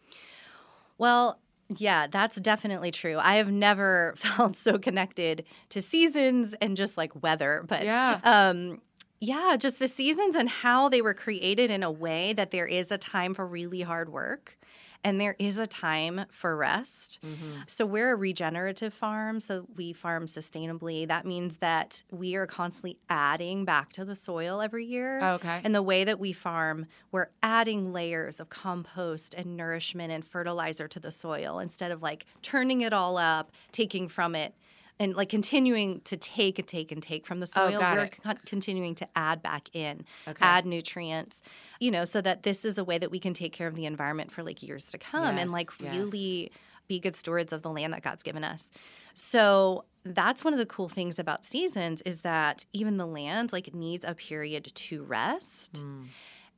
Well, 0.99 1.39
yeah, 1.69 2.07
that's 2.07 2.37
definitely 2.37 2.91
true. 2.91 3.19
I 3.19 3.37
have 3.37 3.51
never 3.51 4.15
felt 4.17 4.57
so 4.57 4.79
connected 4.79 5.45
to 5.71 5.83
seasons 5.83 6.55
and 6.61 6.77
just 6.77 6.97
like 6.97 7.23
weather, 7.23 7.65
but 7.67 7.85
Yeah. 7.85 8.21
um 8.25 8.81
yeah, 9.21 9.57
just 9.59 9.81
the 9.81 9.89
seasons 9.89 10.37
and 10.37 10.49
how 10.49 10.89
they 10.89 11.03
were 11.03 11.13
created 11.15 11.73
in 11.73 11.83
a 11.83 11.91
way 11.91 12.33
that 12.35 12.53
there 12.53 12.67
is 12.67 12.93
a 12.93 12.99
time 12.99 13.35
for 13.35 13.49
really 13.49 13.81
hard 13.81 14.11
work 14.13 14.57
and 15.05 15.21
there 15.21 15.37
is 15.39 15.59
a 15.59 15.67
time 15.67 16.25
for 16.31 16.57
rest. 16.57 17.19
Mm-hmm. 17.25 17.63
So 17.67 17.87
we're 17.87 18.13
a 18.13 18.17
regenerative 18.17 18.93
farm, 18.93 19.41
so 19.41 19.67
we 19.77 19.93
farm 19.93 20.27
sustainably. 20.27 21.07
That 21.07 21.25
means 21.25 21.59
that 21.59 22.03
we 22.11 22.35
are 22.35 22.47
constantly 22.47 22.99
adding 23.09 23.65
back 23.65 23.93
to 23.95 24.05
the 24.05 24.17
soil 24.17 24.61
every 24.61 24.85
year. 24.85 25.23
Okay. 25.23 25.61
And 25.65 25.75
the 25.75 25.83
way 25.83 26.05
that 26.05 26.19
we 26.19 26.33
farm, 26.33 26.87
we're 27.13 27.31
adding 27.43 27.93
layers 27.93 28.41
of 28.41 28.49
compost 28.49 29.35
and 29.35 29.57
nourishment 29.57 30.13
and 30.13 30.25
fertilizer 30.25 30.89
to 30.89 31.01
the 31.01 31.11
soil 31.11 31.59
instead 31.59 31.91
of 31.91 32.03
like 32.03 32.27
turning 32.43 32.81
it 32.81 32.93
all 32.93 33.17
up, 33.17 33.53
taking 33.73 34.09
from 34.09 34.35
it, 34.35 34.55
and 35.01 35.15
like 35.17 35.29
continuing 35.29 36.01
to 36.03 36.17
take 36.17 36.59
and 36.59 36.67
take 36.67 36.91
and 36.93 37.03
take 37.03 37.27
from 37.27 37.41
the 37.41 37.47
Oh, 37.57 37.71
soil. 37.71 37.79
got 37.81 37.97
we're 37.97 38.09
con- 38.09 38.39
continuing 38.47 38.95
to 38.97 39.09
add 39.17 39.43
back 39.43 39.69
in, 39.73 40.05
Okay. 40.27 40.39
add 40.45 40.67
nutrients, 40.67 41.43
you 41.81 41.91
know, 41.91 42.05
so 42.05 42.21
that 42.21 42.43
this 42.43 42.65
is 42.65 42.79
a 42.79 42.85
way 42.85 42.99
that 42.99 43.11
we 43.11 43.19
can 43.21 43.35
take 43.35 43.53
care 43.53 43.69
of 43.69 43.77
the 43.77 43.87
environment 43.87 44.33
for 44.33 44.43
like 44.43 44.63
years 44.63 44.87
to 44.87 44.99
come 44.99 45.39
and 45.39 45.53
like 45.53 45.69
yes. 45.81 45.95
really 45.95 46.51
be 46.89 46.99
good 46.99 47.15
stewards 47.15 47.53
of 47.53 47.63
the 47.63 47.71
land 47.71 47.93
that 47.93 48.03
God's 48.03 48.23
given 48.23 48.43
us. 48.43 48.71
So 49.15 49.85
that's 50.05 50.43
one 50.45 50.53
of 50.53 50.59
the 50.59 50.67
cool 50.67 50.89
things 50.89 51.19
about 51.19 51.45
seasons 51.45 52.03
is 52.03 52.23
that 52.23 52.65
even 52.73 52.97
the 52.97 53.07
land 53.07 53.53
like 53.53 53.75
needs 53.75 54.05
a 54.05 54.15
period 54.15 54.65
to 54.75 55.03
rest. 55.05 55.75
Mm. 55.75 56.07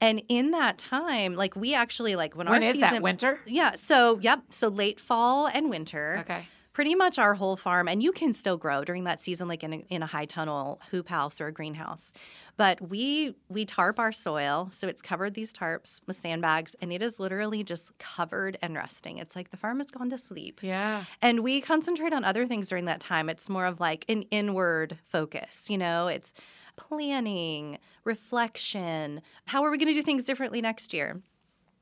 And 0.02 0.22
in 0.28 0.52
that 0.52 0.78
time, 0.78 1.34
like 1.34 1.56
we 1.56 1.74
actually 1.74 2.16
like 2.16 2.34
when, 2.34 2.48
When 2.48 2.62
our 2.62 2.68
is 2.70 2.74
season 2.76 2.90
that? 2.94 3.02
Winter? 3.02 3.40
Yeah, 3.46 3.74
so 3.74 4.18
yep, 4.22 4.40
so 4.50 4.68
late 4.68 4.98
fall 5.00 5.46
and 5.46 5.68
winter. 5.68 6.18
Okay. 6.20 6.46
Pretty 6.72 6.94
much 6.94 7.18
our 7.18 7.34
whole 7.34 7.56
farm, 7.56 7.88
and 7.88 8.02
you 8.02 8.12
can 8.12 8.32
still 8.32 8.56
grow 8.56 8.84
during 8.84 9.04
that 9.04 9.20
season, 9.20 9.48
like 9.48 9.64
in 9.64 9.72
a, 9.72 9.76
in 9.88 10.02
a 10.02 10.06
high 10.06 10.24
tunnel 10.24 10.80
hoop 10.90 11.08
house 11.08 11.40
or 11.40 11.48
a 11.48 11.52
greenhouse. 11.52 12.12
But 12.56 12.80
we 12.90 13.34
we 13.48 13.64
tarp 13.64 13.98
our 13.98 14.12
soil, 14.12 14.68
so 14.70 14.86
it's 14.86 15.02
covered 15.02 15.34
these 15.34 15.52
tarps 15.52 16.00
with 16.06 16.16
sandbags, 16.16 16.76
and 16.80 16.92
it 16.92 17.02
is 17.02 17.18
literally 17.18 17.64
just 17.64 17.96
covered 17.98 18.56
and 18.62 18.76
resting. 18.76 19.18
It's 19.18 19.34
like 19.34 19.50
the 19.50 19.56
farm 19.56 19.78
has 19.78 19.90
gone 19.90 20.10
to 20.10 20.18
sleep. 20.18 20.60
Yeah. 20.62 21.04
And 21.20 21.40
we 21.40 21.60
concentrate 21.60 22.12
on 22.12 22.24
other 22.24 22.46
things 22.46 22.68
during 22.68 22.84
that 22.84 23.00
time. 23.00 23.28
It's 23.28 23.48
more 23.48 23.66
of 23.66 23.80
like 23.80 24.04
an 24.08 24.22
inward 24.30 24.98
focus, 25.08 25.68
you 25.68 25.78
know, 25.78 26.06
it's 26.06 26.32
planning, 26.76 27.78
reflection. 28.04 29.20
How 29.46 29.64
are 29.64 29.70
we 29.70 29.78
going 29.78 29.88
to 29.88 29.94
do 29.94 30.02
things 30.02 30.24
differently 30.24 30.60
next 30.60 30.94
year? 30.94 31.20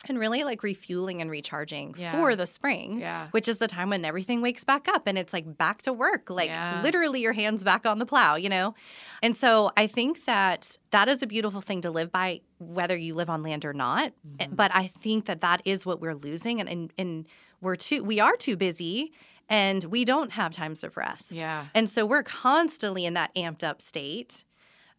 And 0.06 0.16
really 0.18 0.44
like 0.44 0.62
refueling 0.62 1.20
and 1.20 1.28
recharging 1.28 1.94
Yeah. 1.98 2.12
for 2.12 2.36
the 2.36 2.46
spring, 2.46 3.00
Yeah. 3.00 3.28
which 3.32 3.48
is 3.48 3.56
the 3.56 3.66
time 3.66 3.90
when 3.90 4.04
everything 4.04 4.40
wakes 4.40 4.62
back 4.62 4.86
up 4.86 5.08
and 5.08 5.18
it's 5.18 5.32
like 5.32 5.58
back 5.58 5.82
to 5.82 5.92
work, 5.92 6.30
like 6.30 6.50
Yeah. 6.50 6.80
literally 6.82 7.20
your 7.20 7.32
hands 7.32 7.64
back 7.64 7.84
on 7.84 7.98
the 7.98 8.06
plow, 8.06 8.36
you 8.36 8.48
know? 8.48 8.74
And 9.24 9.36
so 9.36 9.72
I 9.76 9.88
think 9.88 10.24
that 10.26 10.76
that 10.92 11.08
is 11.08 11.20
a 11.22 11.26
beautiful 11.26 11.60
thing 11.60 11.80
to 11.80 11.90
live 11.90 12.12
by, 12.12 12.42
whether 12.58 12.96
you 12.96 13.14
live 13.14 13.28
on 13.28 13.42
land 13.42 13.64
or 13.64 13.72
not. 13.72 14.12
Mm-hmm. 14.38 14.54
But 14.54 14.70
I 14.72 14.86
think 14.86 15.24
that 15.26 15.40
that 15.40 15.62
is 15.64 15.84
what 15.84 16.00
we're 16.00 16.14
losing. 16.14 16.60
And, 16.60 16.68
and, 16.68 16.92
and 16.96 17.26
we're 17.60 17.76
too, 17.76 18.04
we 18.04 18.20
are 18.20 18.36
too 18.36 18.56
busy 18.56 19.12
and 19.48 19.82
we 19.84 20.04
don't 20.04 20.30
have 20.32 20.52
times 20.52 20.84
of 20.84 20.96
rest. 20.96 21.32
Yeah. 21.34 21.66
And 21.74 21.90
so 21.90 22.06
we're 22.06 22.22
constantly 22.22 23.04
in 23.04 23.14
that 23.14 23.34
amped 23.34 23.64
up 23.64 23.82
state. 23.82 24.44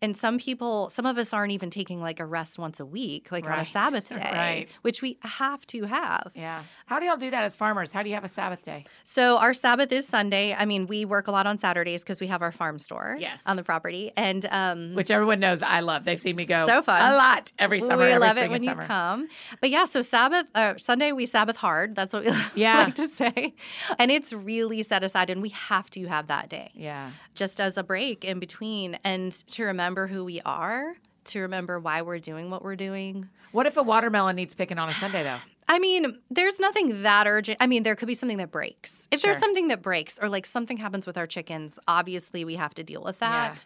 And 0.02 0.16
some 0.16 0.38
people, 0.38 0.90
some 0.90 1.06
of 1.06 1.18
us 1.18 1.34
aren't 1.34 1.52
even 1.52 1.70
taking 1.70 2.02
like 2.02 2.20
a 2.22 2.26
rest 2.26 2.58
once 2.58 2.80
a 2.80 2.86
week, 2.86 3.32
like 3.32 3.46
on 3.46 3.60
a 3.60 3.66
Sabbath 3.66 4.08
day, 4.14 4.32
Right. 4.34 4.68
which 4.82 5.02
we 5.02 5.18
have 5.24 5.68
to 5.68 5.84
have. 5.84 6.32
Yeah. 6.36 6.64
How 6.86 7.00
do 7.00 7.06
y'all 7.06 7.18
do 7.18 7.30
that 7.32 7.44
as 7.44 7.54
farmers? 7.56 7.92
How 7.92 8.02
do 8.02 8.08
you 8.08 8.16
have 8.16 8.24
a 8.24 8.30
Sabbath 8.30 8.62
day? 8.62 8.86
So 9.04 9.38
our 9.38 9.54
Sabbath 9.54 9.92
is 9.92 10.08
Sunday. 10.08 10.54
I 10.58 10.64
mean, 10.64 10.88
we 10.88 11.04
work 11.04 11.28
a 11.28 11.32
lot 11.32 11.48
on 11.48 11.58
Saturdays 11.58 12.02
because 12.02 12.22
we 12.22 12.28
have 12.28 12.42
our 12.42 12.54
farm 12.54 12.80
store 12.80 13.18
Yes. 13.20 13.42
on 13.46 13.58
the 13.58 13.64
property. 13.64 14.12
And 14.16 14.46
um, 14.52 14.96
Which 14.96 15.12
everyone 15.12 15.42
knows 15.42 15.62
I 15.62 15.82
love. 15.82 16.06
They've 16.06 16.20
seen 16.20 16.38
me 16.38 16.46
go 16.46 16.66
So 16.66 16.82
fun. 16.82 17.12
a 17.12 17.16
lot 17.18 17.52
every 17.60 17.82
summer. 17.82 17.98
we 18.06 18.12
every 18.12 18.26
love 18.26 18.38
it 18.38 18.50
when 18.50 18.64
you 18.64 18.70
summer. 18.70 18.88
come. 18.88 19.28
But 19.60 19.70
yeah, 19.70 19.84
so 19.84 20.02
Sabbath, 20.02 20.48
uh, 20.56 20.78
Sunday, 20.78 21.12
we 21.12 21.26
Sabbath 21.26 21.58
hard. 21.58 21.96
That's 21.96 22.14
what 22.14 22.24
we 22.24 22.32
Yeah. 22.56 22.84
like 22.86 22.96
to 22.96 23.08
say. 23.10 23.54
And 23.98 24.12
it's 24.12 24.32
really 24.32 24.82
set 24.84 25.04
aside, 25.04 25.30
and 25.30 25.42
we 25.42 25.50
have 25.50 25.90
to 25.90 26.06
have 26.08 26.28
that 26.28 26.48
day 26.48 26.72
Yeah. 26.74 27.12
just 27.36 27.60
as 27.60 27.76
a 27.78 27.84
break 27.84 28.24
in 28.24 28.40
between 28.40 28.98
and 29.04 29.34
to 29.50 29.64
remember 29.66 29.88
who 30.08 30.25
we 30.25 30.41
are, 30.45 30.95
to 31.25 31.39
remember 31.41 31.80
why 31.80 32.02
we're 32.02 32.19
doing 32.19 32.49
what 32.49 32.63
we're 32.63 32.75
doing. 32.75 33.30
What 33.52 33.67
if 33.67 33.78
a 33.78 33.84
watermelon 33.84 34.36
needs 34.36 34.54
picking 34.54 34.78
on 34.78 34.89
a 34.89 34.93
Sunday 34.93 35.23
though? 35.23 35.39
I 35.71 35.78
mean, 35.78 36.17
there's 36.32 36.60
nothing 36.60 37.04
that 37.04 37.28
urgent. 37.28 37.58
I 37.62 37.67
mean, 37.67 37.84
there 37.84 37.95
could 37.95 38.08
be 38.08 38.15
something 38.15 38.38
that 38.38 38.49
breaks. 38.49 39.08
If 39.12 39.21
there's 39.21 39.38
something 39.38 39.67
that 39.67 39.84
breaks 39.84 40.17
or 40.19 40.28
like 40.28 40.47
something 40.47 40.78
happens 40.78 41.06
with 41.06 41.15
our 41.15 41.28
chickens, 41.28 41.78
obviously 41.88 42.43
we 42.43 42.56
have 42.56 42.73
to 42.75 42.84
deal 42.84 43.04
with 43.04 43.17
Yeah. 43.21 43.30
that. 43.30 43.65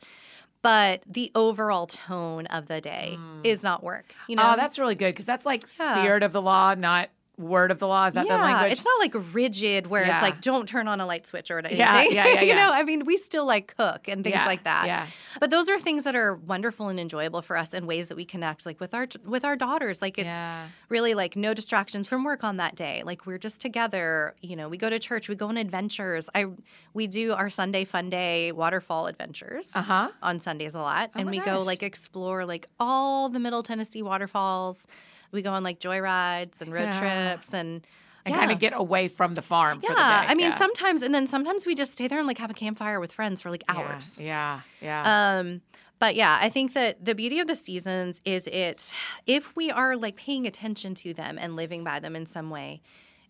But 0.61 1.03
the 1.07 1.31
overall 1.33 1.87
tone 1.87 2.45
of 2.47 2.67
the 2.67 2.81
day 2.81 3.17
mm. 3.17 3.45
is 3.45 3.63
not 3.63 3.83
work. 3.83 4.13
You 4.27 4.35
know, 4.35 4.51
oh, 4.51 4.55
that's 4.57 4.77
really 4.79 4.95
good 4.95 5.13
because 5.13 5.25
that's 5.25 5.45
like 5.45 5.63
Yeah. 5.79 6.01
spirit 6.01 6.23
of 6.23 6.33
the 6.33 6.41
law, 6.41 6.73
not 6.73 7.09
word 7.37 7.71
of 7.71 7.79
the 7.79 7.87
law? 7.87 8.05
Is 8.05 8.13
that 8.13 8.27
yeah, 8.27 8.37
the 8.37 8.43
language? 8.43 8.71
it's 8.73 8.85
not 8.85 8.99
like 8.99 9.33
rigid 9.33 9.87
where 9.87 10.03
Yeah. 10.05 10.13
it's 10.13 10.21
like 10.21 10.39
don't 10.41 10.69
turn 10.69 10.87
on 10.87 11.01
a 11.01 11.05
light 11.05 11.25
switch 11.25 11.49
or 11.49 11.57
anything. 11.57 11.79
Yeah, 11.79 12.03
yeah, 12.03 12.27
yeah, 12.27 12.41
you 12.49 12.53
know, 12.55 12.71
I 12.71 12.83
mean, 12.83 13.05
we 13.05 13.17
still 13.17 13.45
like 13.47 13.75
cook 13.75 14.07
and 14.07 14.23
things 14.23 14.35
Yeah, 14.35 14.45
like 14.45 14.63
that. 14.65 14.85
Yeah. 14.85 15.07
But 15.39 15.49
those 15.49 15.67
are 15.67 15.79
things 15.79 16.03
that 16.03 16.15
are 16.15 16.35
wonderful 16.35 16.89
and 16.89 16.99
enjoyable 16.99 17.41
for 17.41 17.57
us 17.57 17.73
in 17.73 17.87
ways 17.87 18.07
that 18.09 18.15
we 18.17 18.23
connect, 18.23 18.65
like 18.67 18.79
with 18.79 18.93
our 18.93 19.07
with 19.25 19.43
our 19.43 19.55
daughters. 19.55 19.99
Like 20.01 20.19
it's 20.19 20.27
yeah. 20.27 20.67
really 20.89 21.15
like 21.15 21.35
no 21.35 21.55
distractions 21.55 22.07
from 22.07 22.23
work 22.23 22.43
on 22.43 22.57
that 22.57 22.75
day. 22.75 23.01
Like 23.03 23.25
we're 23.25 23.39
just 23.39 23.59
together. 23.61 24.35
You 24.41 24.55
know, 24.55 24.69
we 24.69 24.77
go 24.77 24.89
to 24.89 24.99
church, 24.99 25.27
we 25.27 25.33
go 25.35 25.47
on 25.47 25.57
adventures. 25.57 26.29
I 26.35 26.45
we 26.93 27.07
do 27.07 27.33
our 27.33 27.49
Sunday 27.49 27.83
fun 27.83 28.11
day 28.11 28.51
waterfall 28.51 29.07
adventures 29.07 29.71
Uh 29.73 29.81
huh. 29.81 30.09
on 30.21 30.39
Sundays 30.39 30.75
a 30.75 30.79
lot, 30.79 31.09
Oh 31.15 31.19
and 31.21 31.31
we 31.31 31.37
gosh. 31.39 31.45
go 31.47 31.61
like 31.63 31.81
explore 31.81 32.45
like 32.45 32.67
all 32.79 33.27
the 33.29 33.39
Middle 33.39 33.63
Tennessee 33.63 34.03
waterfalls. 34.03 34.85
We 35.33 35.41
go 35.41 35.51
on 35.51 35.63
like 35.63 35.79
joyrides 35.79 36.61
and 36.61 36.71
road 36.71 36.83
Yeah. 36.93 37.33
trips 37.33 37.53
and. 37.53 37.85
And 38.25 38.33
yeah. 38.33 38.39
kind 38.39 38.51
of 38.53 38.59
get 38.59 38.71
away 38.73 39.09
from 39.09 39.33
the 39.33 39.41
farm. 39.41 39.81
for 39.81 39.87
the 39.87 39.99
Yeah, 39.99 40.21
day. 40.21 40.27
I 40.29 40.33
mean 40.35 40.51
Yeah. 40.51 40.57
sometimes, 40.57 41.01
and 41.01 41.13
then 41.13 41.27
sometimes 41.27 41.65
we 41.65 41.75
just 41.75 41.91
stay 41.91 42.07
there 42.07 42.19
and 42.19 42.25
like 42.25 42.37
have 42.37 42.49
a 42.49 42.53
campfire 42.53 43.01
with 43.01 43.11
friends 43.11 43.41
for 43.41 43.51
like 43.51 43.65
hours. 43.67 44.17
Yeah. 44.17 44.61
Yeah. 44.79 45.01
Um, 45.39 45.61
but 45.99 46.15
yeah, 46.15 46.39
I 46.41 46.47
think 46.47 46.71
that 46.73 47.03
the 47.03 47.15
beauty 47.15 47.39
of 47.41 47.47
the 47.47 47.55
seasons 47.57 48.21
is 48.23 48.47
it 48.47 48.93
if 49.27 49.53
we 49.57 49.71
are 49.71 49.97
like 49.97 50.15
paying 50.15 50.47
attention 50.47 50.95
to 50.95 51.13
them 51.13 51.37
and 51.37 51.57
living 51.57 51.83
by 51.83 51.99
them 51.99 52.15
in 52.15 52.25
some 52.25 52.49
way, 52.49 52.81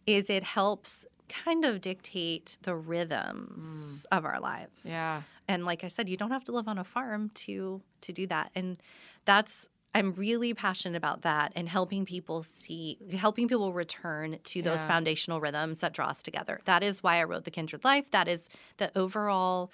is 0.05 0.29
it 0.29 0.43
helps 0.43 1.07
kind 1.27 1.65
of 1.65 1.81
dictate 1.81 2.59
the 2.61 2.75
rhythms 2.75 4.05
of 4.11 4.25
our 4.25 4.39
lives. 4.39 4.85
Mm. 4.85 4.89
yeah. 4.89 5.21
And 5.47 5.65
like 5.65 5.83
I 5.83 5.87
said, 5.87 6.07
you 6.07 6.17
don't 6.17 6.29
have 6.31 6.43
to 6.45 6.51
live 6.51 6.67
on 6.67 6.77
a 6.77 6.83
farm 6.83 7.31
to 7.45 7.81
to 8.01 8.13
do 8.13 8.27
that. 8.27 8.51
And 8.53 8.77
that's 9.25 9.69
I'm 9.95 10.13
really 10.13 10.53
passionate 10.53 10.97
about 10.97 11.21
that 11.21 11.51
and 11.55 11.69
helping 11.69 12.05
people 12.05 12.41
see 12.43 12.97
helping 13.15 13.47
people 13.47 13.73
return 13.73 14.39
to 14.43 14.61
those 14.61 14.81
Yeah. 14.81 14.87
foundational 14.87 15.39
rhythms 15.39 15.79
that 15.79 15.93
draw 15.93 16.07
us 16.07 16.23
together. 16.23 16.61
That 16.65 16.83
is 16.83 17.03
why 17.03 17.17
I 17.17 17.23
wrote 17.25 17.43
The 17.43 17.51
Kindred 17.51 17.83
Life. 17.83 18.09
That 18.11 18.27
is 18.27 18.49
the 18.77 18.91
overall 18.97 19.71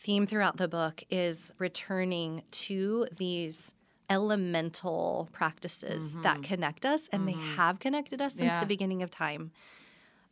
theme 0.00 0.26
throughout 0.26 0.56
the 0.56 0.68
book 0.68 1.02
is 1.08 1.50
returning 1.58 2.42
to 2.50 3.06
these 3.16 3.72
elemental 4.10 5.28
practices 5.32 6.18
that 6.22 6.42
connect 6.42 6.84
us 6.84 7.08
and 7.12 7.26
they 7.26 7.38
have 7.56 7.78
connected 7.78 8.20
us 8.20 8.34
since 8.34 8.54
Yeah. 8.54 8.60
the 8.60 8.66
beginning 8.66 9.02
of 9.02 9.10
time. 9.10 9.52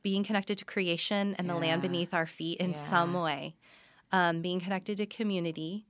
Being 0.03 0.25
connected 0.25 0.59
to 0.59 0.65
creation 0.65 1.35
and 1.39 1.49
the 1.49 1.55
land 1.55 1.81
beneath 1.81 2.13
our 2.13 2.27
feet 2.27 2.59
in 2.59 2.75
some 2.75 3.15
way 3.15 3.55
um, 4.11 4.43
being 4.43 4.61
connected 4.61 4.97
to 4.99 5.07
community 5.07 5.87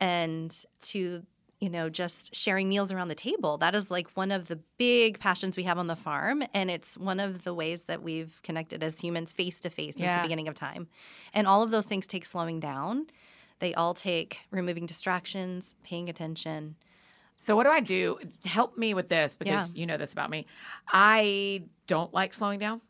and 0.00 0.64
to 0.80 1.24
you 1.60 1.70
know 1.70 1.88
just 1.88 2.34
sharing 2.34 2.68
meals 2.68 2.92
around 2.92 3.08
the 3.08 3.14
table 3.14 3.56
that 3.58 3.74
is 3.74 3.90
like 3.90 4.08
one 4.14 4.30
of 4.30 4.48
the 4.48 4.56
big 4.78 5.18
passions 5.18 5.56
we 5.56 5.62
have 5.62 5.78
on 5.78 5.86
the 5.86 5.96
farm 5.96 6.42
and 6.54 6.70
it's 6.70 6.98
one 6.98 7.18
of 7.18 7.44
the 7.44 7.54
ways 7.54 7.84
that 7.84 8.02
we've 8.02 8.40
connected 8.42 8.82
as 8.82 9.00
humans 9.00 9.32
face 9.32 9.58
to 9.60 9.70
face 9.70 9.94
since 9.94 10.02
Yeah. 10.04 10.16
the 10.18 10.22
beginning 10.22 10.48
of 10.48 10.54
time 10.54 10.86
and 11.32 11.46
all 11.46 11.62
of 11.62 11.70
those 11.70 11.86
things 11.86 12.06
take 12.06 12.24
slowing 12.26 12.60
down 12.60 13.06
they 13.58 13.72
all 13.74 13.94
take 13.94 14.40
removing 14.50 14.84
distractions 14.86 15.74
paying 15.82 16.08
attention 16.08 16.76
So 17.38 17.54
what 17.56 17.64
do 17.64 17.70
I 17.70 17.80
do? 17.80 18.18
Help 18.46 18.78
me 18.78 18.94
with 18.94 19.08
this 19.10 19.36
because 19.36 19.70
you 19.74 19.84
know 19.86 19.98
this 19.98 20.12
about 20.14 20.30
me. 20.30 20.46
I 20.88 21.64
don't 21.86 22.12
like 22.14 22.32
slowing 22.32 22.58
down. 22.58 22.80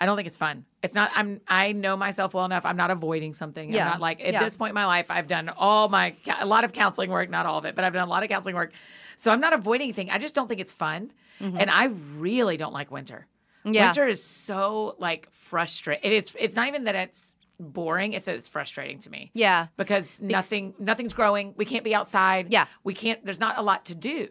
I 0.00 0.06
don't 0.06 0.16
think 0.16 0.26
it's 0.28 0.36
fun. 0.36 0.64
It's 0.82 0.94
not. 0.94 1.10
I'm. 1.14 1.40
I 1.46 1.72
know 1.72 1.96
myself 1.96 2.32
well 2.32 2.46
enough. 2.46 2.64
I'm 2.64 2.76
not 2.76 2.90
avoiding 2.90 3.34
something. 3.34 3.70
Yeah. 3.72 3.84
I'm 3.84 3.90
not 3.92 4.00
like 4.00 4.20
at 4.20 4.32
Yeah. 4.32 4.42
this 4.42 4.56
point 4.56 4.70
in 4.70 4.74
my 4.74 4.86
life. 4.86 5.06
I've 5.10 5.26
done 5.26 5.50
all 5.50 5.88
my 5.90 6.14
a 6.40 6.46
lot 6.46 6.64
of 6.64 6.72
counseling 6.72 7.10
work, 7.10 7.28
not 7.28 7.44
all 7.46 7.58
of 7.58 7.66
it, 7.66 7.74
but 7.74 7.84
I've 7.84 7.92
done 7.92 8.06
a 8.08 8.10
lot 8.10 8.22
of 8.22 8.28
counseling 8.30 8.54
work. 8.56 8.72
So 9.18 9.30
I'm 9.30 9.40
not 9.40 9.52
avoiding 9.52 9.84
anything. 9.84 10.10
I 10.10 10.18
just 10.18 10.34
don't 10.34 10.48
think 10.48 10.60
it's 10.60 10.72
fun, 10.72 11.12
and 11.40 11.70
I 11.70 11.84
really 12.16 12.56
don't 12.56 12.72
like 12.72 12.90
winter. 12.90 13.26
Mm-hmm. 13.66 13.74
Yeah. 13.74 13.86
Winter 13.88 14.08
is 14.08 14.24
so 14.24 14.96
like 14.98 15.28
frustrating. 15.32 16.10
It 16.10 16.14
is. 16.16 16.34
It's 16.40 16.56
not 16.56 16.68
even 16.68 16.84
that 16.84 16.94
it's 16.94 17.36
boring. 17.58 18.14
It's 18.14 18.24
that 18.24 18.36
it's 18.36 18.48
frustrating 18.48 19.00
to 19.00 19.10
me 19.10 19.30
yeah 19.34 19.66
because 19.76 20.22
nothing 20.22 20.72
nothing's 20.78 21.12
growing. 21.12 21.52
We 21.58 21.66
can't 21.66 21.84
be 21.84 21.94
outside. 21.94 22.46
Yeah. 22.50 22.62
Mm-hmm. 22.64 22.72
We 22.84 22.94
can't 22.94 23.22
there's 23.26 23.38
not 23.38 23.58
a 23.58 23.62
lot 23.62 23.84
to 23.86 23.94
do. 23.94 24.28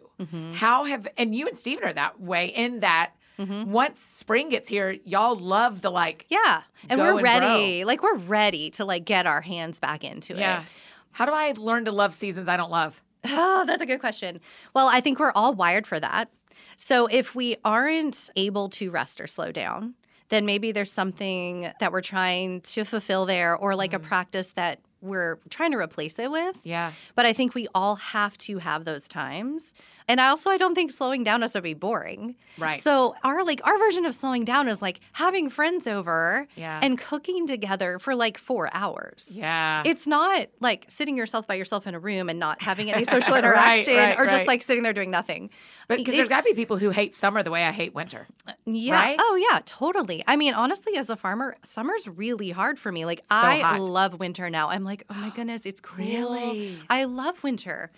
How 0.54 0.82
have 0.82 1.06
and 1.16 1.32
you 1.32 1.46
and 1.46 1.56
Steven 1.56 1.84
are 1.84 1.92
that 1.92 2.20
way 2.20 2.46
in 2.48 2.80
that 2.80 3.12
Mm-hmm. 3.40 3.72
once 3.72 4.00
spring 4.00 4.50
gets 4.50 4.68
here, 4.68 4.98
y'all 5.04 5.34
love 5.34 5.80
the 5.80 5.90
like 5.90 6.26
yeah 6.28 6.62
and 6.88 7.00
we're 7.00 7.14
and 7.14 7.22
ready 7.22 7.84
like 7.84 8.02
we're 8.02 8.16
ready 8.16 8.70
to 8.72 8.84
like 8.84 9.04
get 9.04 9.26
our 9.26 9.40
hands 9.40 9.80
back 9.80 10.04
into 10.04 10.34
yeah. 10.34 10.38
it 10.38 10.40
Yeah. 10.40 10.64
How 11.12 11.26
do 11.26 11.32
I 11.32 11.52
learn 11.56 11.86
to 11.86 11.92
love 11.92 12.14
seasons 12.14 12.48
I 12.48 12.56
don't 12.56 12.70
love? 12.70 13.00
Oh, 13.24 13.64
that's 13.66 13.82
a 13.82 13.86
good 13.86 14.00
question. 14.00 14.40
Well, 14.74 14.88
I 14.88 15.00
think 15.00 15.18
we're 15.18 15.32
all 15.32 15.54
wired 15.54 15.86
for 15.86 16.00
that. 16.00 16.30
So 16.76 17.06
if 17.06 17.34
we 17.34 17.56
aren't 17.64 18.30
able 18.36 18.68
to 18.70 18.90
rest 18.90 19.20
or 19.20 19.26
slow 19.26 19.52
down, 19.52 19.94
then 20.30 20.46
maybe 20.46 20.72
there's 20.72 20.92
something 20.92 21.70
that 21.80 21.92
we're 21.92 22.00
trying 22.00 22.62
to 22.62 22.84
fulfill 22.84 23.26
there 23.26 23.56
or 23.56 23.74
like 23.74 23.92
a 23.92 23.98
mm. 23.98 24.04
practice 24.04 24.52
that 24.52 24.80
we're 25.02 25.38
trying 25.50 25.72
to 25.72 25.78
replace 25.78 26.18
it 26.18 26.30
with. 26.30 26.56
Yeah. 26.62 26.92
But 27.14 27.26
I 27.26 27.32
think 27.32 27.54
we 27.54 27.66
all 27.74 27.96
have 27.96 28.38
to 28.38 28.58
have 28.58 28.84
those 28.84 29.08
times. 29.08 29.74
And 30.10 30.20
I 30.20 30.28
also 30.28 30.50
I 30.50 30.58
don't 30.58 30.74
think 30.74 30.90
slowing 30.90 31.22
down 31.24 31.42
has 31.42 31.52
to 31.52 31.62
be 31.62 31.74
boring. 31.74 32.34
Right. 32.58 32.82
So 32.82 33.14
our 33.22 33.44
like 33.44 33.60
our 33.66 33.78
version 33.78 34.04
of 34.06 34.14
slowing 34.14 34.44
down 34.44 34.68
is 34.68 34.82
like 34.82 35.00
having 35.12 35.48
friends 35.50 35.86
over 35.86 36.46
Yeah. 36.56 36.80
and 36.82 36.98
cooking 36.98 37.46
together 37.46 37.98
for 37.98 38.14
like 38.14 38.36
4 38.38 38.70
hours. 38.74 39.28
Yeah. 39.30 39.82
It's 39.86 40.06
not 40.06 40.48
like 40.60 40.86
sitting 40.88 41.16
yourself 41.16 41.46
by 41.46 41.54
yourself 41.54 41.86
in 41.86 41.94
a 41.94 41.98
room 42.00 42.28
and 42.28 42.38
not 42.38 42.60
having 42.62 42.90
any 42.92 43.04
social 43.14 43.34
interaction 43.36 43.96
right, 43.96 44.18
or 44.18 44.24
just 44.24 44.36
right. 44.38 44.46
like 44.48 44.62
sitting 44.62 44.82
there 44.82 44.92
doing 44.92 45.10
nothing. 45.10 45.50
but 45.88 45.98
because 45.98 46.14
there's 46.16 46.28
got 46.28 46.42
to 46.44 46.50
be 46.50 46.54
people 46.54 46.76
who 46.76 46.90
hate 46.90 47.14
summer 47.14 47.42
the 47.42 47.50
way 47.50 47.64
I 47.64 47.72
hate 47.72 47.94
winter. 47.94 48.26
Yeah. 48.66 48.94
Right? 48.94 49.16
Oh, 49.20 49.36
yeah, 49.50 49.60
totally. 49.64 50.22
I 50.26 50.36
mean, 50.36 50.54
honestly, 50.54 50.96
as 50.96 51.08
a 51.10 51.16
farmer, 51.16 51.56
summer's 51.64 52.08
really 52.08 52.50
hard 52.50 52.78
for 52.78 52.90
me. 52.92 53.04
Like, 53.04 53.20
So 53.30 53.36
I 53.36 53.58
hot. 53.60 53.80
love 53.80 54.18
winter 54.18 54.50
now. 54.50 54.68
I'm 54.70 54.84
like, 54.84 55.04
oh 55.10 55.14
my 55.14 55.30
goodness, 55.36 55.66
it's 55.66 55.80
cool. 55.80 56.04
Really? 56.04 56.78
I 56.90 57.04
love 57.04 57.42
winter. 57.44 57.90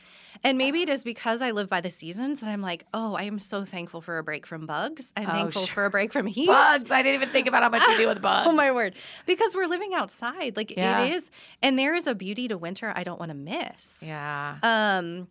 And 0.45 0.59
maybe 0.59 0.83
it 0.83 0.89
is 0.89 1.05
because 1.05 1.41
I 1.41 1.53
live 1.53 1.69
by 1.69 1.81
the 1.81 1.91
seasons 1.91 2.43
and 2.43 2.51
I'm 2.51 2.61
like, 2.63 2.85
oh, 2.93 3.15
I 3.15 3.23
am 3.25 3.39
so 3.39 3.65
thankful 3.65 4.01
for 4.01 4.19
a 4.19 4.25
break 4.25 4.45
from 4.47 4.67
bugs. 4.67 5.13
I'm 5.17 5.29
Oh, 5.29 5.33
thankful 5.33 5.63
sure. 5.67 5.75
for 5.75 5.85
a 5.87 5.91
break 5.91 6.13
from 6.13 6.27
heat. 6.37 6.49
Bugs. 6.49 6.91
I 6.91 7.03
didn't 7.03 7.15
even 7.15 7.29
think 7.29 7.47
about 7.47 7.63
how 7.63 7.69
much 7.69 7.87
you 7.87 7.97
do 7.97 8.09
with 8.09 8.21
bugs. 8.21 8.49
Oh 8.51 8.53
my 8.53 8.73
word. 8.73 8.95
Because 9.25 9.55
we're 9.55 9.67
living 9.69 9.95
outside. 9.95 10.57
Like 10.57 10.77
Yeah. 10.77 11.05
it 11.05 11.13
is. 11.15 11.31
And 11.63 11.79
there 11.79 11.95
is 11.95 12.07
a 12.09 12.15
beauty 12.15 12.49
to 12.49 12.59
winter 12.59 12.93
I 12.97 13.05
don't 13.05 13.21
want 13.21 13.31
to 13.31 13.37
miss. 13.37 13.99
Yeah. 14.03 14.57
Um, 14.65 15.29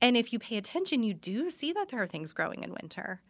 and 0.00 0.16
if 0.16 0.32
you 0.32 0.38
pay 0.38 0.56
attention, 0.58 1.02
you 1.02 1.14
do 1.14 1.50
see 1.50 1.72
that 1.72 1.88
there 1.88 2.00
are 2.02 2.06
things 2.06 2.32
growing 2.32 2.62
in 2.62 2.70
winter. 2.80 3.20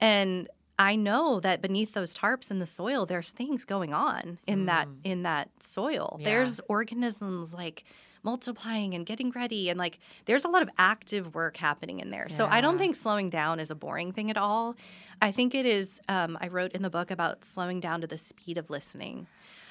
And 0.00 0.48
I 0.76 0.96
know 0.96 1.38
that 1.38 1.62
beneath 1.62 1.94
those 1.94 2.14
tarps 2.16 2.50
in 2.50 2.58
the 2.58 2.66
soil, 2.66 3.06
there's 3.06 3.30
things 3.30 3.64
going 3.64 3.94
on 3.94 4.38
in 4.48 4.66
that 4.66 4.88
in 5.04 5.22
that 5.22 5.50
soil. 5.60 6.16
Mm. 6.18 6.20
Yeah. 6.20 6.24
There's 6.24 6.60
organisms 6.68 7.54
like 7.54 7.84
multiplying 8.24 8.94
and 8.94 9.04
getting 9.06 9.30
ready 9.30 9.68
and 9.70 9.78
like 9.78 9.98
there's 10.24 10.44
a 10.44 10.48
lot 10.48 10.62
of 10.62 10.68
active 10.78 11.34
work 11.34 11.56
happening 11.56 12.00
in 12.00 12.10
there. 12.10 12.28
So 12.28 12.46
I 12.46 12.60
don't 12.60 12.78
think 12.78 12.96
slowing 12.96 13.30
down 13.30 13.60
is 13.60 13.70
a 13.70 13.74
boring 13.74 14.12
thing 14.12 14.30
at 14.30 14.36
all. 14.38 14.74
I 15.22 15.30
think 15.30 15.54
it 15.54 15.66
is 15.66 16.00
um, 16.08 16.36
I 16.40 16.48
wrote 16.48 16.72
in 16.72 16.82
the 16.82 16.90
book 16.90 17.10
about 17.10 17.44
slowing 17.44 17.80
down 17.80 18.00
to 18.00 18.06
the 18.06 18.18
speed 18.18 18.58
of 18.58 18.70
listening. 18.70 19.26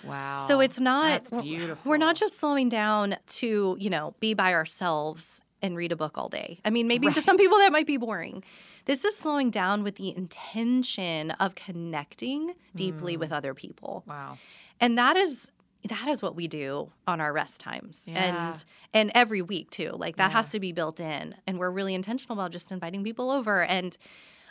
Wow. 0.05 0.37
So 0.47 0.59
it's 0.59 0.79
not 0.79 1.05
That's 1.09 1.31
we're- 1.31 1.43
beautiful. 1.43 1.89
We're 1.89 1.97
not 1.97 2.15
just 2.15 2.39
slowing 2.39 2.69
down 2.69 3.15
to, 3.27 3.75
you 3.79 3.89
know, 3.89 4.13
be 4.19 4.33
by 4.33 4.53
ourselves 4.53 5.41
and 5.61 5.75
read 5.77 5.91
a 5.91 5.95
book 5.95 6.17
all 6.17 6.27
day. 6.29 6.59
I 6.65 6.69
mean, 6.69 6.87
maybe 6.87 7.09
to 7.09 7.21
some 7.21 7.37
people 7.37 7.57
that 7.59 7.71
might 7.71 7.87
be 7.87 7.97
boring. 7.97 8.43
This 8.85 9.05
is 9.05 9.15
slowing 9.15 9.49
down 9.49 9.81
with 9.81 9.95
the 9.95 10.13
intention 10.15 11.31
of 11.31 11.55
connecting 11.55 12.53
deeply 12.75 13.13
Hmm. 13.13 13.19
with 13.21 13.31
other 13.31 13.53
people. 13.53 14.03
Wow. 14.05 14.37
And 14.81 14.97
that 14.97 15.15
is 15.15 15.49
that 15.89 16.07
is 16.07 16.21
what 16.21 16.35
we 16.35 16.47
do 16.47 16.91
on 17.07 17.19
our 17.21 17.33
rest 17.33 17.59
times. 17.61 18.03
Yeah. 18.07 18.51
And 18.51 18.65
and 18.93 19.11
every 19.15 19.41
week 19.41 19.69
too. 19.69 19.91
Like 19.93 20.15
that 20.17 20.31
Yeah. 20.31 20.37
has 20.37 20.49
to 20.49 20.59
be 20.59 20.71
built 20.71 20.99
in. 20.99 21.35
And 21.47 21.57
we're 21.59 21.71
really 21.71 21.93
intentional 21.95 22.39
about 22.39 22.51
just 22.51 22.71
inviting 22.71 23.03
people 23.03 23.31
over 23.31 23.63
and 23.63 23.97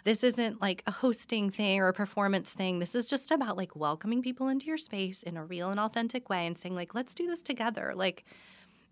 this 0.05 0.25
isn't 0.25 0.61
like 0.61 0.83
a 0.89 0.91
hosting 0.91 1.49
thing 1.51 1.79
or 1.79 1.87
a 1.87 1.93
performance 1.93 2.51
thing. 2.51 2.81
This 2.81 2.97
is 2.97 3.09
just 3.09 3.31
about 3.31 3.57
like 3.57 3.77
welcoming 3.77 4.21
people 4.21 4.49
into 4.49 4.67
your 4.67 4.77
space 4.79 5.23
in 5.23 5.37
a 5.37 5.45
real 5.45 5.71
and 5.71 5.79
authentic 5.79 6.29
way 6.29 6.45
and 6.47 6.59
saying 6.59 6.75
like 6.75 6.93
let's 6.95 7.15
do 7.15 7.27
this 7.29 7.41
together. 7.41 7.93
Like 7.95 8.25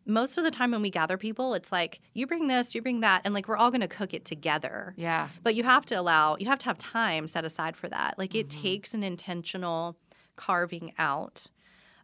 most 0.07 0.39
of 0.39 0.45
the 0.45 0.51
time 0.53 0.71
when 0.71 0.81
we 0.83 0.89
gather 0.91 1.19
people, 1.19 1.53
it's 1.55 1.73
like 1.73 2.01
you 2.15 2.27
bring 2.27 2.47
this, 2.47 2.75
you 2.75 2.81
bring 2.81 3.01
that 3.01 3.23
and 3.25 3.35
like 3.35 3.49
we're 3.49 3.57
all 3.57 3.71
going 3.71 3.81
to 3.83 3.89
cook 3.89 4.15
it 4.15 4.25
together. 4.25 4.95
Yeah. 4.97 5.29
But 5.43 5.55
you 5.57 5.65
have 5.65 5.85
to 5.87 5.95
allow, 5.97 6.37
you 6.39 6.47
have 6.47 6.61
to 6.61 6.67
have 6.67 6.79
time 6.79 7.27
set 7.27 7.45
aside 7.45 7.77
for 7.77 7.89
that. 7.89 8.17
Like 8.17 8.35
it 8.35 8.49
Mm-hmm. 8.49 8.63
takes 8.63 8.95
an 8.95 9.03
intentional 9.03 9.97
carving 10.37 10.93
out 10.97 11.49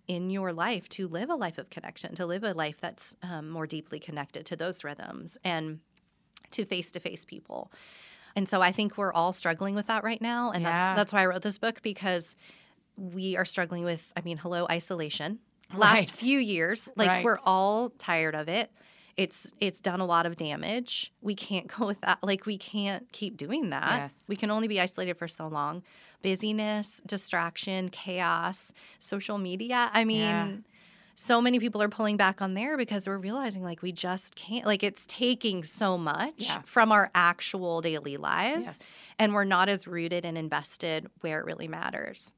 in 0.08 0.30
your 0.30 0.52
life 0.52 0.88
to 0.90 1.08
live 1.08 1.30
a 1.30 1.34
life 1.34 1.58
of 1.58 1.70
connection, 1.70 2.14
to 2.14 2.26
live 2.26 2.44
a 2.44 2.52
life 2.52 2.80
that's 2.80 3.16
um, 3.22 3.48
more 3.50 3.66
deeply 3.66 3.98
connected 3.98 4.46
to 4.46 4.56
those 4.56 4.84
rhythms 4.84 5.36
and 5.44 5.80
to 6.52 6.64
face 6.64 6.90
to 6.92 7.00
face 7.00 7.24
people. 7.24 7.72
And 8.36 8.48
so 8.48 8.60
I 8.60 8.70
think 8.70 8.96
we're 8.96 9.12
all 9.12 9.32
struggling 9.32 9.74
with 9.74 9.86
that 9.86 10.04
right 10.04 10.20
now. 10.20 10.50
And 10.52 10.62
Yeah. 10.62 10.70
that's, 10.94 10.96
that's 10.96 11.12
why 11.12 11.22
I 11.22 11.26
wrote 11.26 11.42
this 11.42 11.58
book 11.58 11.82
because 11.82 12.36
we 12.96 13.36
are 13.36 13.44
struggling 13.44 13.84
with, 13.84 14.04
I 14.16 14.20
mean, 14.20 14.36
hello, 14.36 14.66
isolation. 14.70 15.40
Last 15.74 15.94
Right. 15.94 16.10
few 16.10 16.38
years, 16.38 16.88
like 16.96 17.08
Right. 17.08 17.24
we're 17.24 17.38
all 17.44 17.90
tired 17.90 18.34
of 18.34 18.48
it 18.48 18.70
it's 19.16 19.50
it's 19.60 19.80
done 19.80 20.00
a 20.00 20.06
lot 20.06 20.26
of 20.26 20.36
damage. 20.36 21.12
We 21.22 21.34
can't 21.34 21.66
go 21.78 21.86
with 21.86 22.00
that. 22.02 22.18
Like 22.22 22.46
we 22.46 22.58
can't 22.58 23.10
keep 23.12 23.36
doing 23.36 23.70
that. 23.70 23.96
Yes. 24.02 24.24
We 24.28 24.36
can 24.36 24.50
only 24.50 24.68
be 24.68 24.80
isolated 24.80 25.14
for 25.16 25.26
so 25.28 25.48
long. 25.48 25.82
Busyness, 26.22 27.00
distraction, 27.06 27.88
chaos, 27.90 28.72
social 29.00 29.38
media. 29.38 29.90
I 29.92 30.04
mean, 30.04 30.20
Yeah. 30.20 30.56
so 31.14 31.40
many 31.40 31.58
people 31.58 31.82
are 31.82 31.88
pulling 31.88 32.16
back 32.16 32.42
on 32.42 32.54
there 32.54 32.76
because 32.76 33.06
we're 33.06 33.18
realizing 33.18 33.62
like 33.62 33.82
we 33.82 33.92
just 33.92 34.34
can't, 34.36 34.66
like 34.66 34.82
it's 34.82 35.04
taking 35.08 35.62
so 35.64 35.96
much 35.96 36.34
Yeah. 36.38 36.62
from 36.64 36.92
our 36.92 37.10
actual 37.14 37.80
daily 37.80 38.16
lives 38.16 38.66
Yes. 38.66 38.94
and 39.18 39.32
we're 39.34 39.44
not 39.44 39.68
as 39.68 39.86
rooted 39.86 40.24
and 40.26 40.36
invested 40.36 41.08
where 41.20 41.40
it 41.40 41.46
really 41.46 41.68
matters. 41.68 42.32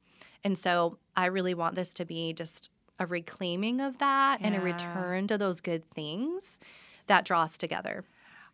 And 0.44 0.56
so 0.56 0.98
I 1.16 1.26
really 1.26 1.54
want 1.54 1.74
this 1.74 1.92
to 1.94 2.04
be 2.04 2.32
just 2.32 2.70
a 3.00 3.06
reclaiming 3.06 3.80
of 3.80 3.98
that 3.98 4.38
and 4.40 4.54
a 4.54 4.60
return 4.60 5.26
to 5.28 5.38
those 5.38 5.60
good 5.60 5.88
things 5.90 6.58
that 7.06 7.24
draw 7.24 7.42
us 7.42 7.56
together. 7.58 8.04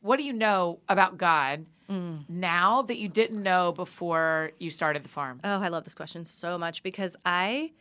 What 0.01 0.17
do 0.19 0.23
you 0.23 0.33
know 0.35 0.81
about 0.89 1.17
God 1.19 1.65
Mm. 1.91 2.29
now 2.29 2.83
that 2.83 2.97
you 2.97 3.09
didn't 3.09 3.43
know 3.43 3.73
before 3.73 4.53
you 4.59 4.71
started 4.71 5.03
the 5.03 5.09
farm? 5.09 5.41
Oh, 5.45 5.61
I 5.61 5.69
love 5.69 5.85
this 5.85 5.95
question 5.95 6.25
so 6.25 6.57
much 6.57 6.83
because 6.83 7.17
I 7.27 7.73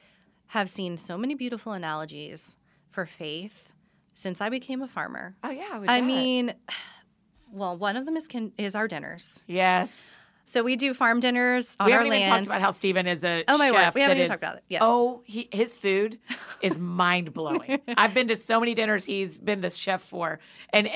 have 0.48 0.70
seen 0.70 0.98
so 0.98 1.18
many 1.18 1.36
beautiful 1.36 1.74
analogies 1.74 2.56
for 2.92 3.06
faith 3.06 3.70
since 4.14 4.42
I 4.42 4.50
became 4.50 4.82
a 4.82 4.88
farmer. 4.88 5.36
Oh 5.44 5.50
yeah, 5.50 5.82
I, 5.88 5.98
I 5.98 6.02
mean, 6.02 6.54
well, 7.52 7.78
one 7.78 7.96
of 7.96 8.06
them 8.06 8.18
is 8.18 8.28
can, 8.28 8.52
is 8.58 8.76
our 8.76 8.88
dinners. 8.88 9.44
yes. 9.48 10.02
So 10.46 10.62
we 10.64 10.76
do 10.76 10.94
farm 10.94 11.20
dinners 11.20 11.76
on 11.80 11.88
we 11.88 11.94
our 11.94 12.00
haven't 12.00 12.14
even 12.14 12.30
land. 12.30 12.46
talked 12.46 12.48
about 12.48 12.62
how 12.62 12.72
Steven 12.72 13.08
is 13.08 13.24
a 13.24 13.44
Oh, 13.48 13.58
my 13.58 13.72
word. 13.72 13.78
chef 13.80 13.96
We 13.96 14.02
haven't 14.02 14.18
even 14.18 14.24
is- 14.24 14.30
talked 14.30 14.44
about 14.44 14.56
it. 14.58 14.64
Yes. 14.70 14.82
Oh, 14.86 15.22
he, 15.26 15.48
his 15.52 15.76
food 15.76 16.20
is 16.62 16.78
mind 17.00 17.34
blowing. 17.34 17.82
I've 17.98 18.14
been 18.14 18.28
to 18.28 18.36
so 18.36 18.60
many 18.60 18.76
dinners 18.76 19.06
he's 19.06 19.40
been 19.40 19.62
the 19.62 19.70
chef 19.72 20.04
for, 20.04 20.40
and 20.72 20.90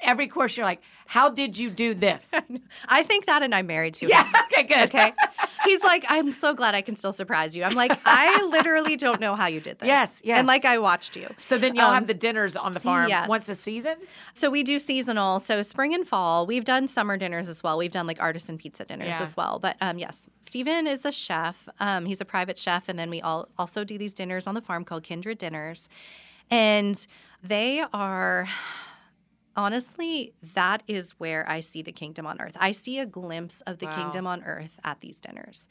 every 0.00 0.26
course 0.28 0.56
you're 0.56 0.66
like, 0.66 0.82
"How 1.06 1.28
did 1.30 1.56
you 1.58 1.70
do 1.70 1.94
this?" 1.94 2.32
I 2.88 3.02
think 3.04 3.26
that, 3.26 3.42
and 3.42 3.54
I'm 3.54 3.66
married 3.66 3.94
to 3.94 4.06
yeah. 4.06 4.24
him. 4.24 4.34
Okay. 4.52 4.62
Good. 4.64 4.88
Okay. 4.88 5.12
He's 5.64 5.82
like, 5.82 6.04
I'm 6.08 6.32
so 6.32 6.52
glad 6.54 6.74
I 6.74 6.82
can 6.82 6.96
still 6.96 7.12
surprise 7.12 7.56
you. 7.56 7.64
I'm 7.64 7.74
like, 7.74 7.98
I 8.04 8.42
literally 8.50 8.96
don't 8.96 9.20
know 9.20 9.34
how 9.34 9.46
you 9.46 9.60
did 9.60 9.78
this. 9.78 9.86
Yes, 9.86 10.20
yes. 10.24 10.38
And 10.38 10.46
like, 10.46 10.64
I 10.64 10.78
watched 10.78 11.16
you. 11.16 11.28
So 11.40 11.56
then 11.58 11.74
y'all 11.74 11.86
Um, 11.88 11.94
have 11.94 12.06
the 12.06 12.14
dinners 12.14 12.54
on 12.56 12.72
the 12.72 12.80
farm 12.80 13.08
yes. 13.08 13.28
once 13.28 13.48
a 13.48 13.54
season. 13.54 13.96
So 14.34 14.50
we 14.50 14.62
do 14.62 14.78
seasonal. 14.78 15.38
So 15.40 15.62
spring 15.62 15.94
and 15.94 16.06
fall. 16.06 16.46
We've 16.46 16.64
done 16.64 16.86
summer 16.88 17.16
dinners 17.16 17.48
as 17.48 17.62
well. 17.62 17.78
We've 17.78 17.90
done 17.90 18.06
like 18.06 18.20
artisan 18.20 18.58
pizza 18.58 18.84
dinners 18.84 18.93
Yeah. 19.00 19.22
as 19.22 19.36
well. 19.36 19.58
But 19.58 19.76
um, 19.80 19.98
yes, 19.98 20.28
Stephen 20.42 20.86
is 20.86 21.04
a 21.04 21.12
chef. 21.12 21.68
Um, 21.80 22.06
he's 22.06 22.20
a 22.20 22.24
private 22.24 22.58
chef, 22.58 22.88
and 22.88 22.98
then 22.98 23.10
we 23.10 23.20
all 23.20 23.48
also 23.58 23.84
do 23.84 23.98
these 23.98 24.12
dinners 24.14 24.46
on 24.46 24.54
the 24.54 24.62
farm 24.62 24.84
called 24.84 25.02
Kindred 25.02 25.38
Dinners, 25.38 25.88
and 26.50 27.06
they 27.42 27.82
are. 27.92 28.48
Honestly, 29.56 30.34
that 30.54 30.82
is 30.88 31.12
where 31.12 31.48
I 31.48 31.60
see 31.60 31.80
the 31.82 31.92
kingdom 31.92 32.26
on 32.26 32.40
earth. 32.40 32.56
I 32.58 32.72
see 32.72 32.98
a 32.98 33.06
glimpse 33.06 33.60
of 33.62 33.78
the 33.78 33.86
Wow. 33.86 33.92
kingdom 33.94 34.26
on 34.26 34.42
earth 34.42 34.80
at 34.82 35.00
these 35.00 35.20
dinners. 35.20 35.66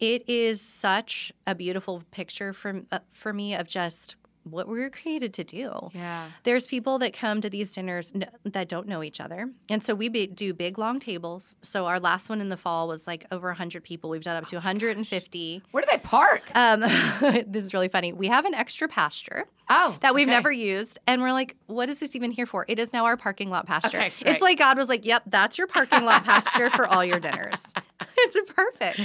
It 0.00 0.26
is 0.26 0.62
such 0.62 1.30
a 1.46 1.54
beautiful 1.54 2.02
picture 2.12 2.54
for, 2.54 2.82
uh, 2.90 3.00
for 3.12 3.34
me 3.34 3.54
of 3.54 3.68
just 3.68 4.16
what 4.44 4.68
we 4.68 4.78
were 4.78 4.90
created 4.90 5.32
to 5.34 5.44
do. 5.44 5.90
Yeah. 5.92 6.28
There's 6.44 6.66
people 6.66 6.98
that 7.00 7.12
come 7.12 7.40
to 7.40 7.50
these 7.50 7.70
dinners 7.70 8.12
n- 8.14 8.28
that 8.44 8.68
don't 8.68 8.86
know 8.86 9.02
each 9.02 9.20
other. 9.20 9.50
And 9.68 9.82
so 9.82 9.94
we 9.94 10.08
be, 10.08 10.26
do 10.26 10.54
big, 10.54 10.78
long 10.78 11.00
tables. 11.00 11.56
So 11.62 11.86
our 11.86 11.98
last 11.98 12.28
one 12.28 12.40
in 12.40 12.48
the 12.48 12.56
fall 12.56 12.88
was 12.88 13.06
like 13.06 13.26
over 13.32 13.48
100 13.48 13.82
people. 13.82 14.10
We've 14.10 14.22
done 14.22 14.36
up 14.36 14.46
to 14.48 14.56
150. 14.56 15.62
Where 15.70 15.82
do 15.82 15.88
they 15.90 15.98
park? 15.98 16.42
Um, 16.54 16.80
this 17.46 17.64
is 17.64 17.74
really 17.74 17.88
funny. 17.88 18.12
We 18.12 18.28
have 18.28 18.44
an 18.44 18.54
extra 18.54 18.88
pasture 18.88 19.46
oh, 19.70 19.96
that 20.00 20.14
we've 20.14 20.28
okay. 20.28 20.34
never 20.34 20.52
used. 20.52 20.98
And 21.06 21.22
we're 21.22 21.32
like, 21.32 21.56
what 21.66 21.88
is 21.88 21.98
this 21.98 22.14
even 22.14 22.30
here 22.30 22.46
for? 22.46 22.64
It 22.68 22.78
is 22.78 22.92
now 22.92 23.06
our 23.06 23.16
parking 23.16 23.50
lot 23.50 23.66
pasture. 23.66 24.00
Okay. 24.00 24.12
It's 24.20 24.42
like 24.42 24.58
God 24.58 24.76
was 24.76 24.88
like, 24.88 25.06
yep, 25.06 25.22
that's 25.26 25.58
your 25.58 25.66
parking 25.66 26.04
lot 26.04 26.24
pasture 26.24 26.70
for 26.70 26.86
all 26.86 27.04
your 27.04 27.20
dinners. 27.20 27.60
it's 28.18 28.50
perfect. 28.50 29.00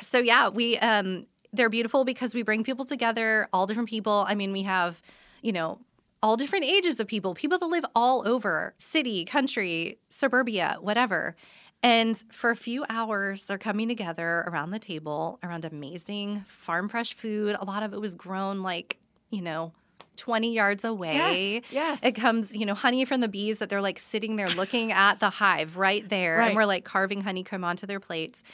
So 0.00 0.18
yeah, 0.18 0.48
we 0.48 0.78
um 0.78 1.26
they're 1.54 1.70
beautiful 1.70 2.04
because 2.04 2.34
we 2.34 2.42
bring 2.42 2.64
people 2.64 2.84
together, 2.84 3.48
all 3.52 3.66
different 3.66 3.88
people. 3.88 4.24
I 4.28 4.34
mean, 4.34 4.52
we 4.52 4.62
have, 4.62 5.00
you 5.42 5.52
know, 5.52 5.78
all 6.22 6.36
different 6.36 6.64
ages 6.64 7.00
of 7.00 7.06
people, 7.06 7.34
people 7.34 7.58
that 7.58 7.66
live 7.66 7.84
all 7.94 8.26
over, 8.26 8.74
city, 8.78 9.24
country, 9.24 9.98
suburbia, 10.08 10.78
whatever. 10.80 11.36
And 11.82 12.16
for 12.32 12.50
a 12.50 12.56
few 12.56 12.86
hours, 12.88 13.42
they're 13.42 13.58
coming 13.58 13.88
together 13.88 14.44
around 14.46 14.70
the 14.70 14.78
table 14.78 15.38
around 15.42 15.66
amazing 15.66 16.44
farm 16.48 16.88
fresh 16.88 17.12
food. 17.12 17.56
A 17.60 17.64
lot 17.66 17.82
of 17.82 17.92
it 17.92 18.00
was 18.00 18.14
grown 18.14 18.62
like, 18.62 18.96
you 19.28 19.42
know, 19.42 19.72
20 20.16 20.54
yards 20.54 20.84
away. 20.84 21.60
Yes. 21.62 21.62
Yes. 21.70 22.04
It 22.04 22.12
comes, 22.12 22.54
you 22.54 22.64
know, 22.64 22.74
honey 22.74 23.04
from 23.04 23.20
the 23.20 23.28
bees 23.28 23.58
that 23.58 23.68
they're 23.68 23.82
like 23.82 23.98
sitting 23.98 24.36
there 24.36 24.48
looking 24.50 24.92
at 24.92 25.20
the 25.20 25.28
hive 25.28 25.76
right 25.76 26.08
there. 26.08 26.38
Right. 26.38 26.46
And 26.46 26.56
we're 26.56 26.64
like 26.64 26.84
carving 26.84 27.20
honeycomb 27.20 27.64
onto 27.64 27.86
their 27.86 28.00
plates. 28.00 28.44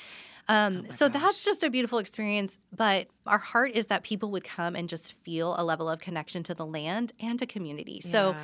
Um, 0.51 0.84
Oh 0.88 0.90
so 0.90 1.09
gosh. 1.09 1.22
that's 1.22 1.44
just 1.44 1.62
a 1.62 1.70
beautiful 1.70 1.98
experience. 1.98 2.59
But 2.74 3.09
our 3.26 3.38
heart 3.38 3.72
is 3.74 3.86
that 3.86 4.03
people 4.03 4.30
would 4.32 4.44
come 4.44 4.74
and 4.76 4.88
just 4.88 5.14
feel 5.24 5.55
a 5.59 5.64
level 5.64 5.88
of 5.88 6.01
connection 6.01 6.42
to 6.44 6.55
the 6.55 6.66
land 6.66 7.12
and 7.20 7.38
to 7.38 7.46
community. 7.46 8.01
So 8.01 8.34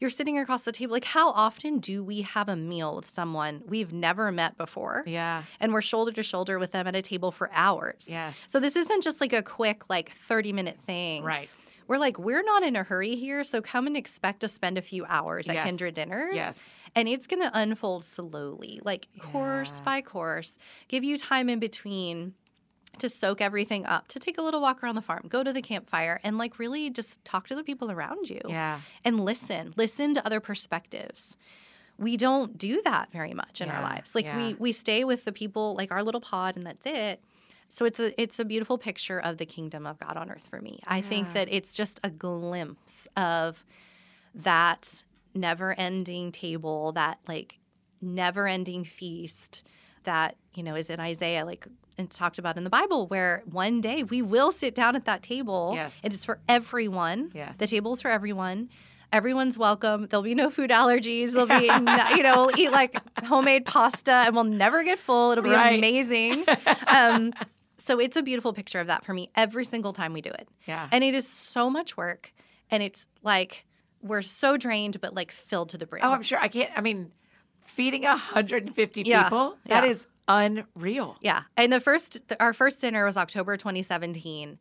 you're 0.00 0.10
sitting 0.10 0.38
across 0.38 0.64
the 0.64 0.72
table. 0.72 0.92
Like, 0.92 1.04
how 1.04 1.30
often 1.30 1.78
do 1.78 2.02
we 2.04 2.22
have 2.22 2.48
a 2.48 2.56
meal 2.56 2.96
with 2.96 3.08
someone 3.08 3.62
we've 3.66 3.92
never 3.92 4.30
met 4.32 4.58
before? 4.58 5.04
yeah. 5.06 5.44
And 5.60 5.72
we're 5.72 5.82
shoulder 5.82 6.12
to 6.12 6.22
shoulder 6.22 6.58
with 6.58 6.72
them 6.72 6.86
at 6.86 6.94
a 6.96 7.00
table 7.02 7.30
for 7.30 7.48
hours. 7.52 8.06
Yes. 8.08 8.36
So 8.48 8.58
this 8.60 8.76
isn't 8.76 9.02
just 9.02 9.20
like 9.20 9.32
a 9.32 9.42
quick, 9.42 9.88
like 9.88 10.10
30 10.10 10.52
minute 10.52 10.78
thing. 10.80 11.22
Right. 11.24 11.48
We're 11.86 11.98
like, 11.98 12.18
we're 12.18 12.42
not 12.42 12.62
in 12.62 12.76
a 12.76 12.82
hurry 12.82 13.14
here. 13.14 13.44
So 13.44 13.62
come 13.62 13.86
and 13.86 13.96
expect 13.96 14.40
to 14.40 14.48
spend 14.48 14.78
a 14.78 14.82
few 14.82 15.04
hours 15.06 15.48
at 15.48 15.54
Yes. 15.54 15.66
Kindred 15.66 15.94
Dinners. 15.94 16.34
Yes. 16.34 16.68
And 16.96 17.08
it's 17.08 17.26
going 17.26 17.42
to 17.42 17.50
unfold 17.52 18.04
slowly, 18.04 18.80
like 18.84 19.08
course 19.20 19.80
by 19.80 20.00
course, 20.00 20.58
give 20.88 21.02
you 21.02 21.18
time 21.18 21.48
in 21.48 21.58
between 21.58 22.34
to 22.98 23.08
soak 23.08 23.40
everything 23.40 23.84
up, 23.84 24.06
to 24.08 24.20
take 24.20 24.38
a 24.38 24.42
little 24.42 24.60
walk 24.60 24.82
around 24.82 24.94
the 24.94 25.02
farm, 25.02 25.26
go 25.28 25.42
to 25.42 25.52
the 25.52 25.62
campfire, 25.62 26.20
and 26.22 26.38
like 26.38 26.58
really 26.60 26.90
just 26.90 27.24
talk 27.24 27.48
to 27.48 27.54
the 27.56 27.64
people 27.64 27.90
around 27.90 28.30
you 28.30 28.40
Yeah. 28.48 28.80
and 29.04 29.24
listen. 29.24 29.74
Listen 29.76 30.14
to 30.14 30.24
other 30.24 30.38
perspectives. 30.38 31.36
We 31.98 32.16
don't 32.16 32.56
do 32.56 32.82
that 32.84 33.10
very 33.12 33.34
much 33.34 33.60
in 33.60 33.70
our 33.70 33.82
lives. 33.82 34.14
Like 34.14 34.24
yeah. 34.24 34.36
we 34.36 34.54
we 34.54 34.72
stay 34.72 35.04
with 35.04 35.24
the 35.24 35.32
people, 35.32 35.74
like 35.76 35.92
our 35.92 36.02
little 36.02 36.20
pod, 36.20 36.56
and 36.56 36.66
that's 36.66 36.86
it. 36.86 37.20
So 37.68 37.84
it's 37.84 37.98
a 38.00 38.20
it's 38.20 38.38
a 38.38 38.44
beautiful 38.44 38.78
picture 38.78 39.20
of 39.20 39.38
the 39.38 39.46
kingdom 39.46 39.86
of 39.86 39.98
God 39.98 40.16
on 40.16 40.30
earth 40.30 40.46
for 40.48 40.60
me. 40.60 40.80
I 40.86 41.00
think 41.00 41.32
that 41.34 41.48
it's 41.50 41.74
just 41.74 42.00
a 42.04 42.10
glimpse 42.10 43.08
of 43.16 43.64
that 44.34 45.04
never-ending 45.34 46.32
table, 46.32 46.92
that 46.92 47.18
like 47.28 47.58
never-ending 48.00 48.84
feast 48.84 49.66
that, 50.04 50.36
you 50.54 50.62
know, 50.62 50.74
is 50.74 50.90
in 50.90 51.00
Isaiah 51.00 51.44
like 51.44 51.66
it's 51.96 52.16
talked 52.16 52.38
about 52.38 52.56
in 52.56 52.64
the 52.64 52.70
Bible 52.70 53.06
where 53.06 53.42
one 53.50 53.80
day 53.80 54.02
we 54.02 54.20
will 54.20 54.50
sit 54.50 54.74
down 54.74 54.96
at 54.96 55.04
that 55.04 55.22
table. 55.22 55.72
Yes. 55.76 56.00
It 56.02 56.12
is 56.12 56.24
for 56.24 56.40
everyone. 56.48 57.30
Yes. 57.34 57.56
The 57.58 57.66
table's 57.68 58.02
for 58.02 58.10
everyone. 58.10 58.68
Everyone's 59.12 59.56
welcome. 59.56 60.08
There'll 60.08 60.24
be 60.24 60.34
no 60.34 60.50
food 60.50 60.70
allergies. 60.70 61.32
There'll 61.32 61.46
be, 61.46 61.66
you 62.16 62.22
know, 62.24 62.46
we'll 62.46 62.58
eat 62.60 62.72
like 62.72 62.96
homemade 63.24 63.64
pasta 63.64 64.10
and 64.10 64.34
we'll 64.34 64.42
never 64.42 64.82
get 64.82 64.98
full. 64.98 65.30
It'll 65.30 65.44
be 65.44 65.50
Right. 65.50 65.78
amazing. 65.78 66.44
Um, 66.88 67.32
so 67.78 67.98
it's 68.00 68.16
a 68.16 68.22
beautiful 68.22 68.52
picture 68.52 68.80
of 68.80 68.86
that 68.86 69.04
for 69.04 69.12
me 69.14 69.30
every 69.36 69.64
single 69.64 69.92
time 69.92 70.12
we 70.12 70.20
do 70.20 70.30
it. 70.30 70.48
Yeah. 70.66 70.88
And 70.90 71.04
it 71.04 71.14
is 71.14 71.28
so 71.28 71.68
much 71.70 71.96
work. 71.96 72.32
And 72.70 72.82
it's 72.82 73.06
like 73.22 73.66
we're 74.04 74.22
so 74.22 74.56
drained, 74.56 75.00
but 75.00 75.14
like 75.14 75.32
filled 75.32 75.70
to 75.70 75.78
the 75.78 75.86
brim. 75.86 76.02
Oh, 76.04 76.12
I'm 76.12 76.22
sure. 76.22 76.38
I 76.38 76.48
can't. 76.48 76.70
I 76.76 76.80
mean, 76.80 77.10
feeding 77.64 78.02
150 78.02 79.02
Yeah, 79.02 79.24
people, 79.24 79.56
that 79.66 79.84
yeah. 79.84 79.90
is 79.90 80.06
unreal. 80.28 81.16
Yeah. 81.20 81.42
And 81.56 81.72
the 81.72 81.80
first, 81.80 82.18
our 82.38 82.52
first 82.52 82.80
dinner 82.80 83.04
was 83.04 83.16
October 83.16 83.56
2017. 83.56 84.58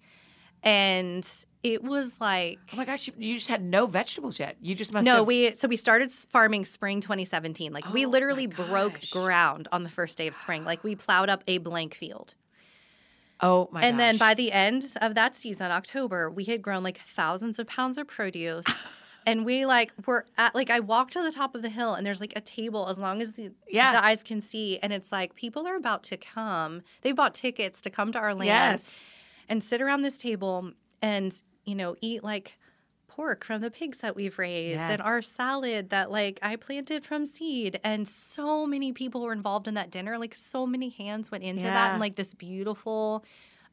And 0.64 1.28
it 1.62 1.84
was 1.84 2.14
like, 2.22 2.58
Oh 2.74 2.78
my 2.78 2.86
gosh, 2.86 3.08
you, 3.08 3.14
you 3.18 3.36
just 3.36 3.50
had 3.50 3.62
no 3.64 3.86
vegetables 3.86 4.39
yet. 4.39 4.56
You 4.62 4.76
just 4.76 4.94
must 4.94 5.06
no, 5.06 5.18
have. 5.18 5.28
we 5.28 5.56
so 5.56 5.68
we 5.68 5.76
started 5.76 6.12
farming 6.12 6.66
spring 6.66 7.02
2017. 7.02 7.74
Like 7.74 7.91
we 7.94 8.06
Oh, 8.06 8.10
literally 8.10 8.48
broke 8.48 9.00
ground 9.12 9.68
on 9.72 9.84
the 9.84 9.89
first 9.89 10.18
day 10.18 10.28
of 10.28 10.36
spring. 10.36 10.64
Like 10.64 10.84
we 10.84 10.96
plowed 10.96 11.30
up 11.30 11.44
a 11.48 11.58
blank 11.58 11.94
field. 11.96 12.36
oh 13.41 13.68
my 13.74 13.82
and 13.84 14.00
then 14.00 14.18
by 14.18 14.34
the 14.34 14.52
end 14.54 14.86
of 15.02 15.16
that 15.16 15.36
season, 15.36 15.72
October, 15.72 16.30
we 16.30 16.46
had 16.46 16.62
grown 16.62 16.82
like 16.84 17.00
thousands 17.00 17.60
of 17.60 17.68
pounds 17.68 17.98
of 17.98 18.08
produce. 18.08 18.66
And 19.26 19.45
we 19.45 19.65
like 19.65 19.91
were 20.05 20.26
at 20.38 20.53
like 20.55 20.69
I 20.69 20.80
walked 20.80 21.13
to 21.13 21.21
the 21.24 21.32
top 21.32 21.55
of 21.55 21.61
the 21.61 21.69
hill 21.69 21.93
and 21.93 22.05
there's 22.05 22.19
like 22.21 22.34
a 22.36 22.41
table 22.41 22.88
as 22.89 22.99
long 22.99 23.21
as 23.21 23.34
the 23.34 23.51
Yeah. 23.69 23.91
the 23.93 24.03
eyes 24.03 24.24
can 24.24 24.41
see. 24.41 24.80
And 24.80 24.91
it's 24.93 25.11
like 25.11 25.36
people 25.36 25.65
are 25.67 25.76
about 25.76 26.03
to 26.03 26.17
come. 26.17 26.82
They 27.01 27.11
bought 27.11 27.34
tickets 27.34 27.82
to 27.84 27.89
come 27.89 28.11
to 28.13 28.19
our 28.19 28.34
land 28.34 28.45
Yes. 28.80 28.97
and 29.49 29.63
sit 29.63 29.82
around 29.82 30.01
this 30.03 30.17
table 30.17 30.71
and 31.01 31.34
you 31.65 31.76
know 31.76 31.95
eat 32.01 32.24
like 32.24 32.57
pork 33.07 33.45
from 33.45 33.61
the 33.61 33.69
pigs 33.69 33.99
that 33.99 34.15
we've 34.15 34.39
raised 34.39 34.80
Yes. 34.80 34.91
and 34.91 35.01
our 35.01 35.21
salad 35.21 35.91
that 35.91 36.09
like 36.11 36.39
I 36.41 36.55
planted 36.55 37.03
from 37.05 37.26
seed 37.28 37.80
and 37.84 38.07
so 38.07 38.65
many 38.65 38.91
people 38.91 39.21
were 39.21 39.34
involved 39.34 39.67
in 39.67 39.76
that 39.76 39.91
dinner 39.91 40.17
like 40.17 40.34
so 40.34 40.65
many 40.65 40.89
hands 40.89 41.30
went 41.30 41.43
into 41.43 41.65
that 41.65 41.91
and 41.91 41.99
like 41.99 42.15
this 42.15 42.34
beautiful 42.34 43.24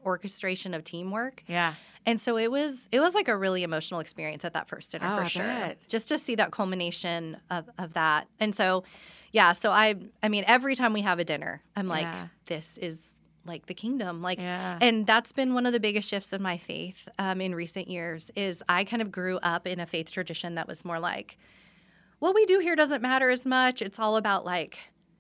orchestration 0.04 0.74
of 0.74 0.84
teamwork 0.84 1.42
Yeah. 1.46 1.74
and 2.06 2.20
so 2.20 2.36
it 2.38 2.50
was 2.50 2.88
it 2.92 3.00
was 3.00 3.14
like 3.14 3.28
a 3.28 3.36
really 3.36 3.62
emotional 3.62 4.00
experience 4.00 4.44
at 4.44 4.52
that 4.54 4.68
first 4.68 4.92
dinner 4.92 5.06
Oh, 5.18 5.22
for 5.24 5.28
sure 5.28 5.74
just 5.88 6.08
to 6.08 6.18
see 6.18 6.34
that 6.36 6.50
culmination 6.52 7.36
of 7.50 7.68
of 7.78 7.94
that 7.94 8.28
and 8.38 8.54
so 8.54 8.84
yeah 9.32 9.52
so 9.52 9.70
I 9.70 9.94
I 10.22 10.28
mean 10.28 10.44
every 10.46 10.74
time 10.74 10.92
we 10.92 11.02
have 11.02 11.18
a 11.18 11.24
dinner 11.24 11.62
I'm 11.76 11.88
like 11.88 12.02
Yeah. 12.04 12.26
this 12.46 12.78
is 12.78 12.98
like 13.46 13.66
the 13.66 13.74
kingdom 13.74 14.20
like 14.22 14.38
Yeah. 14.38 14.78
and 14.80 15.06
that's 15.06 15.32
been 15.32 15.54
one 15.54 15.64
of 15.66 15.72
the 15.72 15.80
biggest 15.80 16.08
shifts 16.08 16.32
in 16.32 16.42
my 16.42 16.58
faith 16.58 17.08
um, 17.18 17.40
in 17.40 17.54
recent 17.54 17.88
years 17.88 18.30
is 18.36 18.62
i 18.68 18.84
kind 18.84 19.00
of 19.00 19.10
grew 19.10 19.38
up 19.42 19.66
in 19.66 19.80
a 19.80 19.86
faith 19.86 20.10
tradition 20.12 20.56
that 20.56 20.68
was 20.68 20.84
more 20.84 20.98
like 20.98 21.38
what 22.18 22.34
we 22.34 22.44
do 22.44 22.58
here 22.58 22.76
doesn't 22.76 23.00
matter 23.00 23.30
as 23.30 23.46
much 23.46 23.80
it's 23.80 23.98
all 23.98 24.16
about 24.18 24.44
like 24.44 24.76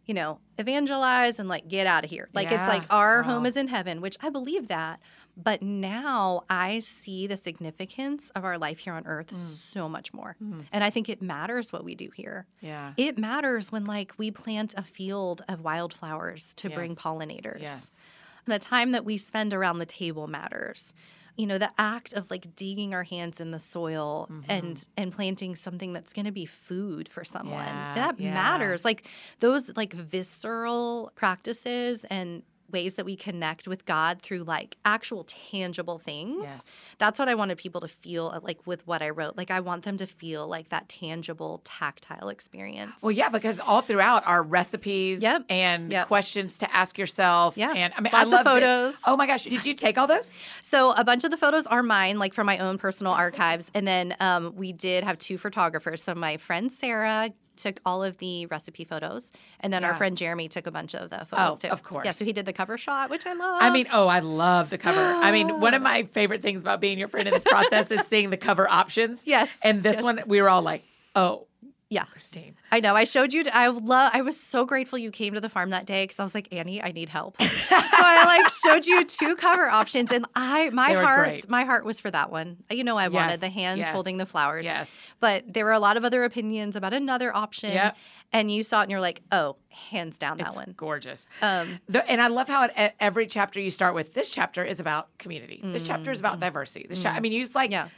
you 0.06 0.14
know 0.14 0.38
evangelize 0.58 1.38
and 1.38 1.48
like 1.48 1.68
get 1.68 1.86
out 1.86 2.04
of 2.04 2.10
here 2.10 2.28
like 2.34 2.50
Yeah. 2.50 2.60
it's 2.60 2.68
like 2.68 2.82
our 2.90 3.22
home 3.22 3.46
is 3.46 3.56
in 3.56 3.68
heaven 3.68 4.00
which 4.00 4.16
i 4.20 4.28
believe 4.28 4.68
that 4.68 5.00
but 5.36 5.62
now 5.62 6.42
i 6.50 6.80
see 6.80 7.26
the 7.26 7.36
significance 7.36 8.30
of 8.34 8.44
our 8.44 8.58
life 8.58 8.78
here 8.80 8.92
on 8.94 9.06
earth 9.06 9.34
so 9.36 9.88
much 9.88 10.12
more 10.12 10.36
Mm. 10.42 10.64
and 10.72 10.82
i 10.84 10.90
think 10.90 11.08
it 11.08 11.22
matters 11.22 11.72
what 11.72 11.84
we 11.84 11.94
do 11.94 12.10
here 12.14 12.46
Yeah. 12.60 12.92
it 12.96 13.18
matters 13.18 13.70
when 13.70 13.84
like 13.84 14.12
we 14.18 14.30
plant 14.30 14.74
a 14.76 14.82
field 14.82 15.42
of 15.48 15.62
wildflowers 15.62 16.54
to 16.54 16.70
bring 16.70 16.96
pollinators 16.96 17.60
Yes. 17.62 18.02
the 18.46 18.58
time 18.58 18.92
that 18.92 19.04
we 19.04 19.16
spend 19.16 19.54
around 19.54 19.78
the 19.78 19.86
table 19.86 20.26
matters 20.26 20.92
you 21.40 21.46
know 21.46 21.58
the 21.58 21.70
act 21.78 22.12
of 22.18 22.30
like 22.30 22.44
digging 22.56 22.90
our 22.96 23.02
hands 23.14 23.40
in 23.40 23.50
the 23.50 23.58
soil 23.58 24.28
Mm-hmm. 24.30 24.50
and 24.56 24.88
and 25.00 25.08
planting 25.12 25.52
something 25.56 25.92
that's 25.96 26.12
going 26.16 26.26
to 26.26 26.32
be 26.42 26.46
food 26.46 27.08
for 27.08 27.24
someone 27.24 27.64
Yeah, 27.66 27.94
that 28.00 28.20
yeah. 28.20 28.34
matters 28.34 28.84
like 28.84 29.00
those 29.44 29.62
like 29.76 29.92
visceral 29.94 31.12
practices 31.14 32.04
and 32.10 32.42
ways 32.72 32.94
that 32.94 33.04
we 33.04 33.16
connect 33.16 33.66
with 33.68 33.84
god 33.86 34.20
through 34.22 34.42
like 34.44 34.76
actual 34.84 35.24
tangible 35.24 35.98
things 35.98 36.40
Yes. 36.44 36.66
that's 36.98 37.18
what 37.18 37.28
i 37.28 37.34
wanted 37.34 37.58
people 37.58 37.80
to 37.80 37.88
feel 37.88 38.28
uh, 38.34 38.40
like 38.42 38.66
with 38.66 38.86
what 38.86 39.02
i 39.02 39.10
wrote 39.10 39.36
like 39.36 39.50
i 39.50 39.60
want 39.60 39.84
them 39.84 39.96
to 39.98 40.06
feel 40.06 40.46
like 40.48 40.68
that 40.70 40.88
tangible 40.88 41.60
tactile 41.64 42.28
experience 42.28 43.02
Well, 43.02 43.10
yeah, 43.12 43.28
because 43.28 43.60
all 43.60 43.80
throughout 43.82 44.26
are 44.26 44.42
recipes 44.42 45.22
Yep. 45.22 45.44
and 45.48 45.90
Yep. 45.92 46.06
questions 46.08 46.58
to 46.58 46.74
ask 46.74 46.98
yourself. 46.98 47.56
Yeah. 47.56 47.72
And 47.72 47.92
I 47.96 48.00
mean, 48.00 48.12
Lots 48.12 48.32
I 48.32 48.40
of 48.40 48.46
love 48.46 48.56
it. 48.56 48.60
photos. 48.60 48.94
Oh 49.06 49.16
my 49.16 49.26
gosh. 49.26 49.44
Did 49.44 49.64
you 49.64 49.74
take 49.74 49.98
all 49.98 50.06
those? 50.06 50.32
So 50.62 50.92
a 50.92 51.04
bunch 51.04 51.24
of 51.24 51.30
the 51.30 51.36
photos 51.36 51.66
are 51.66 51.82
mine, 51.82 52.18
like 52.18 52.34
from 52.34 52.46
my 52.46 52.58
own 52.58 52.78
personal 52.78 53.12
archives, 53.12 53.70
and 53.74 53.86
then 53.86 54.14
um, 54.20 54.54
we 54.56 54.72
did 54.72 55.04
have 55.04 55.18
two 55.18 55.38
photographers. 55.38 56.02
So 56.02 56.14
my 56.14 56.36
friend 56.36 56.70
Sarah 56.70 57.30
took 57.56 57.80
all 57.84 58.02
of 58.02 58.16
the 58.18 58.46
recipe 58.46 58.84
photos, 58.84 59.32
and 59.60 59.72
then 59.72 59.82
Yeah. 59.82 59.88
our 59.90 59.96
friend 59.96 60.16
Jeremy 60.16 60.48
took 60.48 60.66
a 60.66 60.70
bunch 60.70 60.94
of 60.94 61.10
the 61.10 61.22
oh, 61.22 61.24
photos 61.24 61.52
Oh, 61.52 61.56
too. 61.56 61.68
of 61.68 61.82
course. 61.82 62.04
Yeah, 62.04 62.12
so 62.12 62.24
he 62.24 62.32
did 62.32 62.46
the 62.46 62.52
cover 62.52 62.78
shot, 62.78 63.10
which 63.10 63.26
I 63.26 63.34
love. 63.34 63.62
I 63.62 63.70
mean, 63.70 63.86
oh, 63.92 64.06
I 64.08 64.20
love 64.20 64.70
the 64.70 64.78
cover. 64.78 64.98
I 65.00 65.30
mean, 65.30 65.60
one 65.60 65.74
of 65.74 65.82
my 65.82 66.04
favorite 66.12 66.42
things 66.42 66.62
about 66.62 66.80
being 66.80 66.98
your 66.98 67.08
friend 67.08 67.28
in 67.28 67.34
this 67.34 67.44
process 67.44 67.90
is 67.90 68.00
seeing 68.06 68.30
the 68.30 68.36
cover 68.36 68.68
options. 68.68 69.24
Yes, 69.26 69.56
And 69.62 69.82
this 69.82 69.96
yes. 69.96 70.02
one, 70.02 70.22
we 70.26 70.40
were 70.40 70.48
all 70.48 70.62
like, 70.62 70.84
oh, 71.14 71.46
yeah, 71.90 72.04
Christine. 72.04 72.54
I 72.70 72.78
know. 72.78 72.94
I 72.94 73.02
showed 73.02 73.32
you. 73.32 73.42
I 73.52 73.66
love. 73.66 74.12
I 74.14 74.22
was 74.22 74.38
so 74.38 74.64
grateful 74.64 74.96
you 74.98 75.10
came 75.10 75.34
to 75.34 75.40
the 75.40 75.48
farm 75.48 75.70
that 75.70 75.86
day 75.86 76.04
because 76.04 76.20
I 76.20 76.22
was 76.22 76.34
like, 76.36 76.46
Annie, 76.52 76.80
I 76.80 76.92
need 76.92 77.08
help. 77.08 77.40
so 77.42 77.48
I 77.76 78.24
like 78.24 78.48
showed 78.64 78.86
you 78.86 79.04
two 79.04 79.34
cover 79.34 79.68
options, 79.68 80.12
and 80.12 80.24
I 80.36 80.70
my 80.70 80.92
heart 80.92 81.28
great. 81.28 81.48
my 81.50 81.64
heart 81.64 81.84
was 81.84 81.98
for 81.98 82.10
that 82.10 82.30
one. 82.30 82.58
You 82.70 82.84
know, 82.84 82.96
I 82.96 83.04
Yes, 83.04 83.12
wanted 83.12 83.40
the 83.40 83.48
hands 83.48 83.78
yes, 83.80 83.92
holding 83.92 84.18
the 84.18 84.26
flowers. 84.26 84.64
Yes. 84.66 84.96
But 85.18 85.52
there 85.52 85.64
were 85.64 85.72
a 85.72 85.80
lot 85.80 85.96
of 85.96 86.04
other 86.04 86.22
opinions 86.24 86.76
about 86.76 86.92
another 86.92 87.34
option. 87.36 87.72
Yep. 87.72 87.96
And 88.32 88.52
you 88.52 88.62
saw 88.62 88.78
it 88.80 88.82
and 88.84 88.92
you're 88.92 89.00
like, 89.00 89.22
oh, 89.32 89.56
hands 89.70 90.16
down 90.16 90.38
that 90.38 90.46
It's 90.48 90.56
one. 90.56 90.74
gorgeous. 90.76 91.28
Um, 91.42 91.80
The, 91.88 92.08
and 92.08 92.22
I 92.22 92.28
love 92.28 92.46
how 92.46 92.62
at 92.62 92.70
e- 92.92 92.94
every 93.00 93.26
chapter 93.26 93.58
you 93.58 93.72
start 93.72 93.92
with 93.96 94.14
this 94.14 94.30
chapter 94.30 94.62
is 94.64 94.78
about 94.78 95.08
community. 95.18 95.58
This 95.64 95.82
chapter 95.82 96.12
is 96.12 96.20
about 96.20 96.38
diversity. 96.38 96.86
This 96.88 97.02
cha- 97.02 97.10
I 97.10 97.18
mean, 97.18 97.32
you 97.32 97.42
just 97.42 97.56
like 97.56 97.70
Mm. 97.72 97.90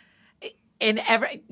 yeah. 0.42 0.48
in 0.80 0.98
every. 1.00 1.42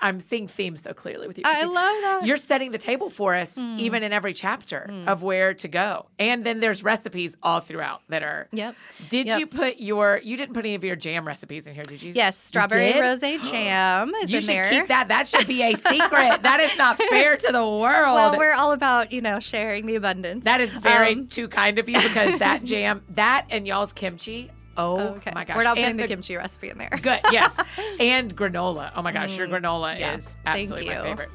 I'm 0.00 0.20
seeing 0.20 0.46
themes 0.48 0.82
so 0.82 0.92
clearly 0.92 1.26
with 1.26 1.38
you. 1.38 1.44
I 1.46 1.64
love 1.64 1.74
that. 1.74 2.20
You're 2.24 2.36
setting 2.36 2.70
the 2.72 2.78
table 2.78 3.08
for 3.10 3.34
us, 3.34 3.56
Mm. 3.58 3.78
even 3.80 4.02
in 4.02 4.12
every 4.12 4.34
chapter 4.34 4.90
of 5.06 5.22
where 5.22 5.54
to 5.54 5.68
go. 5.68 6.06
And 6.18 6.44
then 6.44 6.60
there's 6.60 6.82
recipes 6.82 7.36
all 7.42 7.60
throughout 7.60 8.02
that 8.08 8.22
are. 8.22 8.48
Yep. 8.52 8.74
Did 9.08 9.26
Yep. 9.28 9.40
you 9.40 9.46
put 9.46 9.76
your? 9.78 10.20
You 10.22 10.36
didn't 10.36 10.54
put 10.54 10.64
any 10.66 10.74
of 10.74 10.84
your 10.84 10.96
jam 10.96 11.26
recipes 11.26 11.66
in 11.66 11.74
here, 11.74 11.84
did 11.84 12.02
you? 12.02 12.12
Yes, 12.14 12.36
strawberry 12.38 12.92
did? 12.92 13.02
rosé 13.02 13.42
jam 13.50 14.12
is 14.22 14.30
You 14.30 14.36
in 14.38 14.42
should 14.42 14.50
there. 14.50 14.70
keep 14.70 14.88
that. 14.88 15.08
That 15.08 15.26
should 15.28 15.46
be 15.46 15.62
a 15.62 15.74
secret. 15.76 16.42
that 16.42 16.60
is 16.60 16.76
not 16.76 16.98
fair 17.02 17.36
to 17.36 17.52
the 17.52 17.64
world. 17.66 18.14
Well, 18.14 18.36
we're 18.36 18.54
all 18.54 18.72
about, 18.72 19.12
you 19.12 19.20
know, 19.22 19.40
sharing 19.40 19.86
the 19.86 19.94
abundance. 19.96 20.44
that 20.44 20.60
is 20.60 20.74
very 20.74 21.12
Um, 21.14 21.26
too 21.28 21.48
kind 21.48 21.78
of 21.78 21.88
you 21.88 22.00
because 22.00 22.38
that 22.38 22.64
jam, 22.64 23.02
that 23.10 23.46
and 23.50 23.66
y'all's 23.66 23.92
kimchi. 23.92 24.50
Oh, 24.78 24.98
okay. 24.98 25.32
my 25.34 25.44
gosh! 25.44 25.56
We're 25.56 25.64
not 25.64 25.78
And 25.78 25.84
putting 25.84 25.96
the, 25.96 26.08
kimchi 26.08 26.36
recipe 26.36 26.70
in 26.70 26.78
there. 26.78 26.90
Good, 27.02 27.20
yes, 27.32 27.58
and 28.00 28.34
granola. 28.36 28.92
Oh 28.94 29.02
my 29.02 29.12
gosh, 29.12 29.36
your 29.36 29.46
mm, 29.46 29.60
granola 29.60 29.98
yeah. 29.98 30.14
is 30.14 30.36
absolutely 30.46 30.86
my 30.86 31.02
favorite. 31.02 31.30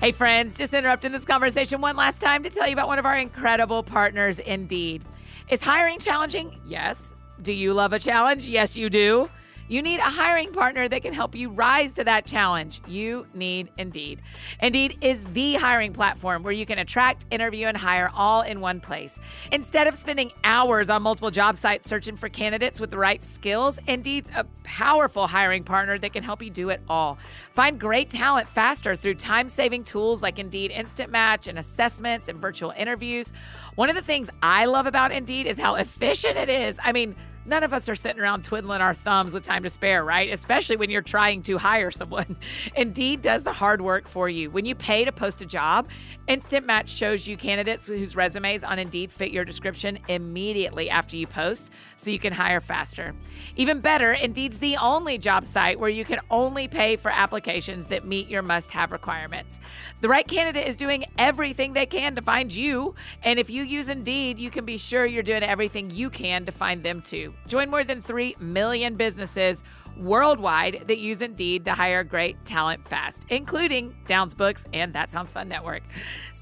Hey, 0.00 0.12
friends, 0.12 0.58
just 0.58 0.74
interrupting 0.74 1.12
this 1.12 1.24
conversation 1.24 1.80
one 1.80 1.96
last 1.96 2.20
time 2.20 2.42
to 2.42 2.50
tell 2.50 2.66
you 2.66 2.74
about 2.74 2.88
one 2.88 2.98
of 2.98 3.06
our 3.06 3.16
incredible 3.16 3.82
partners, 3.82 4.38
Indeed. 4.38 5.02
Is 5.48 5.62
hiring 5.62 5.98
challenging? 5.98 6.60
Yes. 6.66 7.14
Do 7.40 7.52
you 7.52 7.72
love 7.72 7.92
a 7.92 7.98
challenge? 7.98 8.46
Yes, 8.46 8.76
you 8.76 8.90
do. 8.90 9.28
You 9.66 9.80
need 9.80 9.98
a 9.98 10.02
hiring 10.02 10.52
partner 10.52 10.88
that 10.88 11.02
can 11.02 11.14
help 11.14 11.34
you 11.34 11.48
rise 11.48 11.94
to 11.94 12.04
that 12.04 12.26
challenge. 12.26 12.82
You 12.86 13.26
need 13.32 13.70
Indeed. 13.78 14.20
Indeed 14.60 14.98
is 15.00 15.24
the 15.24 15.54
hiring 15.54 15.94
platform 15.94 16.42
where 16.42 16.52
you 16.52 16.66
can 16.66 16.78
attract, 16.78 17.24
interview, 17.30 17.66
and 17.66 17.76
hire 17.76 18.10
all 18.14 18.42
in 18.42 18.60
one 18.60 18.80
place. 18.80 19.18
Instead 19.52 19.86
of 19.86 19.96
spending 19.96 20.32
hours 20.44 20.90
on 20.90 21.02
multiple 21.02 21.30
job 21.30 21.56
sites 21.56 21.88
searching 21.88 22.16
for 22.16 22.28
candidates 22.28 22.78
with 22.78 22.90
the 22.90 22.98
right 22.98 23.24
skills, 23.24 23.78
Indeed's 23.86 24.30
a 24.36 24.44
powerful 24.64 25.26
hiring 25.26 25.64
partner 25.64 25.98
that 25.98 26.12
can 26.12 26.22
help 26.22 26.42
you 26.42 26.50
do 26.50 26.68
it 26.68 26.82
all. 26.86 27.18
Find 27.54 27.80
great 27.80 28.10
talent 28.10 28.48
faster 28.48 28.96
through 28.96 29.14
time 29.14 29.48
saving 29.48 29.84
tools 29.84 30.22
like 30.22 30.38
Indeed 30.38 30.72
Instant 30.72 31.10
Match 31.10 31.48
and 31.48 31.58
assessments 31.58 32.28
and 32.28 32.38
virtual 32.38 32.72
interviews. 32.76 33.32
One 33.76 33.88
of 33.88 33.96
the 33.96 34.02
things 34.02 34.28
I 34.42 34.66
love 34.66 34.86
about 34.86 35.10
Indeed 35.10 35.46
is 35.46 35.58
how 35.58 35.76
efficient 35.76 36.36
it 36.36 36.50
is. 36.50 36.78
I 36.82 36.92
mean, 36.92 37.16
None 37.46 37.62
of 37.62 37.74
us 37.74 37.90
are 37.90 37.94
sitting 37.94 38.22
around 38.22 38.42
twiddling 38.42 38.80
our 38.80 38.94
thumbs 38.94 39.34
with 39.34 39.44
time 39.44 39.64
to 39.64 39.70
spare, 39.70 40.02
right? 40.02 40.32
Especially 40.32 40.76
when 40.76 40.88
you're 40.88 41.02
trying 41.02 41.42
to 41.42 41.58
hire 41.58 41.90
someone. 41.90 42.36
Indeed 42.74 43.20
does 43.20 43.42
the 43.42 43.52
hard 43.52 43.82
work 43.82 44.08
for 44.08 44.30
you. 44.30 44.50
When 44.50 44.64
you 44.64 44.74
pay 44.74 45.04
to 45.04 45.12
post 45.12 45.42
a 45.42 45.46
job, 45.46 45.88
Instant 46.26 46.64
Match 46.64 46.88
shows 46.88 47.26
you 47.26 47.36
candidates 47.36 47.86
whose 47.86 48.16
resumes 48.16 48.64
on 48.64 48.78
Indeed 48.78 49.12
fit 49.12 49.30
your 49.30 49.44
description 49.44 49.98
immediately 50.08 50.88
after 50.88 51.16
you 51.16 51.26
post 51.26 51.70
so 51.98 52.10
you 52.10 52.18
can 52.18 52.32
hire 52.32 52.62
faster. 52.62 53.14
Even 53.56 53.80
better, 53.80 54.14
Indeed's 54.14 54.58
the 54.58 54.78
only 54.78 55.18
job 55.18 55.44
site 55.44 55.78
where 55.78 55.90
you 55.90 56.06
can 56.06 56.20
only 56.30 56.66
pay 56.66 56.96
for 56.96 57.10
applications 57.10 57.88
that 57.88 58.06
meet 58.06 58.28
your 58.28 58.42
must 58.42 58.70
have 58.70 58.90
requirements. 58.90 59.60
The 60.00 60.08
right 60.08 60.26
candidate 60.26 60.66
is 60.66 60.76
doing 60.76 61.04
everything 61.18 61.74
they 61.74 61.86
can 61.86 62.14
to 62.14 62.22
find 62.22 62.54
you. 62.54 62.94
And 63.22 63.38
if 63.38 63.50
you 63.50 63.64
use 63.64 63.90
Indeed, 63.90 64.38
you 64.38 64.50
can 64.50 64.64
be 64.64 64.78
sure 64.78 65.04
you're 65.04 65.22
doing 65.22 65.42
everything 65.42 65.90
you 65.90 66.08
can 66.08 66.46
to 66.46 66.52
find 66.52 66.82
them 66.82 67.02
too. 67.02 67.33
Join 67.46 67.70
more 67.70 67.84
than 67.84 68.00
3 68.00 68.36
million 68.40 68.96
businesses 68.96 69.62
worldwide 69.96 70.84
that 70.88 70.98
use 70.98 71.22
Indeed 71.22 71.64
to 71.66 71.72
hire 71.72 72.02
great 72.04 72.44
talent 72.44 72.88
fast, 72.88 73.24
including 73.28 73.94
Downs 74.06 74.34
Books 74.34 74.66
and 74.72 74.92
That 74.94 75.10
Sounds 75.10 75.32
Fun 75.32 75.48
Network. 75.48 75.82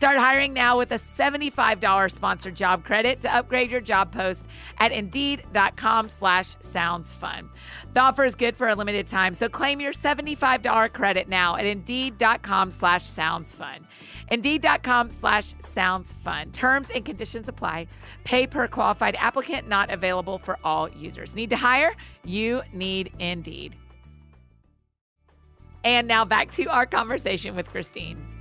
Start 0.02 0.18
hiring 0.18 0.52
now 0.52 0.76
with 0.76 0.90
a 0.90 0.96
$75 0.96 2.10
sponsored 2.10 2.56
job 2.56 2.84
credit 2.84 3.20
to 3.20 3.32
upgrade 3.32 3.70
your 3.70 3.80
job 3.80 4.10
post 4.10 4.48
at 4.78 4.90
Indeed.com 4.90 6.08
slash 6.08 6.56
sounds 6.58 7.12
fun. 7.12 7.48
The 7.94 8.00
offer 8.00 8.24
is 8.24 8.34
good 8.34 8.56
for 8.56 8.68
a 8.68 8.74
limited 8.74 9.06
time, 9.06 9.32
so 9.32 9.48
claim 9.48 9.80
your 9.80 9.92
$75 9.92 10.92
credit 10.92 11.28
now 11.28 11.54
at 11.54 11.64
Indeed.com 11.66 12.72
slash 12.72 13.04
sounds 13.04 13.54
fun. 13.54 13.86
Indeed.com 14.28 15.12
slash 15.12 15.54
sounds 15.60 16.14
fun. 16.14 16.50
Terms 16.50 16.90
and 16.90 17.04
conditions 17.04 17.48
apply. 17.48 17.86
Pay 18.24 18.48
per 18.48 18.66
qualified 18.66 19.14
applicant, 19.20 19.68
not 19.68 19.88
available 19.88 20.38
for 20.38 20.58
all 20.64 20.88
users. 20.88 21.36
Need 21.36 21.50
to 21.50 21.56
hire? 21.56 21.94
You 22.24 22.62
need 22.72 23.12
Indeed. 23.20 23.76
And 25.84 26.08
now 26.08 26.24
back 26.24 26.50
to 26.54 26.64
our 26.70 26.86
conversation 26.86 27.54
with 27.54 27.68
Christine. 27.68 28.31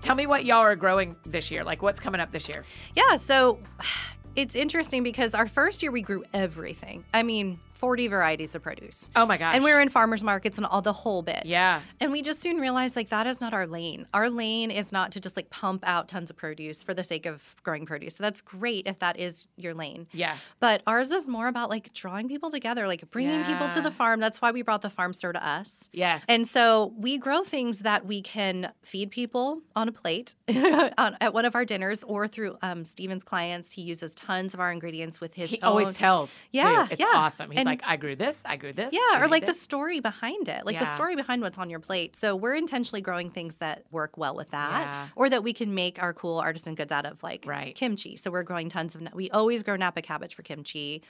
Tell 0.00 0.14
me 0.14 0.26
what 0.26 0.44
y'all 0.44 0.58
are 0.58 0.76
growing 0.76 1.16
this 1.24 1.50
year. 1.50 1.64
Like, 1.64 1.82
what's 1.82 2.00
coming 2.00 2.20
up 2.20 2.30
this 2.32 2.48
year? 2.48 2.64
Yeah, 2.96 3.16
so 3.16 3.58
it's 4.36 4.54
interesting 4.54 5.02
because 5.02 5.34
our 5.34 5.48
first 5.48 5.82
year 5.82 5.90
we 5.90 6.02
grew 6.02 6.24
everything. 6.32 7.04
I 7.12 7.22
mean, 7.22 7.58
40 7.78 8.08
varieties 8.08 8.54
of 8.54 8.62
produce. 8.62 9.08
Oh 9.16 9.24
my 9.24 9.38
gosh. 9.38 9.54
And 9.54 9.62
we 9.64 9.72
were 9.72 9.80
in 9.80 9.88
farmers 9.88 10.22
markets 10.22 10.56
and 10.58 10.66
all 10.66 10.82
the 10.82 10.92
whole 10.92 11.22
bit. 11.22 11.42
Yeah. 11.46 11.80
And 12.00 12.10
we 12.12 12.22
just 12.22 12.40
soon 12.42 12.58
realized 12.58 12.96
like 12.96 13.08
that 13.10 13.26
is 13.26 13.40
not 13.40 13.54
our 13.54 13.66
lane. 13.66 14.06
Our 14.12 14.28
lane 14.28 14.70
is 14.70 14.90
not 14.92 15.12
to 15.12 15.20
just 15.20 15.36
like 15.36 15.48
pump 15.50 15.84
out 15.86 16.08
tons 16.08 16.28
of 16.28 16.36
produce 16.36 16.82
for 16.82 16.92
the 16.92 17.04
sake 17.04 17.24
of 17.24 17.54
growing 17.62 17.86
produce. 17.86 18.16
So 18.16 18.22
that's 18.24 18.40
great 18.40 18.86
if 18.86 18.98
that 18.98 19.18
is 19.18 19.46
your 19.56 19.74
lane. 19.74 20.08
Yeah. 20.12 20.36
But 20.58 20.82
ours 20.86 21.12
is 21.12 21.28
more 21.28 21.46
about 21.48 21.70
like 21.70 21.92
drawing 21.94 22.28
people 22.28 22.50
together, 22.50 22.86
like 22.88 23.08
bringing 23.10 23.44
people 23.44 23.68
to 23.68 23.80
the 23.80 23.90
farm. 23.92 24.18
That's 24.20 24.42
why 24.42 24.50
we 24.50 24.62
brought 24.62 24.82
the 24.82 24.90
farm 24.90 25.12
store 25.12 25.32
to 25.32 25.46
us. 25.46 25.88
Yes. 25.92 26.24
And 26.28 26.46
so 26.48 26.92
we 26.98 27.16
grow 27.16 27.44
things 27.44 27.80
that 27.80 28.04
we 28.06 28.22
can 28.22 28.72
feed 28.82 29.10
people 29.12 29.62
on 29.76 29.88
a 29.88 29.92
plate 29.92 30.34
on, 30.48 31.16
at 31.20 31.32
one 31.32 31.44
of 31.44 31.54
our 31.54 31.64
dinners 31.64 32.02
or 32.04 32.26
through 32.26 32.56
um, 32.62 32.84
Steven's 32.84 33.22
clients. 33.22 33.70
He 33.70 33.82
uses 33.82 34.14
tons 34.16 34.52
of 34.52 34.58
our 34.60 34.72
ingredients 34.72 35.20
with 35.20 35.34
his 35.34 35.50
he 35.50 35.60
own. 35.62 35.68
always 35.70 35.94
tells. 35.94 36.40
too. 36.40 36.46
Yeah, 36.52 36.88
It's 36.90 36.98
yeah. 37.00 37.06
awesome. 37.14 37.50
He's 37.50 37.60
And 37.60 37.67
like, 37.68 37.82
I 37.86 37.96
grew 37.96 38.16
this, 38.16 38.42
I 38.44 38.56
grew 38.56 38.72
this. 38.72 38.92
Yeah, 38.92 39.22
or 39.22 39.28
like 39.28 39.46
the 39.46 39.54
story 39.54 40.00
behind 40.00 40.48
it, 40.48 40.66
like 40.66 40.78
the 40.78 40.92
story 40.94 41.16
behind 41.16 41.42
what's 41.42 41.58
on 41.58 41.70
your 41.70 41.80
plate. 41.80 42.16
So 42.16 42.34
we're 42.36 42.54
intentionally 42.54 43.00
growing 43.00 43.30
things 43.30 43.56
that 43.56 43.84
work 43.90 44.16
well 44.16 44.34
with 44.34 44.50
that, 44.50 44.82
Yeah. 44.82 45.08
or 45.16 45.28
that 45.30 45.42
we 45.42 45.52
can 45.52 45.74
make 45.74 46.02
our 46.02 46.12
cool 46.12 46.38
artisan 46.38 46.74
goods 46.74 46.92
out 46.92 47.06
of, 47.06 47.22
like 47.22 47.44
Right. 47.46 47.74
kimchi. 47.74 48.16
So 48.16 48.30
we're 48.30 48.42
growing 48.44 48.68
tons 48.68 48.94
of. 48.94 49.02
We 49.14 49.30
always 49.30 49.62
grow 49.62 49.76
Napa 49.76 50.02
cabbage 50.02 50.34
for 50.34 50.42
kimchi, 50.42 51.02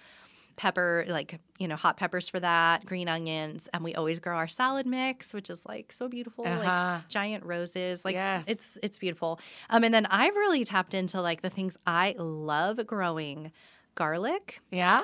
pepper, 0.56 1.04
like 1.08 1.38
you 1.58 1.68
know, 1.68 1.76
hot 1.76 1.96
peppers 1.96 2.28
for 2.28 2.40
that, 2.40 2.84
green 2.84 3.08
onions, 3.08 3.68
and 3.72 3.84
we 3.84 3.94
always 3.94 4.18
grow 4.18 4.36
our 4.36 4.48
salad 4.48 4.86
mix, 4.86 5.32
which 5.32 5.50
is 5.50 5.64
like 5.64 5.92
so 5.92 6.08
beautiful, 6.08 6.44
Uh-huh. 6.46 6.58
like 6.64 7.08
giant 7.08 7.44
roses. 7.44 8.04
Like 8.04 8.14
Yes. 8.14 8.44
it's 8.48 8.78
it's 8.82 8.98
beautiful. 8.98 9.38
Um, 9.70 9.84
and 9.84 9.94
then 9.94 10.06
I've 10.06 10.34
really 10.34 10.64
tapped 10.64 10.94
into 10.94 11.20
like 11.20 11.42
the 11.42 11.50
things 11.50 11.76
I 11.86 12.16
love 12.18 12.84
growing: 12.86 13.52
garlic 13.94 14.60
Yeah. 14.70 15.02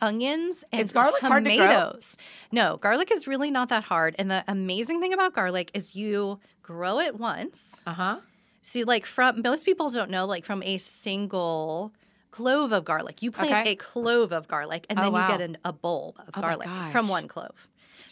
Onions 0.00 0.64
and 0.72 0.82
Is 0.82 0.92
garlic 0.92 1.20
hard 1.20 1.44
to 1.44 1.56
grow? 1.56 1.66
tomatoes. 1.66 2.16
No, 2.52 2.76
garlic 2.78 3.10
is 3.10 3.26
really 3.26 3.50
not 3.50 3.68
that 3.70 3.84
hard. 3.84 4.14
And 4.18 4.30
the 4.30 4.44
amazing 4.48 5.00
thing 5.00 5.12
about 5.12 5.34
garlic 5.34 5.70
is 5.74 5.94
you 5.96 6.38
grow 6.62 6.98
it 7.00 7.18
once. 7.18 7.82
Uh 7.86 7.92
huh. 7.94 8.16
So, 8.62 8.80
like, 8.80 9.06
from 9.06 9.40
most 9.42 9.64
people 9.64 9.88
don't 9.90 10.10
know, 10.10 10.26
like, 10.26 10.44
from 10.44 10.62
a 10.62 10.78
single 10.78 11.92
clove 12.30 12.72
of 12.72 12.84
garlic, 12.84 13.22
you 13.22 13.30
plant 13.30 13.60
Okay. 13.60 13.72
a 13.72 13.76
clove 13.76 14.32
of 14.32 14.46
garlic 14.48 14.86
and 14.90 14.98
Oh, 14.98 15.02
then 15.02 15.12
wow. 15.12 15.32
you 15.32 15.38
get 15.38 15.40
an, 15.40 15.56
a 15.64 15.72
bulb 15.72 16.16
of 16.18 16.34
Oh 16.34 16.40
garlic 16.42 16.68
from 16.92 17.08
one 17.08 17.28
clove. 17.28 17.68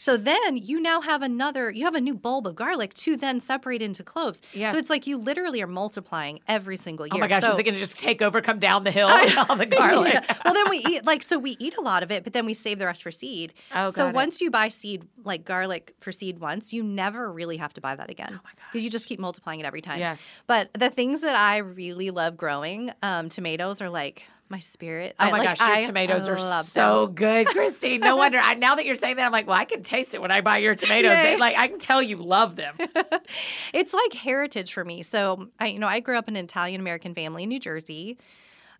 So 0.06 0.16
then 0.16 0.56
you 0.56 0.80
now 0.80 1.00
have 1.00 1.20
another, 1.22 1.68
you 1.68 1.84
have 1.84 1.96
a 1.96 2.00
new 2.00 2.14
bulb 2.14 2.46
of 2.46 2.54
garlic 2.54 2.94
to 2.94 3.16
then 3.16 3.40
separate 3.40 3.82
into 3.82 4.04
cloves. 4.04 4.40
Yes. 4.52 4.70
So 4.70 4.78
it's 4.78 4.88
like 4.88 5.08
you 5.08 5.16
literally 5.16 5.60
are 5.62 5.66
multiplying 5.66 6.38
every 6.46 6.76
single 6.76 7.08
year. 7.08 7.16
Oh 7.16 7.18
my 7.18 7.26
gosh, 7.26 7.42
so, 7.42 7.54
is 7.54 7.58
it 7.58 7.64
going 7.64 7.74
to 7.74 7.80
just 7.80 7.98
take 7.98 8.22
over, 8.22 8.40
come 8.40 8.60
down 8.60 8.84
the 8.84 8.92
hill, 8.92 9.08
and 9.08 9.36
all 9.36 9.56
the 9.56 9.66
garlic? 9.66 10.14
Yeah. 10.14 10.36
Well, 10.44 10.54
then 10.54 10.70
we 10.70 10.78
eat 10.78 11.04
like 11.04 11.24
so 11.24 11.40
we 11.40 11.56
eat 11.58 11.76
a 11.76 11.80
lot 11.80 12.04
of 12.04 12.12
it, 12.12 12.22
but 12.22 12.34
then 12.34 12.46
we 12.46 12.54
save 12.54 12.78
the 12.78 12.86
rest 12.86 13.02
for 13.02 13.10
seed. 13.10 13.52
Oh, 13.74 13.88
so 13.88 14.06
it. 14.06 14.14
once 14.14 14.40
you 14.40 14.48
buy 14.48 14.68
seed 14.68 15.04
like 15.24 15.44
garlic 15.44 15.96
for 15.98 16.12
seed 16.12 16.38
once, 16.38 16.72
you 16.72 16.84
never 16.84 17.32
really 17.32 17.56
have 17.56 17.74
to 17.74 17.80
buy 17.80 17.96
that 17.96 18.08
again 18.08 18.30
Oh 18.30 18.40
my 18.44 18.50
because 18.70 18.84
you 18.84 18.90
just 18.90 19.06
keep 19.06 19.18
multiplying 19.18 19.58
it 19.58 19.66
every 19.66 19.82
time. 19.82 19.98
Yes. 19.98 20.22
But 20.46 20.70
the 20.72 20.88
things 20.88 21.22
that 21.22 21.34
I 21.34 21.56
really 21.56 22.10
love 22.10 22.36
growing, 22.36 22.92
um, 23.02 23.28
tomatoes 23.28 23.82
are 23.82 23.90
like 23.90 24.22
my 24.48 24.58
spirit. 24.58 25.16
Oh 25.18 25.24
I, 25.24 25.30
my 25.30 25.38
like, 25.38 25.58
gosh, 25.58 25.60
your 25.60 25.76
I 25.76 25.86
tomatoes 25.86 26.28
are 26.28 26.38
so 26.62 27.06
them. 27.06 27.14
good, 27.14 27.46
Christine. 27.48 28.00
No 28.00 28.16
wonder. 28.16 28.38
I, 28.38 28.54
now 28.54 28.74
that 28.76 28.86
you're 28.86 28.94
saying 28.94 29.16
that, 29.16 29.26
I'm 29.26 29.32
like, 29.32 29.46
well, 29.46 29.58
I 29.58 29.64
can 29.64 29.82
taste 29.82 30.14
it 30.14 30.20
when 30.22 30.30
I 30.30 30.40
buy 30.40 30.58
your 30.58 30.74
tomatoes. 30.74 31.12
They- 31.12 31.36
like, 31.36 31.56
I 31.56 31.68
can 31.68 31.78
tell 31.78 32.02
you 32.02 32.16
love 32.16 32.56
them. 32.56 32.76
it's 33.72 33.92
like 33.92 34.12
heritage 34.12 34.72
for 34.72 34.84
me. 34.84 35.02
So 35.02 35.48
I, 35.58 35.68
you 35.68 35.78
know, 35.78 35.88
I 35.88 36.00
grew 36.00 36.16
up 36.16 36.28
in 36.28 36.36
an 36.36 36.44
Italian 36.44 36.80
American 36.80 37.14
family 37.14 37.42
in 37.44 37.48
New 37.48 37.60
Jersey. 37.60 38.18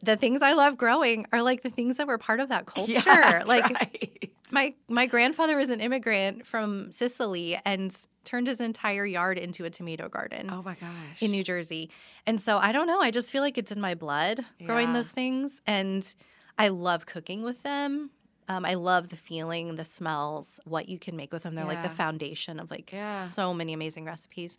The 0.03 0.17
things 0.17 0.43
I 0.43 0.53
love 0.53 0.77
growing 0.77 1.27
are 1.33 1.43
like 1.43 1.63
the 1.63 1.71
things 1.71 1.97
that 1.97 2.07
were 2.07 2.19
part 2.19 2.41
of 2.41 2.51
that 2.51 2.67
culture. 2.67 2.93
Yeah, 2.93 3.43
like 3.47 3.65
right. 3.65 4.31
my 4.51 4.75
my 4.89 5.07
grandfather 5.07 5.57
was 5.57 5.71
an 5.71 5.81
immigrant 5.81 6.47
from 6.47 6.93
Sicily 6.93 7.59
and 7.65 7.97
turned 8.27 8.47
his 8.47 8.61
entire 8.61 9.07
yard 9.07 9.39
into 9.39 9.65
a 9.65 9.71
tomato 9.71 10.09
garden 10.09 10.51
Oh 10.51 10.63
my 10.63 10.75
gosh. 10.75 11.23
in 11.23 11.31
New 11.31 11.43
Jersey. 11.43 11.91
And 12.27 12.41
so 12.41 12.59
I 12.59 12.73
don't 12.73 12.87
know, 12.87 13.01
I 13.01 13.11
just 13.11 13.33
feel 13.33 13.43
like 13.43 13.57
it's 13.57 13.73
in 13.73 13.81
my 13.81 13.95
blood 13.95 14.45
growing 14.65 14.89
Yeah. 14.89 14.95
those 14.99 15.11
things 15.11 15.63
and 15.67 16.15
I 16.59 16.69
love 16.69 17.07
cooking 17.07 17.43
with 17.43 17.63
them. 17.63 18.11
Um, 18.49 18.65
I 18.65 18.75
love 18.75 19.09
the 19.09 19.17
feeling, 19.17 19.75
the 19.77 19.85
smells, 19.85 20.61
what 20.65 20.89
you 20.89 20.99
can 20.99 21.17
make 21.17 21.33
with 21.33 21.43
them. 21.43 21.55
They're 21.55 21.65
like 21.65 21.83
the 21.83 21.89
foundation 21.91 22.61
of 22.61 22.71
like 22.71 22.93
Yeah. 22.93 23.25
so 23.29 23.53
many 23.55 23.73
amazing 23.73 24.05
recipes. 24.05 24.57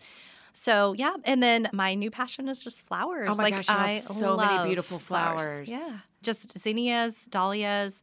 So 0.53 0.93
yeah, 0.97 1.15
and 1.23 1.41
then 1.41 1.69
my 1.71 1.93
new 1.93 2.09
passion 2.11 2.49
is 2.49 2.63
just 2.63 2.81
flowers. 2.81 3.29
Oh 3.31 3.35
my 3.35 3.43
like 3.43 3.55
gosh, 3.55 3.69
I 3.69 3.99
so 3.99 4.35
many 4.37 4.57
beautiful 4.67 4.99
flowers. 4.99 5.69
Yeah, 5.69 5.99
just 6.23 6.57
zinnias, 6.59 7.25
dahlias, 7.29 8.01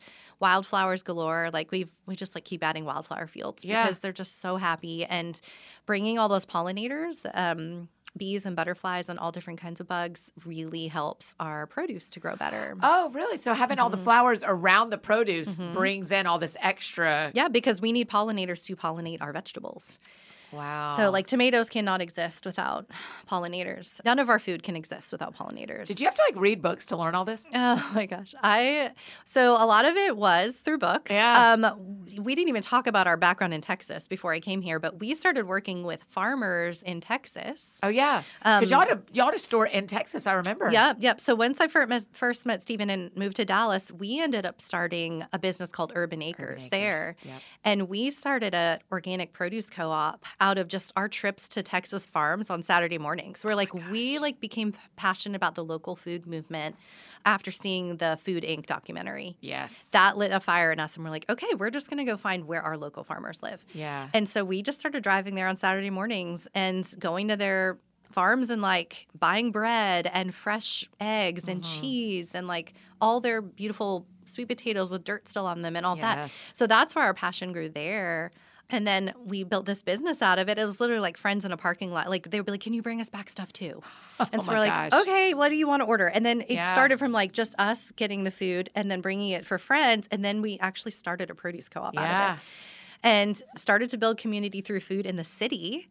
wildflowers 0.49 1.03
galore. 1.03 1.51
Like 1.53 1.71
we've 1.75 1.91
we 2.07 2.15
just 2.17 2.35
like 2.35 2.45
keep 2.45 2.63
adding 2.63 2.85
wildflower 2.85 3.27
fields 3.27 3.65
Yeah. 3.65 3.83
because 3.85 3.99
they're 4.01 4.13
just 4.25 4.41
so 4.41 4.57
happy 4.69 5.05
and 5.19 5.41
bringing 5.87 6.19
all 6.19 6.29
those 6.29 6.47
pollinators. 6.47 7.17
Um, 7.45 7.89
bees 8.17 8.47
and 8.47 8.55
butterflies 8.55 9.09
and 9.09 9.19
all 9.19 9.33
different 9.33 9.59
kinds 9.61 9.81
of 9.81 9.89
bugs 9.89 10.31
really 10.47 10.87
helps 10.87 11.35
our 11.41 11.67
produce 11.67 12.09
to 12.11 12.21
grow 12.21 12.37
better. 12.37 12.77
Oh, 12.81 13.11
really? 13.11 13.37
So 13.39 13.55
having 13.55 13.81
all 13.81 13.91
the 13.91 13.97
Mm-hmm. 13.97 14.05
flowers 14.05 14.45
around 14.47 14.91
the 14.91 14.99
produce 14.99 15.59
brings 15.79 16.13
in 16.13 16.25
all 16.29 16.39
this 16.39 16.57
extra. 16.61 17.33
Yeah, 17.35 17.49
because 17.49 17.81
we 17.81 17.91
need 17.91 18.09
pollinators 18.09 18.65
to 18.67 18.77
pollinate 18.77 19.21
our 19.21 19.33
vegetables. 19.33 19.99
Wow. 20.55 20.97
So, 20.97 21.11
like 21.11 21.27
tomatoes 21.27 21.69
cannot 21.69 22.01
exist 22.01 22.47
without 22.47 22.87
pollinators. 23.31 24.01
None 24.05 24.19
of 24.19 24.29
our 24.29 24.39
food 24.39 24.63
can 24.63 24.77
exist 24.77 25.13
without 25.13 25.35
pollinators. 25.37 25.87
did 25.87 26.01
you 26.01 26.07
have 26.07 26.15
to 26.15 26.23
like 26.29 26.37
read 26.41 26.63
books 26.63 26.87
to 26.87 26.97
learn 26.97 27.15
all 27.15 27.25
this? 27.25 27.47
Oh 27.55 27.91
my 27.95 28.07
gosh. 28.07 28.35
I 28.43 28.91
so 29.25 29.53
a 29.55 29.67
lot 29.67 29.85
of 29.85 29.97
it 29.97 30.17
was 30.17 30.57
through 30.57 30.79
books. 30.79 31.11
Yeah. 31.11 31.53
Um 31.55 32.01
we 32.21 32.35
didn't 32.35 32.49
even 32.49 32.63
talk 32.63 32.87
about 32.87 33.07
our 33.07 33.17
background 33.17 33.55
in 33.55 33.61
Texas 33.61 34.07
before 34.07 34.33
I 34.33 34.41
came 34.41 34.61
here, 34.63 34.79
but 34.79 35.01
we 35.01 35.15
started 35.15 35.47
working 35.49 35.83
with 35.83 36.03
farmers 36.09 36.83
in 36.83 37.01
Texas. 37.01 37.81
Oh 37.83 37.89
yeah, 37.89 38.23
because 38.39 38.71
Um, 38.73 38.79
y'all 38.79 38.87
had 38.89 38.99
a 38.99 39.03
y'all 39.13 39.27
had 39.27 39.35
a 39.35 39.39
store 39.39 39.67
in 39.67 39.87
Texas. 39.87 40.27
I 40.27 40.35
remember. 40.35 40.71
Yep, 40.71 40.99
yep. 41.01 41.21
So 41.21 41.35
once 41.35 41.61
I 41.61 41.69
first 41.69 42.47
met, 42.47 42.63
Stephen 42.63 42.91
and 42.91 43.15
moved 43.17 43.37
to 43.37 43.45
Dallas, 43.45 43.91
we 43.91 44.21
ended 44.21 44.47
up 44.47 44.61
starting 44.61 45.25
a 45.33 45.39
business 45.39 45.71
called 45.71 45.93
Urban 45.95 46.23
Acres, 46.23 46.65
Acres, 46.67 46.69
there. 46.71 47.17
yep. 47.25 47.41
And 47.65 47.89
we 47.89 48.11
started 48.11 48.55
a 48.55 48.79
organic 48.93 49.33
produce 49.33 49.71
co-op 49.71 50.25
out 50.45 50.59
of 50.59 50.69
just 50.69 50.93
our 50.95 51.09
trips 51.09 51.49
to 51.49 51.63
Texas 51.63 52.05
farms 52.07 52.51
on 52.51 52.63
Saturday 52.63 52.99
mornings. 52.99 53.43
We're 53.43 53.55
like 53.55 53.73
we 53.91 54.19
like 54.19 54.39
became 54.41 54.75
passionate 54.95 55.37
about 55.37 55.55
the 55.55 55.65
local 55.65 55.97
food 55.97 56.27
movement 56.27 56.77
after 57.25 57.51
seeing 57.51 57.97
the 57.97 58.19
Food 58.23 58.45
Inc. 58.45 58.67
documentary. 58.67 59.37
Yes. 59.41 59.89
That 59.91 60.19
lit 60.19 60.31
a 60.33 60.41
fire 60.41 60.71
in 60.71 60.79
us 60.79 60.97
and 60.97 61.05
we're 61.05 61.11
like, 61.11 61.25
okay, 61.31 61.47
we're 61.57 61.71
just 61.71 61.89
gonna 61.89 62.05
go 62.05 62.19
find 62.19 62.45
where 62.47 62.61
our 62.63 62.77
local 62.77 63.05
farmers 63.05 63.43
live. 63.43 63.65
yeah. 63.73 64.09
And 64.13 64.29
so 64.29 64.45
we 64.45 64.63
just 64.63 64.79
started 64.79 65.03
driving 65.03 65.35
there 65.35 65.49
on 65.49 65.57
Saturday 65.57 65.89
mornings 65.91 66.47
and 66.55 66.87
going 66.99 67.29
to 67.29 67.37
their 67.37 67.79
farms 68.13 68.51
and 68.51 68.61
like 68.61 69.07
buying 69.19 69.51
bread 69.51 70.11
and 70.13 70.35
fresh 70.35 70.89
eggs 71.01 71.49
and 71.49 71.63
Mm-hmm. 71.63 71.81
cheese 71.81 72.35
and 72.35 72.47
like 72.47 72.75
all 73.01 73.21
their 73.21 73.41
beautiful 73.41 74.07
sweet 74.27 74.49
potatoes 74.49 74.91
with 74.91 75.05
dirt 75.05 75.27
still 75.27 75.47
on 75.47 75.63
them 75.63 75.75
and 75.77 75.85
all 75.87 75.97
that. 75.97 76.31
So 76.53 76.67
that's 76.67 76.95
where 76.95 77.05
our 77.05 77.15
passion 77.15 77.53
grew 77.53 77.69
there. 77.71 78.31
And 78.71 78.87
then 78.87 79.13
we 79.19 79.45
built 79.45 79.67
this 79.67 79.83
business 79.83 80.23
out 80.23 80.39
of 80.39 80.49
it. 80.49 80.59
It 80.59 80.65
was 80.65 80.81
literally 80.81 81.01
like 81.01 81.17
friends 81.17 81.45
in 81.45 81.53
a 81.53 81.57
parking 81.57 81.93
lot. 81.93 82.09
Like 82.09 82.31
they 82.31 82.39
would 82.41 82.47
be 82.47 82.53
like, 82.53 82.61
"Can 82.63 82.73
you 82.73 82.83
bring 82.83 83.01
us 83.01 83.11
back 83.11 83.29
stuff 83.29 83.53
too?" 83.53 83.83
And 84.33 84.43
Oh 84.43 84.45
so 84.45 84.53
we're 84.53 84.59
like, 84.59 84.79
gosh. 84.89 84.93
"Okay, 84.93 85.35
what 85.35 85.51
do 85.51 85.55
you 85.57 85.67
want 85.69 85.83
to 85.83 85.87
order?" 85.87 86.09
And 86.09 86.25
then 86.25 86.43
it 86.49 86.49
Yeah. 86.55 86.65
started 86.65 86.99
from 86.99 87.13
like 87.13 87.33
just 87.33 87.55
us 87.59 87.91
getting 87.93 88.25
the 88.25 88.31
food 88.31 88.71
and 88.75 88.91
then 88.91 89.01
bringing 89.01 89.31
it 89.31 89.47
for 89.47 89.59
friends, 89.59 90.09
and 90.11 90.25
then 90.25 90.41
we 90.43 90.59
actually 90.61 90.93
started 90.93 91.31
a 91.31 91.35
produce 91.35 91.69
co-op 91.69 91.99
out 91.99 92.11
of 92.11 92.19
it 92.19 92.35
and 93.03 93.43
started 93.57 93.91
to 93.91 93.99
build 93.99 94.19
community 94.19 94.61
through 94.61 94.81
food 94.81 95.07
in 95.07 95.17
the 95.17 95.25
city 95.25 95.89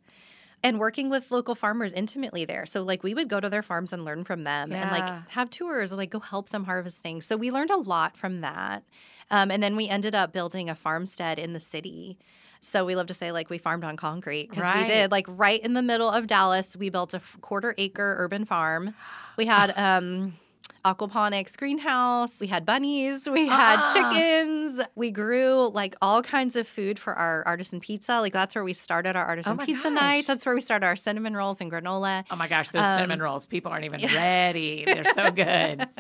and 0.64 0.80
working 0.80 1.10
with 1.10 1.32
local 1.32 1.56
farmers 1.56 1.92
intimately 1.94 2.46
there. 2.46 2.66
So 2.66 2.84
like 2.84 3.04
we 3.04 3.14
would 3.14 3.28
go 3.30 3.40
to 3.40 3.50
their 3.50 3.64
farms 3.64 3.92
and 3.94 4.06
learn 4.06 4.24
from 4.24 4.44
them 4.44 4.76
and 4.80 4.90
like 4.90 5.14
have 5.30 5.50
tours 5.50 5.92
and 5.92 5.98
like 5.98 6.10
go 6.12 6.20
help 6.20 6.50
them 6.50 6.66
harvest 6.66 7.00
things. 7.04 7.26
So 7.26 7.36
we 7.38 7.52
learned 7.52 7.72
a 7.72 7.78
lot 7.78 8.16
from 8.18 8.42
that. 8.42 8.84
Um, 9.30 9.52
and 9.52 9.62
then 9.62 9.76
we 9.76 9.90
ended 9.90 10.16
up 10.16 10.32
building 10.34 10.70
a 10.70 10.76
farmstead 10.76 11.38
in 11.40 11.54
the 11.54 11.60
city. 11.60 12.18
So 12.66 12.86
we 12.86 12.96
love 12.96 13.08
to 13.08 13.14
say 13.14 13.32
like 13.32 13.50
we 13.50 13.58
farmed 13.58 13.84
on 13.84 13.98
concrete 13.98 14.50
because 14.50 14.64
Right. 14.64 14.82
we 14.82 14.88
did 14.88 15.12
like 15.12 15.26
right 15.30 15.62
in 15.62 15.74
the 15.74 15.82
middle 15.82 16.10
of 16.10 16.28
Dallas. 16.28 16.76
We 16.76 16.90
built 16.90 17.14
a 17.14 17.22
quarter 17.42 17.76
acre 17.78 18.16
urban 18.18 18.46
farm. 18.46 18.96
We 19.38 19.46
had 19.46 19.74
um 19.78 20.38
aquaponics 20.86 21.56
greenhouse. 21.58 22.42
We 22.42 22.48
had 22.48 22.66
bunnies. 22.66 23.28
We 23.30 23.48
had 23.48 23.80
Ah. 23.82 23.94
chickens. 23.94 24.82
We 24.96 25.12
grew 25.12 25.70
like 25.74 25.96
all 26.02 26.22
kinds 26.22 26.58
of 26.58 26.68
food 26.68 27.00
for 27.00 27.14
our 27.14 27.42
artisan 27.46 27.80
pizza. 27.80 28.20
Like 28.20 28.34
that's 28.34 28.54
where 28.54 28.66
we 28.66 28.74
started 28.74 29.16
our 29.16 29.26
artisan 29.26 29.58
Oh 29.62 29.66
pizza 29.66 29.90
gosh. 29.90 29.94
nights. 30.02 30.28
That's 30.28 30.46
where 30.46 30.54
we 30.56 30.60
started 30.62 30.86
our 30.86 30.98
cinnamon 30.98 31.36
rolls 31.38 31.62
and 31.62 31.72
granola. 31.72 32.26
Oh 32.32 32.36
my 32.36 32.48
gosh, 32.50 32.70
those 32.72 32.82
Um, 32.84 32.96
cinnamon 32.96 33.22
rolls. 33.22 33.46
People 33.46 33.72
aren't 33.72 33.86
even 33.86 34.02
ready. 34.14 34.84
They're 34.86 35.06
so 35.14 35.32
good. 35.32 35.88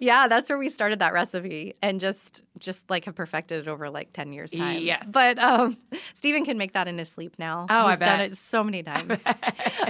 yeah, 0.00 0.28
that's 0.28 0.48
where 0.48 0.58
we 0.58 0.68
started 0.68 0.98
that 1.00 1.12
recipe 1.12 1.74
and 1.82 2.00
just 2.00 2.42
just 2.58 2.88
like 2.90 3.04
have 3.04 3.14
perfected 3.14 3.66
it 3.66 3.68
over 3.68 3.90
like 3.90 4.12
10 4.12 4.32
years 4.32 4.50
time. 4.50 4.82
Yes. 4.82 5.10
But 5.12 5.38
um 5.38 5.76
Stephen 6.14 6.44
can 6.44 6.58
make 6.58 6.72
that 6.72 6.88
in 6.88 6.98
his 6.98 7.08
sleep 7.08 7.36
now. 7.38 7.66
Oh, 7.68 7.86
I 7.86 7.90
He's 7.92 8.00
done 8.00 8.20
it 8.20 8.36
so 8.36 8.62
many 8.62 8.82
times. 8.82 9.18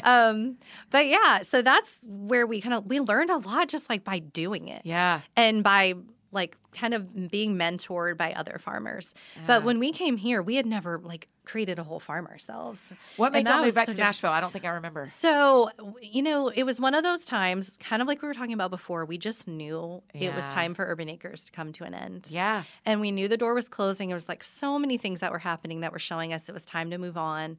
um 0.04 0.56
but 0.90 1.06
yeah, 1.06 1.42
so 1.42 1.62
that's 1.62 2.00
where 2.06 2.46
we 2.46 2.60
kind 2.60 2.74
of 2.74 2.86
we 2.86 3.00
learned 3.00 3.30
a 3.30 3.38
lot 3.38 3.68
just 3.68 3.88
like 3.90 4.04
by 4.04 4.18
doing 4.18 4.68
it. 4.68 4.82
yeah. 4.84 5.20
and 5.36 5.62
by 5.62 5.94
like 6.32 6.56
kind 6.72 6.94
of 6.94 7.30
being 7.30 7.56
mentored 7.56 8.16
by 8.16 8.32
other 8.32 8.58
farmers. 8.58 9.12
But 9.46 9.64
when 9.64 9.78
we 9.78 9.92
came 9.92 10.16
here, 10.16 10.42
we 10.42 10.56
had 10.56 10.66
never 10.66 10.98
like 10.98 11.28
created 11.44 11.78
a 11.78 11.82
whole 11.82 12.00
farm 12.00 12.26
ourselves. 12.26 12.92
What 13.16 13.32
made 13.32 13.46
y'all 13.46 13.62
move 13.62 13.74
back 13.74 13.88
to 13.88 13.94
Nashville? 13.94 14.30
I 14.30 14.40
don't 14.40 14.52
think 14.52 14.64
I 14.64 14.70
remember. 14.70 15.06
So, 15.06 15.70
you 16.00 16.22
know, 16.22 16.48
it 16.48 16.62
was 16.62 16.80
one 16.80 16.94
of 16.94 17.04
those 17.04 17.24
times, 17.24 17.76
kind 17.80 18.00
of 18.00 18.08
like 18.08 18.22
we 18.22 18.28
were 18.28 18.34
talking 18.34 18.54
about 18.54 18.70
before, 18.70 19.04
we 19.04 19.18
just 19.18 19.46
knew 19.46 20.02
it 20.14 20.34
was 20.34 20.48
time 20.48 20.74
for 20.74 20.86
Urban 20.86 21.08
Acres 21.08 21.44
to 21.44 21.52
come 21.52 21.72
to 21.74 21.84
an 21.84 21.94
end. 21.94 22.26
Yeah. 22.30 22.64
And 22.86 23.00
we 23.00 23.12
knew 23.12 23.28
the 23.28 23.36
door 23.36 23.54
was 23.54 23.68
closing. 23.68 24.08
There 24.08 24.16
was 24.16 24.28
like 24.28 24.42
so 24.42 24.78
many 24.78 24.96
things 24.96 25.20
that 25.20 25.32
were 25.32 25.38
happening 25.38 25.80
that 25.80 25.92
were 25.92 25.98
showing 25.98 26.32
us 26.32 26.48
it 26.48 26.52
was 26.52 26.64
time 26.64 26.90
to 26.90 26.98
move 26.98 27.16
on. 27.16 27.58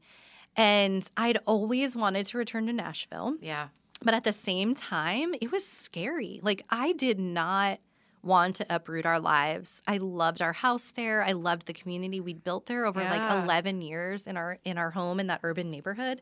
And 0.55 1.07
I'd 1.17 1.38
always 1.45 1.95
wanted 1.95 2.26
to 2.28 2.38
return 2.38 2.67
to 2.67 2.74
Nashville. 2.74 3.36
Yeah. 3.41 3.67
But 4.01 4.13
at 4.13 4.24
the 4.24 4.34
same 4.34 4.76
time, 4.76 5.34
it 5.39 5.51
was 5.51 5.65
scary. 5.65 6.39
Like, 6.43 6.65
I 6.69 6.93
did 6.93 7.19
not 7.19 7.80
want 8.24 8.55
to 8.57 8.65
uproot 8.69 9.05
our 9.05 9.19
lives. 9.19 9.82
I 9.88 9.97
loved 9.97 10.41
our 10.41 10.53
house 10.53 10.91
there. 10.95 11.24
I 11.24 11.34
loved 11.34 11.65
the 11.67 11.74
community 11.74 12.19
we'd 12.21 12.43
built 12.43 12.65
there 12.67 12.86
over 12.86 13.01
Yeah. 13.01 13.11
like 13.11 13.43
11 13.43 13.82
years 13.82 14.26
in 14.28 14.38
our 14.38 14.57
in 14.63 14.78
our 14.78 14.91
home 14.91 15.19
in 15.19 15.28
that 15.28 15.41
urban 15.43 15.69
neighborhood. 15.69 16.21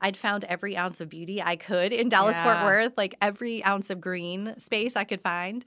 I'd 0.00 0.16
found 0.16 0.44
every 0.44 0.76
ounce 0.76 1.00
of 1.00 1.08
beauty 1.08 1.42
I 1.42 1.56
could 1.56 1.92
in 1.92 2.08
Dallas 2.08 2.36
Fort 2.40 2.56
Yeah. 2.58 2.64
Worth, 2.64 2.92
like 2.96 3.14
every 3.22 3.64
ounce 3.64 3.90
of 3.90 4.00
green 4.00 4.54
space 4.58 4.94
I 4.96 5.04
could 5.04 5.20
find. 5.22 5.64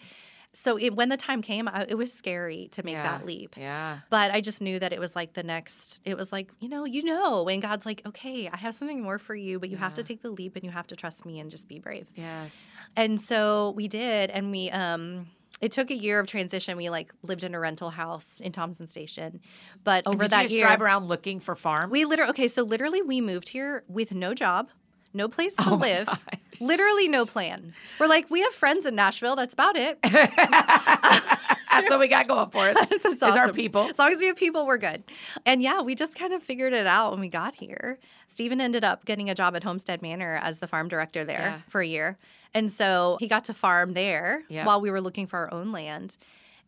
So 0.54 0.78
it, 0.78 0.94
when 0.96 1.08
the 1.08 1.16
time 1.16 1.42
came, 1.42 1.70
I, 1.70 1.86
it 1.88 1.96
was 1.98 2.12
scary 2.12 2.68
to 2.74 2.84
make 2.84 2.94
Yeah. 2.96 3.04
that 3.04 3.26
leap. 3.26 3.56
Yeah. 3.58 4.00
But 4.10 4.32
I 4.32 4.42
just 4.42 4.62
knew 4.62 4.80
that 4.80 4.92
it 4.92 5.00
was 5.00 5.16
like 5.16 5.32
the 5.34 5.44
next, 5.44 6.02
it 6.04 6.18
was 6.18 6.34
like, 6.34 6.52
you 6.60 6.68
know, 6.68 6.84
you 6.84 7.04
know, 7.04 7.44
when 7.44 7.62
God's 7.62 7.86
like, 7.86 8.02
okay, 8.06 8.50
I 8.52 8.58
have 8.58 8.76
something 8.76 9.02
more 9.02 9.18
for 9.18 9.34
you, 9.36 9.60
but 9.60 9.70
you 9.70 9.78
have 9.78 9.94
to 9.94 10.04
take 10.04 10.22
the 10.22 10.30
leap 10.30 10.56
and 10.58 10.66
you 10.66 10.72
have 10.72 10.88
to 10.88 10.96
trust 10.98 11.26
me 11.26 11.40
and 11.40 11.50
just 11.50 11.70
be 11.70 11.80
brave. 11.80 12.08
Yes. 12.16 12.76
And 12.98 13.20
so 13.22 13.72
we 13.78 13.88
did, 13.88 14.30
and 14.30 14.52
we 14.52 14.70
um 14.72 15.28
it 15.62 15.72
took 15.72 15.92
a 15.92 15.96
year 15.96 16.20
of 16.20 16.28
transition. 16.28 16.76
We 16.76 16.90
like 16.90 17.14
lived 17.22 17.44
in 17.44 17.54
a 17.56 17.60
rental 17.60 17.92
house 17.92 18.40
in 18.40 18.52
Thompson 18.52 18.88
Station. 18.88 19.40
But 19.84 20.04
oh, 20.06 20.14
over 20.14 20.24
did 20.24 20.32
that 20.32 20.42
you 20.42 20.44
just 20.46 20.56
year 20.56 20.66
drive 20.66 20.82
around 20.82 21.08
looking 21.08 21.40
for 21.40 21.56
farms? 21.56 21.92
we 21.92 22.04
literally 22.06 22.32
okay, 22.32 22.48
so 22.48 22.64
literally 22.64 23.02
we 23.02 23.22
moved 23.22 23.50
here 23.50 23.84
with 23.88 24.14
no 24.14 24.34
job, 24.34 24.70
no 25.14 25.28
place 25.28 25.54
to 25.56 25.64
Oh 25.70 25.76
live. 25.76 26.08
Literally 26.60 27.08
no 27.08 27.26
plan. 27.26 27.74
We're 28.00 28.08
like, 28.08 28.30
we 28.30 28.42
have 28.42 28.54
friends 28.54 28.86
in 28.86 28.96
Nashville. 28.96 29.36
That's 29.36 29.54
about 29.54 29.76
it. 29.76 29.98
That's 30.04 31.90
what 31.90 32.00
we 32.00 32.08
got 32.08 32.28
going 32.28 32.50
for 32.50 32.70
us. 32.70 32.88
That's 32.90 33.06
Is 33.06 33.24
our 33.24 33.52
people. 33.54 33.84
As 33.90 33.98
long 33.98 34.12
as 34.12 34.20
we 34.20 34.28
have 34.28 34.36
people, 34.36 34.66
we're 34.66 34.78
good. 34.78 35.04
And 35.46 35.62
yeah, 35.62 35.82
we 35.82 35.96
just 35.96 36.16
kind 36.18 36.34
of 36.34 36.44
figured 36.44 36.74
it 36.74 36.86
out 36.88 37.12
when 37.12 37.20
we 37.22 37.30
got 37.30 37.56
here. 37.56 37.98
Stephen 38.28 38.60
ended 38.62 38.84
up 38.84 39.06
getting 39.06 39.30
a 39.30 39.36
job 39.36 39.56
at 39.56 39.64
Homestead 39.64 40.02
Manor 40.02 40.40
as 40.42 40.60
the 40.60 40.68
farm 40.68 40.88
director 40.88 41.24
there 41.24 41.40
Yeah. 41.40 41.60
for 41.70 41.82
a 41.82 41.88
year. 41.88 42.18
And 42.54 42.70
so 42.72 43.18
he 43.20 43.28
got 43.28 43.46
to 43.46 43.54
farm 43.54 43.94
there 43.94 44.44
Yeah. 44.50 44.66
while 44.66 44.82
we 44.82 44.92
were 44.92 45.02
looking 45.02 45.28
for 45.28 45.40
our 45.40 45.54
own 45.54 45.72
land. 45.72 46.18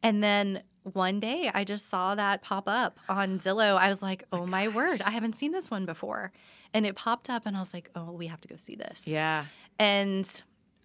And 0.02 0.24
then 0.24 0.64
one 0.84 1.20
day 1.20 1.50
I 1.54 1.64
just 1.64 1.90
saw 1.90 2.16
that 2.16 2.42
pop 2.42 2.68
up 2.68 3.00
on 3.08 3.40
Zillow. 3.40 3.78
I 3.78 3.90
was 3.90 4.02
like, 4.02 4.24
oh, 4.32 4.42
oh 4.42 4.46
my 4.46 4.68
word, 4.70 5.02
I 5.02 5.12
haven't 5.12 5.34
seen 5.36 5.52
this 5.52 5.70
one 5.72 5.86
before. 5.86 6.32
And 6.74 6.86
it 6.86 6.96
popped 6.96 7.30
up 7.30 7.46
and 7.46 7.56
I 7.56 7.60
was 7.60 7.74
like, 7.74 7.90
oh, 7.96 8.12
we 8.12 8.28
have 8.28 8.42
to 8.42 8.48
go 8.48 8.56
see 8.56 8.76
this. 8.76 9.08
Yeah. 9.08 9.46
And 9.80 10.30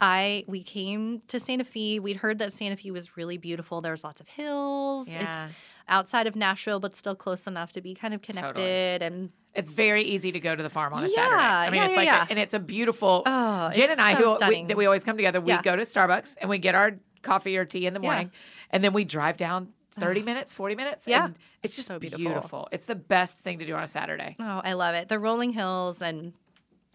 I 0.00 0.44
we 0.46 0.62
came 0.62 1.22
to 1.28 1.40
Santa 1.40 1.64
Fe. 1.64 1.98
We'd 1.98 2.16
heard 2.16 2.38
that 2.38 2.52
Santa 2.52 2.76
Fe 2.76 2.90
was 2.90 3.16
really 3.16 3.36
beautiful. 3.38 3.80
There 3.80 3.92
was 3.92 4.04
lots 4.04 4.20
of 4.20 4.28
hills. 4.28 5.08
Yeah. 5.08 5.46
It's 5.46 5.54
outside 5.88 6.26
of 6.26 6.36
Nashville, 6.36 6.80
but 6.80 6.94
still 6.94 7.14
close 7.14 7.46
enough 7.46 7.72
to 7.72 7.80
be 7.80 7.94
kind 7.94 8.14
of 8.14 8.22
connected. 8.22 9.00
Totally. 9.00 9.06
And 9.06 9.30
It's 9.54 9.70
very 9.70 10.02
easy 10.02 10.30
to 10.32 10.40
go 10.40 10.54
to 10.54 10.62
the 10.62 10.70
farm 10.70 10.92
on 10.92 11.04
a 11.04 11.08
Yeah, 11.08 11.14
Saturday. 11.14 11.42
I 11.42 11.70
mean, 11.70 11.80
yeah, 11.80 11.86
it's 11.86 11.96
like, 11.96 12.06
yeah. 12.06 12.26
and 12.28 12.38
it's 12.38 12.54
a 12.54 12.58
beautiful. 12.60 13.22
oh, 13.24 13.70
Jen 13.72 13.90
and 13.90 14.00
I, 14.00 14.14
so 14.14 14.36
who 14.36 14.48
we, 14.48 14.64
that 14.64 14.76
we 14.76 14.86
always 14.86 15.04
come 15.04 15.16
together, 15.16 15.40
we 15.40 15.56
go 15.58 15.74
to 15.74 15.82
Starbucks 15.82 16.36
and 16.40 16.50
we 16.50 16.58
get 16.58 16.74
our 16.74 16.92
coffee 17.22 17.56
or 17.56 17.64
tea 17.64 17.86
in 17.86 17.94
the 17.94 18.00
morning, 18.00 18.30
and 18.70 18.84
then 18.84 18.92
we 18.92 19.04
drive 19.04 19.36
down 19.36 19.72
thirty 20.00 20.22
minutes, 20.30 20.54
forty 20.54 20.74
minutes. 20.74 21.06
Yeah. 21.06 21.26
and 21.26 21.34
it's 21.62 21.76
just 21.76 21.88
So 21.88 21.98
beautiful. 21.98 22.24
beautiful. 22.24 22.68
It's 22.72 22.86
the 22.86 22.94
best 22.94 23.42
thing 23.44 23.58
to 23.58 23.66
do 23.66 23.74
on 23.74 23.82
a 23.82 23.88
Saturday. 23.88 24.36
Oh, 24.40 24.60
I 24.64 24.72
love 24.74 24.94
it. 24.94 25.08
The 25.08 25.18
rolling 25.18 25.52
hills 25.52 26.00
and 26.02 26.32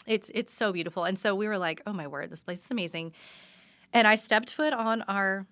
it's 0.06 0.30
it's 0.34 0.54
so 0.54 0.74
beautiful. 0.74 1.04
And 1.06 1.18
so 1.20 1.36
we 1.36 1.48
were 1.48 1.58
like, 1.58 1.82
"Oh 1.88 1.94
my 1.94 2.08
word, 2.08 2.30
this 2.30 2.44
place 2.44 2.60
is 2.64 2.72
amazing." 2.72 3.14
And 3.94 4.08
I 4.08 4.16
stepped 4.16 4.52
foot 4.54 4.74
on 4.74 5.04
our 5.04 5.46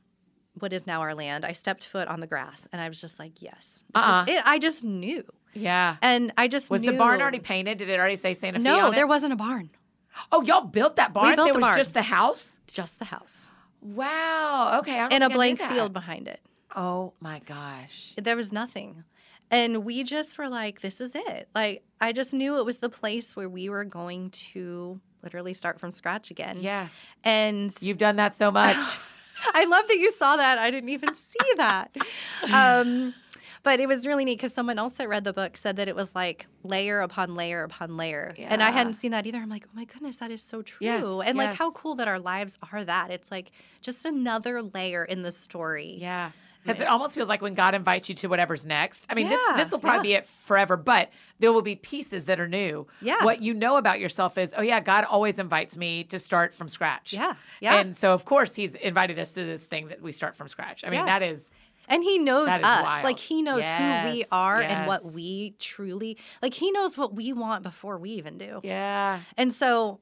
what 0.60 0.74
is 0.74 0.86
now 0.88 1.02
our 1.02 1.14
land. 1.16 1.46
I 1.46 1.54
stepped 1.54 1.86
foot 1.86 2.08
on 2.08 2.20
the 2.20 2.28
grass 2.28 2.68
and 2.74 2.82
I 2.82 2.88
was 2.90 3.00
just 3.00 3.20
like, 3.20 3.42
"Yes." 3.42 3.84
Uh-uh. 3.96 4.26
it. 4.28 4.42
I 4.46 4.60
just 4.60 4.84
knew. 4.84 5.24
Yeah. 5.54 5.98
And 6.02 6.34
I 6.38 6.48
just 6.48 6.70
Was 6.72 6.82
knew 6.82 6.92
the 6.94 6.98
barn 6.98 7.22
already 7.22 7.40
painted? 7.40 7.78
Did 7.78 7.90
it 7.90 8.00
already 8.00 8.16
say 8.16 8.34
Santa 8.34 8.58
Fe 8.60 8.64
No, 8.64 8.88
on 8.88 8.94
it? 8.94 8.96
there 8.96 9.08
wasn't 9.08 9.34
a 9.34 9.36
barn. 9.38 9.70
Oh, 10.32 10.42
y'all 10.44 10.62
built 10.66 10.98
that 10.98 11.14
barn. 11.14 11.36
built 11.36 11.46
there 11.48 11.54
the 11.54 11.60
was 11.60 11.66
barn. 11.66 11.78
just 11.78 11.94
the 11.94 12.02
house. 12.02 12.60
Just 12.68 13.00
the 13.00 13.06
house. 13.06 13.52
Wow. 13.82 14.80
Okay. 14.80 14.98
And 14.98 15.12
a 15.12 15.12
think 15.12 15.24
I 15.24 15.28
knew 15.28 15.36
blank 15.36 15.62
field 15.62 15.94
behind 15.94 16.28
it. 16.28 16.40
Oh 16.76 17.14
my 17.20 17.40
gosh. 17.40 18.14
There 18.18 18.36
was 18.36 18.52
nothing. 18.52 19.04
And 19.50 19.84
we 19.84 20.04
just 20.04 20.38
were 20.38 20.48
like, 20.48 20.82
this 20.82 21.02
is 21.02 21.14
it. 21.14 21.50
Like, 21.54 21.84
I 22.00 22.14
just 22.14 22.34
knew 22.34 22.58
it 22.58 22.66
was 22.66 22.78
the 22.78 22.90
place 22.90 23.36
where 23.36 23.50
we 23.50 23.68
were 23.70 23.84
going 23.84 24.30
to 24.54 25.00
literally 25.24 25.54
start 25.54 25.80
from 25.80 25.92
scratch 25.92 26.32
again. 26.32 26.60
Yes. 26.62 27.06
And 27.24 27.76
You've 27.82 27.98
done 27.98 28.16
that 28.16 28.36
so 28.36 28.50
much. 28.50 28.78
I 29.54 29.66
love 29.66 29.88
that 29.88 29.98
you 29.98 30.12
saw 30.12 30.38
that. 30.38 30.58
I 30.58 30.72
didn't 30.72 30.90
even 30.90 31.16
see 31.16 31.54
that. 31.58 31.96
Um, 32.52 33.14
but 33.64 33.80
it 33.80 33.88
was 33.88 34.08
really 34.08 34.26
neat 34.26 34.38
because 34.40 34.54
someone 34.54 34.80
else 34.80 34.94
that 34.94 35.08
read 35.08 35.24
the 35.24 35.34
book 35.34 35.56
said 35.56 35.76
that 35.76 35.88
it 35.88 35.96
was 35.96 36.14
like 36.16 36.48
layer 36.64 37.02
upon 37.02 37.36
layer 37.36 37.64
upon 37.64 37.96
layer. 37.96 38.34
And 38.40 38.64
I 38.64 38.72
hadn't 38.72 38.96
seen 38.96 39.12
that 39.12 39.28
either. 39.28 39.38
I'm 39.38 39.50
like, 39.50 39.66
oh 39.68 39.72
my 39.76 39.86
goodness, 39.86 40.18
that 40.18 40.32
is 40.32 40.42
so 40.42 40.64
true. 40.64 40.78
Yes, 40.80 41.04
and 41.28 41.38
like 41.38 41.56
how 41.56 41.72
cool 41.72 41.94
that 41.96 42.08
our 42.08 42.18
lives 42.18 42.58
are 42.72 42.84
that. 42.84 43.12
It's 43.12 43.30
like 43.30 43.52
just 43.82 44.06
another 44.06 44.64
layer 44.64 45.06
in 45.06 45.22
the 45.22 45.32
story. 45.32 45.98
Yeah. 46.00 46.32
Because 46.64 46.80
it 46.82 46.88
almost 46.88 47.16
feels 47.16 47.28
like 47.28 47.42
when 47.42 47.54
God 47.56 47.74
invites 47.74 48.08
you 48.10 48.16
to 48.16 48.28
whatever's 48.28 48.66
next. 48.66 49.06
I 49.10 49.16
mean, 49.16 49.26
Yeah, 49.26 49.32
this 49.32 49.58
this 49.58 49.72
will 49.72 49.80
probably 49.80 50.10
be 50.10 50.14
it 50.14 50.28
forever, 50.28 50.78
but 50.78 51.10
there 51.40 51.52
will 51.52 51.62
be 51.64 51.76
pieces 51.76 52.26
that 52.26 52.40
are 52.40 52.48
new. 52.48 52.86
Yeah. 53.02 53.24
What 53.24 53.42
you 53.42 53.54
know 53.54 53.78
about 53.78 54.00
yourself 54.00 54.38
is, 54.38 54.54
oh 54.58 54.62
yeah, 54.62 54.80
God 54.80 55.04
always 55.06 55.40
invites 55.40 55.76
me 55.76 56.04
to 56.06 56.20
start 56.20 56.54
from 56.54 56.70
scratch. 56.70 57.14
Yeah, 57.14 57.34
yeah. 57.62 57.80
And 57.80 57.98
so 57.98 58.14
of 58.14 58.26
course 58.26 58.54
He's 58.56 58.76
invited 58.76 59.18
us 59.18 59.34
to 59.34 59.44
this 59.44 59.66
thing 59.66 59.88
that 59.88 60.02
we 60.02 60.12
start 60.12 60.36
from 60.36 60.48
scratch. 60.50 60.84
I 60.86 60.90
mean, 60.90 61.00
Yeah. 61.00 61.06
that 61.08 61.24
is 61.24 61.52
And 61.88 62.04
he 62.04 62.20
knows 62.20 62.48
us. 62.48 62.62
wild. 62.62 63.04
Like 63.04 63.18
he 63.20 63.42
knows 63.42 63.64
who 63.66 63.84
we 64.12 64.20
Yes, 64.20 64.28
are 64.32 64.62
and 64.62 64.88
what 64.88 65.04
we 65.14 65.56
truly 65.60 66.18
like 66.44 66.54
he 66.54 66.72
knows 66.72 66.96
what 66.98 67.14
we 67.16 67.34
want 67.34 67.64
before 67.64 67.98
we 67.98 68.12
even 68.12 68.38
do. 68.38 68.60
yeah. 68.64 69.22
And 69.36 69.52
so 69.54 70.00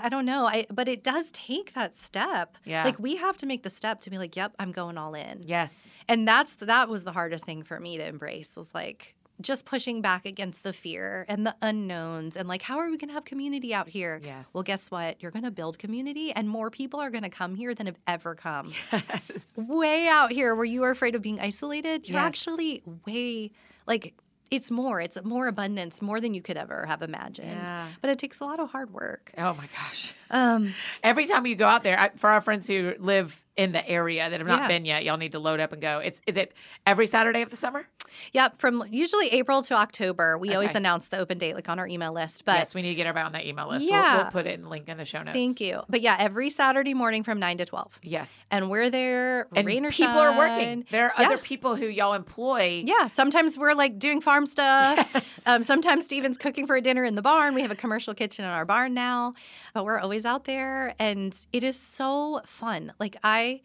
I 0.00 0.08
don't 0.08 0.26
know. 0.26 0.46
I 0.46 0.66
but 0.70 0.88
it 0.88 1.02
does 1.04 1.30
take 1.32 1.74
that 1.74 1.96
step. 1.96 2.56
Yeah. 2.64 2.84
Like 2.84 2.98
we 2.98 3.16
have 3.16 3.36
to 3.38 3.46
make 3.46 3.62
the 3.62 3.70
step 3.70 4.00
to 4.02 4.10
be 4.10 4.18
like, 4.18 4.36
yep, 4.36 4.52
I'm 4.58 4.72
going 4.72 4.98
all 4.98 5.14
in. 5.14 5.42
Yes. 5.44 5.88
And 6.08 6.26
that's 6.26 6.56
that 6.56 6.88
was 6.88 7.04
the 7.04 7.12
hardest 7.12 7.44
thing 7.44 7.62
for 7.62 7.80
me 7.80 7.96
to 7.96 8.06
embrace 8.06 8.56
was 8.56 8.74
like 8.74 9.14
just 9.40 9.64
pushing 9.64 10.00
back 10.00 10.26
against 10.26 10.62
the 10.62 10.72
fear 10.72 11.24
and 11.28 11.44
the 11.44 11.54
unknowns 11.60 12.36
and 12.36 12.48
like 12.48 12.62
how 12.62 12.78
are 12.78 12.88
we 12.88 12.96
going 12.96 13.08
to 13.08 13.14
have 13.14 13.24
community 13.24 13.74
out 13.74 13.88
here? 13.88 14.20
Yes. 14.22 14.50
Well, 14.54 14.62
guess 14.62 14.90
what? 14.92 15.20
You're 15.20 15.32
going 15.32 15.44
to 15.44 15.50
build 15.50 15.76
community 15.78 16.30
and 16.32 16.48
more 16.48 16.70
people 16.70 17.00
are 17.00 17.10
going 17.10 17.24
to 17.24 17.28
come 17.30 17.56
here 17.56 17.74
than 17.74 17.86
have 17.86 17.98
ever 18.06 18.34
come. 18.36 18.72
Yes. 18.92 19.54
way 19.68 20.06
out 20.08 20.30
here 20.30 20.54
where 20.54 20.64
you 20.64 20.84
are 20.84 20.90
afraid 20.90 21.14
of 21.16 21.22
being 21.22 21.40
isolated, 21.40 22.08
you're 22.08 22.18
Yes. 22.20 22.26
actually 22.26 22.82
way 23.06 23.50
like 23.86 24.14
it's 24.54 24.70
more. 24.70 25.00
It's 25.00 25.18
more 25.24 25.46
abundance, 25.48 26.00
more 26.00 26.20
than 26.20 26.34
you 26.34 26.42
could 26.42 26.56
ever 26.56 26.86
have 26.86 27.02
imagined. 27.02 27.50
Yeah. 27.50 27.88
But 28.00 28.10
it 28.10 28.18
takes 28.18 28.40
a 28.40 28.44
lot 28.44 28.60
of 28.60 28.70
hard 28.70 28.92
work. 28.92 29.32
Oh 29.36 29.54
my 29.54 29.68
gosh. 29.76 30.14
Um, 30.30 30.74
Every 31.02 31.26
time 31.26 31.46
you 31.46 31.56
go 31.56 31.66
out 31.66 31.82
there, 31.82 31.98
I, 31.98 32.10
for 32.16 32.30
our 32.30 32.40
friends 32.40 32.66
who 32.66 32.94
live 32.98 33.40
in 33.56 33.72
the 33.72 33.88
area 33.88 34.28
that 34.28 34.40
have 34.40 34.46
not 34.48 34.62
Yeah. 34.62 34.68
been 34.68 34.84
yet, 34.84 35.04
y'all 35.04 35.16
need 35.16 35.32
to 35.32 35.38
load 35.38 35.60
up 35.60 35.72
and 35.72 35.80
go. 35.80 35.98
It's 36.00 36.20
is 36.26 36.36
it 36.36 36.52
every 36.86 37.06
Saturday 37.06 37.42
of 37.42 37.50
the 37.50 37.56
summer? 37.56 37.86
yep, 38.32 38.58
from 38.60 38.84
usually 38.90 39.28
April 39.28 39.62
to 39.62 39.74
October, 39.74 40.38
we 40.38 40.54
always 40.54 40.74
announce 40.74 41.08
the 41.08 41.18
open 41.18 41.36
date 41.38 41.54
like 41.54 41.68
on 41.68 41.78
our 41.78 41.86
email 41.88 42.12
list. 42.12 42.44
But 42.44 42.56
yes, 42.58 42.74
we 42.74 42.82
need 42.82 42.90
to 42.90 42.94
get 42.94 43.06
everybody 43.06 43.26
on 43.26 43.32
that 43.32 43.46
email 43.46 43.68
list. 43.68 43.84
We'll, 43.86 43.94
Yeah. 43.94 44.16
we'll 44.22 44.30
put 44.30 44.46
it 44.46 44.58
in 44.58 44.68
link 44.68 44.88
in 44.88 44.96
the 44.98 45.04
show 45.04 45.22
notes. 45.22 45.34
thank 45.34 45.60
you. 45.60 45.82
But 45.88 46.00
yeah, 46.00 46.16
every 46.18 46.50
Saturday 46.50 46.94
morning 46.94 47.22
from 47.22 47.38
9 47.40 47.58
to 47.58 47.64
12. 47.64 47.98
Yes. 48.02 48.44
And 48.50 48.70
we're 48.70 48.90
there, 48.90 49.48
And 49.54 49.66
people 49.66 50.06
are 50.18 50.36
working. 50.36 50.84
There 50.90 51.06
are 51.06 51.12
Yeah. 51.20 51.26
other 51.28 51.38
people 51.38 51.76
who 51.76 51.86
y'all 51.86 52.12
employ. 52.14 52.82
Yeah, 52.86 53.06
sometimes 53.08 53.56
we're 53.58 53.74
like 53.74 53.98
doing 53.98 54.20
farm 54.20 54.46
stuff. 54.46 55.08
Yes. 55.14 55.46
Um, 55.46 55.62
sometimes 55.62 56.04
Steven's 56.04 56.38
cooking 56.38 56.66
for 56.66 56.76
a 56.76 56.80
dinner 56.80 57.04
in 57.04 57.14
the 57.14 57.22
barn. 57.22 57.54
We 57.54 57.62
have 57.62 57.70
a 57.70 57.76
commercial 57.76 58.14
kitchen 58.14 58.44
in 58.44 58.50
our 58.50 58.64
barn 58.64 58.94
now, 58.94 59.32
but 59.74 59.84
we're 59.84 59.98
always 59.98 60.24
out 60.24 60.44
there, 60.44 60.94
and 60.98 61.36
it 61.52 61.64
is 61.64 61.78
so 61.78 62.40
fun. 62.46 62.92
Like 62.98 63.16
I, 63.22 63.60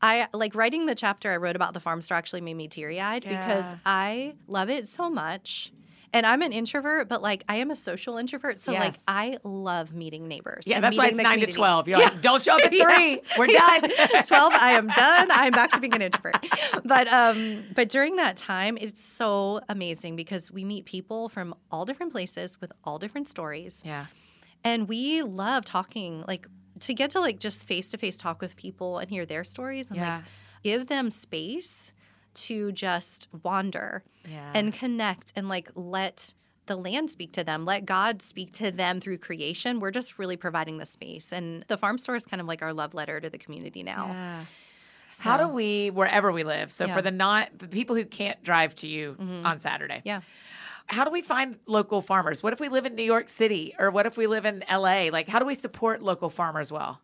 I 0.00 0.26
like 0.32 0.54
writing 0.54 0.86
the 0.86 0.94
chapter 0.94 1.30
I 1.30 1.36
wrote 1.36 1.54
about 1.56 1.74
the 1.74 1.80
farm 1.80 2.00
store 2.00 2.16
actually 2.16 2.40
made 2.40 2.54
me 2.54 2.66
teary 2.68 3.00
eyed 3.00 3.24
because 3.28 3.66
I 3.86 4.34
love 4.48 4.70
it 4.70 4.88
so 4.88 5.08
much. 5.10 5.72
And 6.14 6.26
I'm 6.26 6.42
an 6.42 6.52
introvert, 6.52 7.08
but 7.08 7.22
like 7.22 7.42
I 7.48 7.56
am 7.56 7.70
a 7.70 7.76
social 7.76 8.18
introvert. 8.18 8.60
So 8.60 8.72
like 8.72 8.96
I 9.08 9.38
love 9.44 9.94
meeting 9.94 10.28
neighbors. 10.28 10.66
Yeah, 10.66 10.80
that's 10.80 10.98
why 10.98 11.06
it's 11.08 11.16
nine 11.16 11.40
to 11.40 11.46
twelve. 11.46 11.88
You're 11.88 11.98
Yeah. 12.00 12.04
like, 12.10 12.20
don't 12.20 12.42
show 12.42 12.54
up 12.56 12.60
at 12.64 12.72
Yeah. 12.74 12.84
three. 12.84 13.20
We're 13.38 13.46
done. 13.46 13.80
12 14.26 14.52
i 14.54 14.72
am 14.72 14.88
done 14.88 15.30
i'm 15.30 15.52
back 15.52 15.72
to 15.72 15.80
being 15.80 15.94
an 15.94 16.02
introvert 16.02 16.36
but 16.84 17.08
um 17.08 17.64
but 17.74 17.88
during 17.88 18.16
that 18.16 18.36
time 18.36 18.76
it's 18.80 19.02
so 19.02 19.60
amazing 19.70 20.16
because 20.16 20.50
we 20.50 20.64
meet 20.64 20.84
people 20.84 21.28
from 21.30 21.54
all 21.70 21.84
different 21.86 22.12
places 22.12 22.60
with 22.60 22.72
all 22.84 22.98
different 22.98 23.26
stories 23.28 23.82
Yeah. 23.84 24.06
And 24.64 24.88
we 24.88 25.22
love 25.22 25.64
talking 25.64 26.24
like 26.26 26.46
to 26.80 26.94
get 26.94 27.10
to 27.12 27.20
like 27.20 27.38
just 27.38 27.66
face 27.66 27.88
to 27.90 27.98
face 27.98 28.16
talk 28.16 28.40
with 28.40 28.56
people 28.56 28.98
and 28.98 29.08
hear 29.10 29.24
their 29.26 29.44
stories 29.44 29.88
and 29.88 29.96
Yeah. 29.98 30.16
like 30.16 30.24
give 30.62 30.86
them 30.86 31.10
space 31.10 31.92
to 32.34 32.72
just 32.72 33.28
wander 33.42 34.02
Yeah. 34.28 34.50
and 34.54 34.72
connect 34.72 35.32
and 35.36 35.48
like 35.48 35.70
let 35.74 36.34
the 36.66 36.76
land 36.76 37.10
speak 37.10 37.32
to 37.32 37.42
them, 37.44 37.64
let 37.64 37.84
God 37.84 38.22
speak 38.22 38.52
to 38.52 38.70
them 38.70 39.00
through 39.00 39.18
creation. 39.18 39.80
We're 39.80 39.90
just 39.90 40.18
really 40.18 40.36
providing 40.36 40.78
the 40.78 40.86
space. 40.86 41.32
And 41.32 41.64
the 41.68 41.76
farm 41.76 41.98
store 41.98 42.14
is 42.16 42.24
kind 42.24 42.40
of 42.40 42.46
like 42.46 42.62
our 42.62 42.72
love 42.72 42.94
letter 42.94 43.20
to 43.20 43.28
the 43.28 43.36
community 43.38 43.82
now. 43.82 44.06
Yeah. 44.06 44.44
How 45.18 45.36
do 45.36 45.46
we, 45.48 45.90
wherever 45.90 46.32
we 46.32 46.42
live, 46.42 46.72
so 46.72 46.86
Yeah. 46.86 46.94
for 46.94 47.02
the 47.02 47.10
not 47.10 47.50
the 47.58 47.68
people 47.68 47.94
who 47.96 48.04
can't 48.06 48.42
drive 48.42 48.74
to 48.76 48.86
you 48.86 49.16
Mhm. 49.20 49.44
on 49.44 49.58
Saturday, 49.58 50.00
Yeah. 50.04 50.22
How 50.92 51.04
do 51.04 51.10
we 51.10 51.22
find 51.22 51.58
local 51.66 52.02
farmers? 52.02 52.42
What 52.42 52.52
if 52.52 52.60
we 52.60 52.68
live 52.68 52.84
in 52.84 52.94
New 52.94 53.02
York 53.02 53.28
City 53.28 53.74
or 53.78 53.90
what 53.90 54.04
if 54.04 54.16
we 54.16 54.26
live 54.26 54.44
in 54.44 54.62
LA? 54.70 55.08
Like, 55.10 55.26
how 55.28 55.38
do 55.38 55.46
we 55.46 55.54
support 55.54 56.02
local 56.02 56.28
farmers 56.28 56.70
well? 56.70 57.00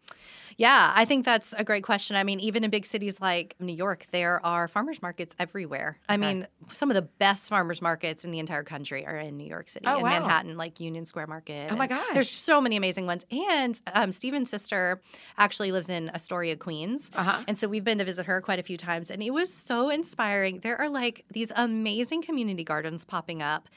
Yeah, 0.58 0.92
I 0.92 1.04
think 1.04 1.24
that's 1.24 1.54
a 1.56 1.62
great 1.62 1.84
question. 1.84 2.16
I 2.16 2.24
mean, 2.24 2.40
even 2.40 2.64
in 2.64 2.70
big 2.70 2.84
cities 2.84 3.20
like 3.20 3.54
New 3.60 3.72
York, 3.72 4.06
there 4.10 4.44
are 4.44 4.66
farmers 4.66 5.00
markets 5.00 5.36
everywhere. 5.38 6.00
I 6.08 6.16
mean, 6.16 6.48
some 6.72 6.90
of 6.90 6.96
the 6.96 7.02
best 7.02 7.46
farmers 7.46 7.80
markets 7.80 8.24
in 8.24 8.32
the 8.32 8.40
entire 8.40 8.64
country 8.64 9.06
are 9.06 9.16
in 9.16 9.36
New 9.36 9.46
York 9.46 9.68
City, 9.68 9.86
Oh, 9.86 9.98
in 9.98 10.02
wow. 10.02 10.10
Manhattan, 10.18 10.56
like 10.56 10.80
Union 10.80 11.06
Square 11.06 11.28
Market. 11.28 11.68
Oh, 11.70 11.76
my 11.76 11.84
and 11.84 11.90
gosh. 11.90 12.12
There's 12.12 12.28
so 12.28 12.60
many 12.60 12.76
amazing 12.76 13.06
ones. 13.06 13.24
And 13.30 13.80
um, 13.94 14.10
Steven's 14.10 14.50
sister 14.50 15.00
actually 15.38 15.70
lives 15.70 15.88
in 15.88 16.10
Astoria, 16.10 16.56
Queens. 16.56 17.12
Uh-huh. 17.14 17.44
And 17.46 17.56
so 17.56 17.68
we've 17.68 17.84
been 17.84 17.98
to 17.98 18.04
visit 18.04 18.26
her 18.26 18.40
quite 18.40 18.58
a 18.58 18.64
few 18.64 18.76
times, 18.76 19.12
and 19.12 19.22
it 19.22 19.30
was 19.30 19.54
so 19.54 19.90
inspiring. 19.90 20.58
There 20.58 20.76
are 20.80 20.88
like 20.88 21.24
these 21.32 21.52
amazing 21.54 22.22
community 22.22 22.64
gardens 22.64 23.04
popping 23.04 23.42
up, 23.42 23.68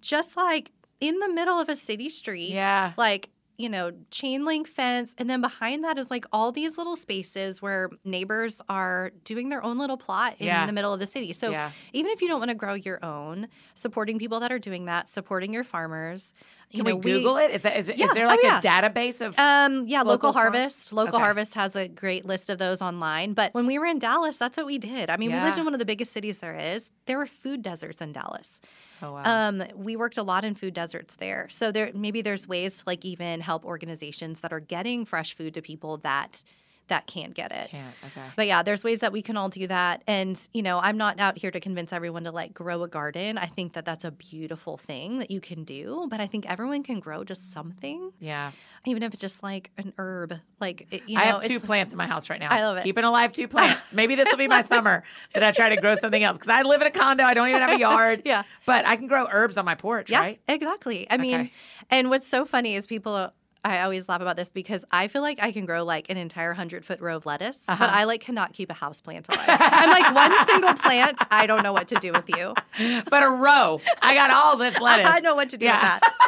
just 0.00 0.38
like 0.38 0.72
in 1.00 1.18
the 1.18 1.28
middle 1.28 1.60
of 1.60 1.68
a 1.68 1.76
city 1.76 2.08
street. 2.08 2.52
Yeah. 2.54 2.94
Like, 2.96 3.28
you 3.60 3.68
know, 3.68 3.92
chain 4.10 4.44
link 4.44 4.66
fence. 4.66 5.14
And 5.18 5.28
then 5.28 5.40
behind 5.40 5.84
that 5.84 5.98
is 5.98 6.10
like 6.10 6.24
all 6.32 6.50
these 6.50 6.78
little 6.78 6.96
spaces 6.96 7.60
where 7.60 7.90
neighbors 8.04 8.60
are 8.68 9.12
doing 9.24 9.50
their 9.50 9.62
own 9.62 9.78
little 9.78 9.96
plot 9.98 10.36
in 10.38 10.46
Yeah. 10.46 10.66
the 10.66 10.72
middle 10.72 10.92
of 10.94 11.00
the 11.00 11.06
city. 11.06 11.32
So 11.32 11.50
yeah. 11.50 11.70
even 11.92 12.10
if 12.10 12.22
you 12.22 12.28
don't 12.28 12.38
want 12.38 12.48
to 12.50 12.54
grow 12.54 12.74
your 12.74 13.04
own, 13.04 13.48
supporting 13.74 14.18
people 14.18 14.40
that 14.40 14.50
are 14.50 14.58
doing 14.58 14.86
that, 14.86 15.08
supporting 15.08 15.52
your 15.52 15.64
farmers. 15.64 16.32
Can 16.70 16.78
you 16.78 16.84
we 16.84 16.92
know, 16.92 16.98
Google 17.00 17.36
it? 17.36 17.50
Is 17.50 17.62
that 17.62 17.76
is, 17.76 17.88
it, 17.88 17.94
is 17.94 18.00
Yeah. 18.00 18.12
there 18.14 18.26
Oh, 18.26 18.28
like 18.28 18.40
yeah. 18.42 18.58
a 18.58 18.62
database 18.62 19.20
of? 19.26 19.36
Um, 19.38 19.86
yeah, 19.88 20.00
Local 20.02 20.28
local, 20.28 20.32
harvest. 20.32 20.92
Local 20.92 21.16
Okay. 21.16 21.22
harvest 21.24 21.54
has 21.54 21.74
a 21.74 21.88
great 21.88 22.24
list 22.24 22.48
of 22.48 22.58
those 22.58 22.80
online. 22.80 23.32
But 23.32 23.52
when 23.54 23.66
we 23.66 23.78
were 23.78 23.86
in 23.86 23.98
Dallas, 23.98 24.36
that's 24.36 24.56
what 24.56 24.66
we 24.66 24.78
did. 24.78 25.10
I 25.10 25.16
mean, 25.16 25.32
we 25.32 25.40
lived 25.40 25.58
in 25.58 25.64
one 25.64 25.74
of 25.74 25.78
the 25.80 25.84
biggest 25.84 26.12
cities 26.12 26.38
there 26.38 26.56
is. 26.56 26.88
There 27.06 27.18
were 27.18 27.26
food 27.26 27.62
deserts 27.62 28.00
in 28.00 28.12
Dallas. 28.12 28.60
oh 29.02 29.14
wow. 29.14 29.22
Um, 29.48 29.64
we 29.74 29.96
worked 29.96 30.16
a 30.18 30.22
lot 30.22 30.44
in 30.44 30.54
food 30.54 30.74
deserts 30.74 31.16
there. 31.16 31.48
So 31.48 31.72
there 31.72 31.90
maybe 31.94 32.22
there's 32.22 32.46
ways 32.46 32.78
to 32.78 32.84
like 32.86 33.04
even 33.04 33.40
help 33.40 33.64
organizations 33.64 34.40
that 34.40 34.52
are 34.52 34.60
getting 34.60 35.04
fresh 35.04 35.34
food 35.34 35.54
to 35.54 35.62
people 35.62 35.96
that 35.98 36.44
that 36.90 37.06
can't 37.06 37.34
get 37.34 37.50
it. 37.50 37.70
Can't. 37.70 37.94
Okay. 38.04 38.26
But 38.36 38.46
yeah, 38.46 38.62
there's 38.62 38.84
ways 38.84 39.00
that 39.00 39.12
we 39.12 39.22
can 39.22 39.36
all 39.36 39.48
do 39.48 39.66
that. 39.66 40.02
And, 40.06 40.38
you 40.52 40.62
know, 40.62 40.78
I'm 40.78 40.96
not 40.98 41.18
out 41.18 41.38
here 41.38 41.50
to 41.50 41.58
convince 41.58 41.92
everyone 41.92 42.24
to 42.24 42.30
like 42.30 42.52
grow 42.54 42.82
a 42.84 42.88
garden. 42.88 43.38
I 43.38 43.46
think 43.46 43.72
that 43.72 43.84
that's 43.84 44.04
a 44.04 44.10
beautiful 44.10 44.76
thing 44.76 45.18
that 45.18 45.30
you 45.30 45.40
can 45.40 45.64
do. 45.64 46.06
But 46.10 46.20
I 46.20 46.26
think 46.26 46.46
everyone 46.50 46.82
can 46.82 47.00
grow 47.00 47.24
just 47.24 47.52
something, 47.52 48.12
Yeah. 48.20 48.52
even 48.86 49.02
if 49.02 49.12
it's 49.12 49.20
just 49.20 49.42
like 49.42 49.70
an 49.78 49.92
herb. 49.98 50.34
Like, 50.60 50.86
it, 50.90 51.02
you 51.06 51.16
know, 51.16 51.22
I 51.22 51.26
have 51.26 51.40
two 51.40 51.58
plants 51.60 51.92
in 51.92 51.96
my 51.96 52.06
house 52.06 52.28
right 52.28 52.38
now. 52.38 52.48
I 52.50 52.62
love 52.62 52.76
it. 52.76 52.84
Keeping 52.84 53.04
alive 53.04 53.32
two 53.32 53.48
plants. 53.48 53.92
Maybe 53.94 54.14
this 54.14 54.28
will 54.30 54.36
be 54.38 54.48
my 54.48 54.60
summer 54.60 55.02
that 55.32 55.42
I 55.42 55.52
try 55.52 55.70
to 55.70 55.76
grow 55.80 55.96
something 55.96 56.22
else 56.22 56.36
because 56.36 56.50
I 56.50 56.62
live 56.62 56.80
in 56.82 56.86
a 56.86 56.90
condo. 56.90 57.24
I 57.24 57.34
don't 57.34 57.48
even 57.48 57.62
have 57.62 57.70
a 57.72 57.78
yard. 57.78 58.22
Yeah. 58.30 58.42
But 58.66 58.86
I 58.86 58.96
can 58.96 59.06
grow 59.06 59.26
herbs 59.30 59.56
on 59.56 59.64
my 59.64 59.74
porch, 59.74 60.10
Yeah, 60.10 60.20
right? 60.20 60.40
exactly. 60.46 61.06
I 61.10 61.16
mean, 61.16 61.50
and 61.90 62.10
what's 62.10 62.26
so 62.26 62.44
funny 62.44 62.74
is 62.74 62.86
people. 62.86 63.32
I 63.64 63.82
always 63.82 64.08
laugh 64.08 64.20
about 64.22 64.36
this 64.36 64.48
because 64.48 64.84
I 64.90 65.08
feel 65.08 65.22
like 65.22 65.42
I 65.42 65.52
can 65.52 65.66
grow 65.66 65.84
like 65.84 66.08
an 66.10 66.16
entire 66.16 66.54
hundred 66.54 66.84
foot 66.84 67.00
row 67.00 67.16
of 67.16 67.26
lettuce, 67.26 67.58
Uh-huh. 67.68 67.76
but 67.86 67.90
I 67.94 68.04
like 68.04 68.20
cannot 68.22 68.52
keep 68.52 68.70
a 68.70 68.74
house 68.74 69.00
plant 69.00 69.28
alive. 69.28 69.44
I'm 69.48 69.90
like 69.90 70.14
one 70.14 70.46
single 70.46 70.74
plant. 70.74 71.18
I 71.30 71.46
don't 71.46 71.62
know 71.62 71.72
what 71.72 71.88
to 71.88 71.96
do 71.96 72.12
with 72.12 72.28
you. 72.36 72.54
But 73.10 73.22
a 73.22 73.28
row. 73.28 73.80
I 74.00 74.14
got 74.14 74.30
all 74.30 74.56
this 74.56 74.78
lettuce. 74.80 75.06
I 75.10 75.20
know 75.20 75.34
what 75.34 75.50
to 75.50 75.58
do 75.58 75.66
Yeah. 75.66 75.76
with 75.94 76.00
that. 76.00 76.14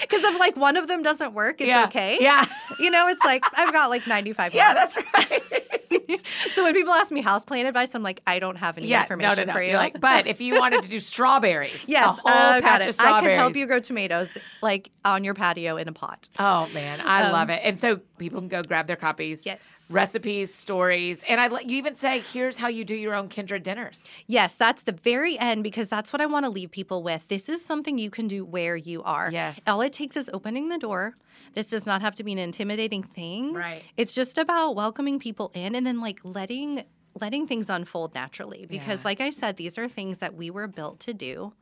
Because 0.00 0.22
if 0.24 0.38
like 0.40 0.56
one 0.56 0.76
of 0.78 0.86
them 0.88 1.02
doesn't 1.02 1.34
work, 1.34 1.60
it's 1.60 1.68
yeah. 1.68 1.84
okay. 1.84 2.16
Yeah. 2.18 2.44
You 2.78 2.88
know, 2.90 3.08
it's 3.08 3.22
like 3.24 3.44
I've 3.54 3.72
got 3.72 3.90
like 3.90 4.06
95. 4.06 4.54
Yeah, 4.54 4.66
more. 4.66 4.74
that's 4.74 4.96
right. 4.96 5.61
so 6.54 6.64
when 6.64 6.74
people 6.74 6.92
ask 6.92 7.10
me 7.12 7.22
houseplant 7.22 7.66
advice, 7.66 7.94
I'm 7.94 8.02
like, 8.02 8.20
I 8.26 8.38
don't 8.38 8.56
have 8.56 8.78
any 8.78 8.86
yeah. 8.88 9.02
Information 9.02 9.36
no, 9.38 9.44
no. 9.44 9.52
for 9.52 9.62
you. 9.62 9.70
You're 9.70 9.78
like, 9.78 10.00
but 10.00 10.26
if 10.26 10.40
you 10.40 10.58
wanted 10.58 10.82
to 10.82 10.88
do 10.88 10.98
strawberries, 11.12 11.88
yes, 11.88 12.06
a 12.06 12.12
whole 12.12 12.30
uh, 12.30 12.60
patch 12.60 12.82
of 12.82 12.86
it. 12.88 12.88
I 12.88 12.90
strawberries. 12.90 13.32
can 13.32 13.38
help 13.38 13.56
you 13.56 13.66
grow 13.66 13.80
tomatoes 13.80 14.28
like 14.62 14.90
on 15.04 15.24
your 15.24 15.34
patio 15.34 15.76
in 15.76 15.88
a 15.88 15.92
pot. 15.92 16.28
Oh 16.38 16.68
man, 16.72 17.00
I 17.00 17.22
Um, 17.24 17.32
love 17.32 17.50
it. 17.50 17.60
And 17.64 17.78
so 17.78 18.00
people 18.18 18.40
can 18.40 18.48
go 18.48 18.62
grab 18.62 18.86
their 18.86 18.96
copies. 18.96 19.44
Yes. 19.46 19.74
Recipes, 19.90 20.52
stories, 20.54 21.22
and 21.28 21.40
I 21.40 21.48
let 21.48 21.66
you 21.68 21.76
even 21.78 21.96
say, 21.96 22.20
here's 22.32 22.56
how 22.56 22.68
you 22.68 22.84
do 22.84 22.94
your 22.94 23.14
own 23.14 23.28
kindred 23.28 23.62
dinners. 23.62 24.06
Yes, 24.26 24.54
that's 24.54 24.82
the 24.82 24.92
very 24.92 25.38
end 25.38 25.62
because 25.62 25.88
that's 25.88 26.12
what 26.12 26.20
I 26.20 26.26
want 26.26 26.44
to 26.44 26.50
leave 26.50 26.70
people 26.70 27.02
with. 27.02 27.26
This 27.28 27.48
is 27.48 27.64
something 27.64 27.98
you 27.98 28.10
can 28.10 28.28
do 28.28 28.44
where 28.44 28.76
you 28.76 29.02
are. 29.02 29.30
Yes. 29.30 29.60
All 29.66 29.80
it 29.82 29.92
takes 29.92 30.16
is 30.16 30.30
opening 30.32 30.68
the 30.68 30.78
door. 30.78 31.16
This 31.54 31.68
does 31.68 31.86
not 31.86 32.00
have 32.02 32.14
to 32.16 32.24
be 32.24 32.32
an 32.32 32.38
intimidating 32.38 33.02
thing. 33.02 33.52
Right. 33.54 33.82
It's 33.96 34.14
just 34.14 34.38
about 34.38 34.74
welcoming 34.74 35.18
people 35.18 35.50
in 35.54 35.74
and 35.74 35.86
then 35.86 36.00
like 36.00 36.20
letting 36.24 36.84
letting 37.20 37.46
things 37.46 37.68
unfold 37.68 38.14
naturally 38.14 38.64
because 38.66 39.00
Yeah. 39.00 39.04
like 39.04 39.20
I 39.20 39.28
said 39.30 39.56
these 39.58 39.76
are 39.76 39.86
things 39.86 40.18
that 40.18 40.34
we 40.34 40.50
were 40.50 40.66
built 40.66 41.00
to 41.00 41.12
do. 41.12 41.52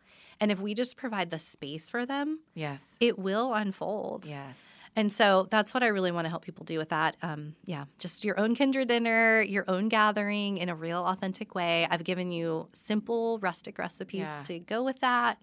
And 0.40 0.52
if 0.52 0.60
we 0.60 0.74
just 0.74 0.96
provide 0.96 1.30
the 1.30 1.38
space 1.40 1.90
for 1.90 2.06
them, 2.06 2.40
Yes. 2.54 2.96
it 3.00 3.18
will 3.18 3.52
unfold. 3.52 4.24
yes. 4.26 4.70
And 4.96 5.12
so 5.12 5.46
that's 5.50 5.72
what 5.72 5.82
I 5.84 5.86
really 5.88 6.10
want 6.10 6.24
to 6.24 6.28
help 6.30 6.44
people 6.44 6.64
do 6.64 6.76
with 6.78 6.88
that. 6.88 7.16
Um, 7.22 7.54
yeah, 7.64 7.84
just 8.00 8.24
your 8.24 8.38
own 8.40 8.54
kindred 8.56 8.88
dinner, 8.88 9.40
your 9.40 9.64
own 9.68 9.88
gathering 9.88 10.56
in 10.56 10.68
a 10.68 10.74
real, 10.74 11.04
authentic 11.04 11.54
way. 11.54 11.86
I've 11.90 12.02
given 12.02 12.32
you 12.32 12.68
simple, 12.72 13.38
rustic 13.40 13.78
recipes 13.78 14.20
Yeah. 14.20 14.42
to 14.42 14.58
go 14.58 14.82
with 14.82 14.98
that. 15.00 15.38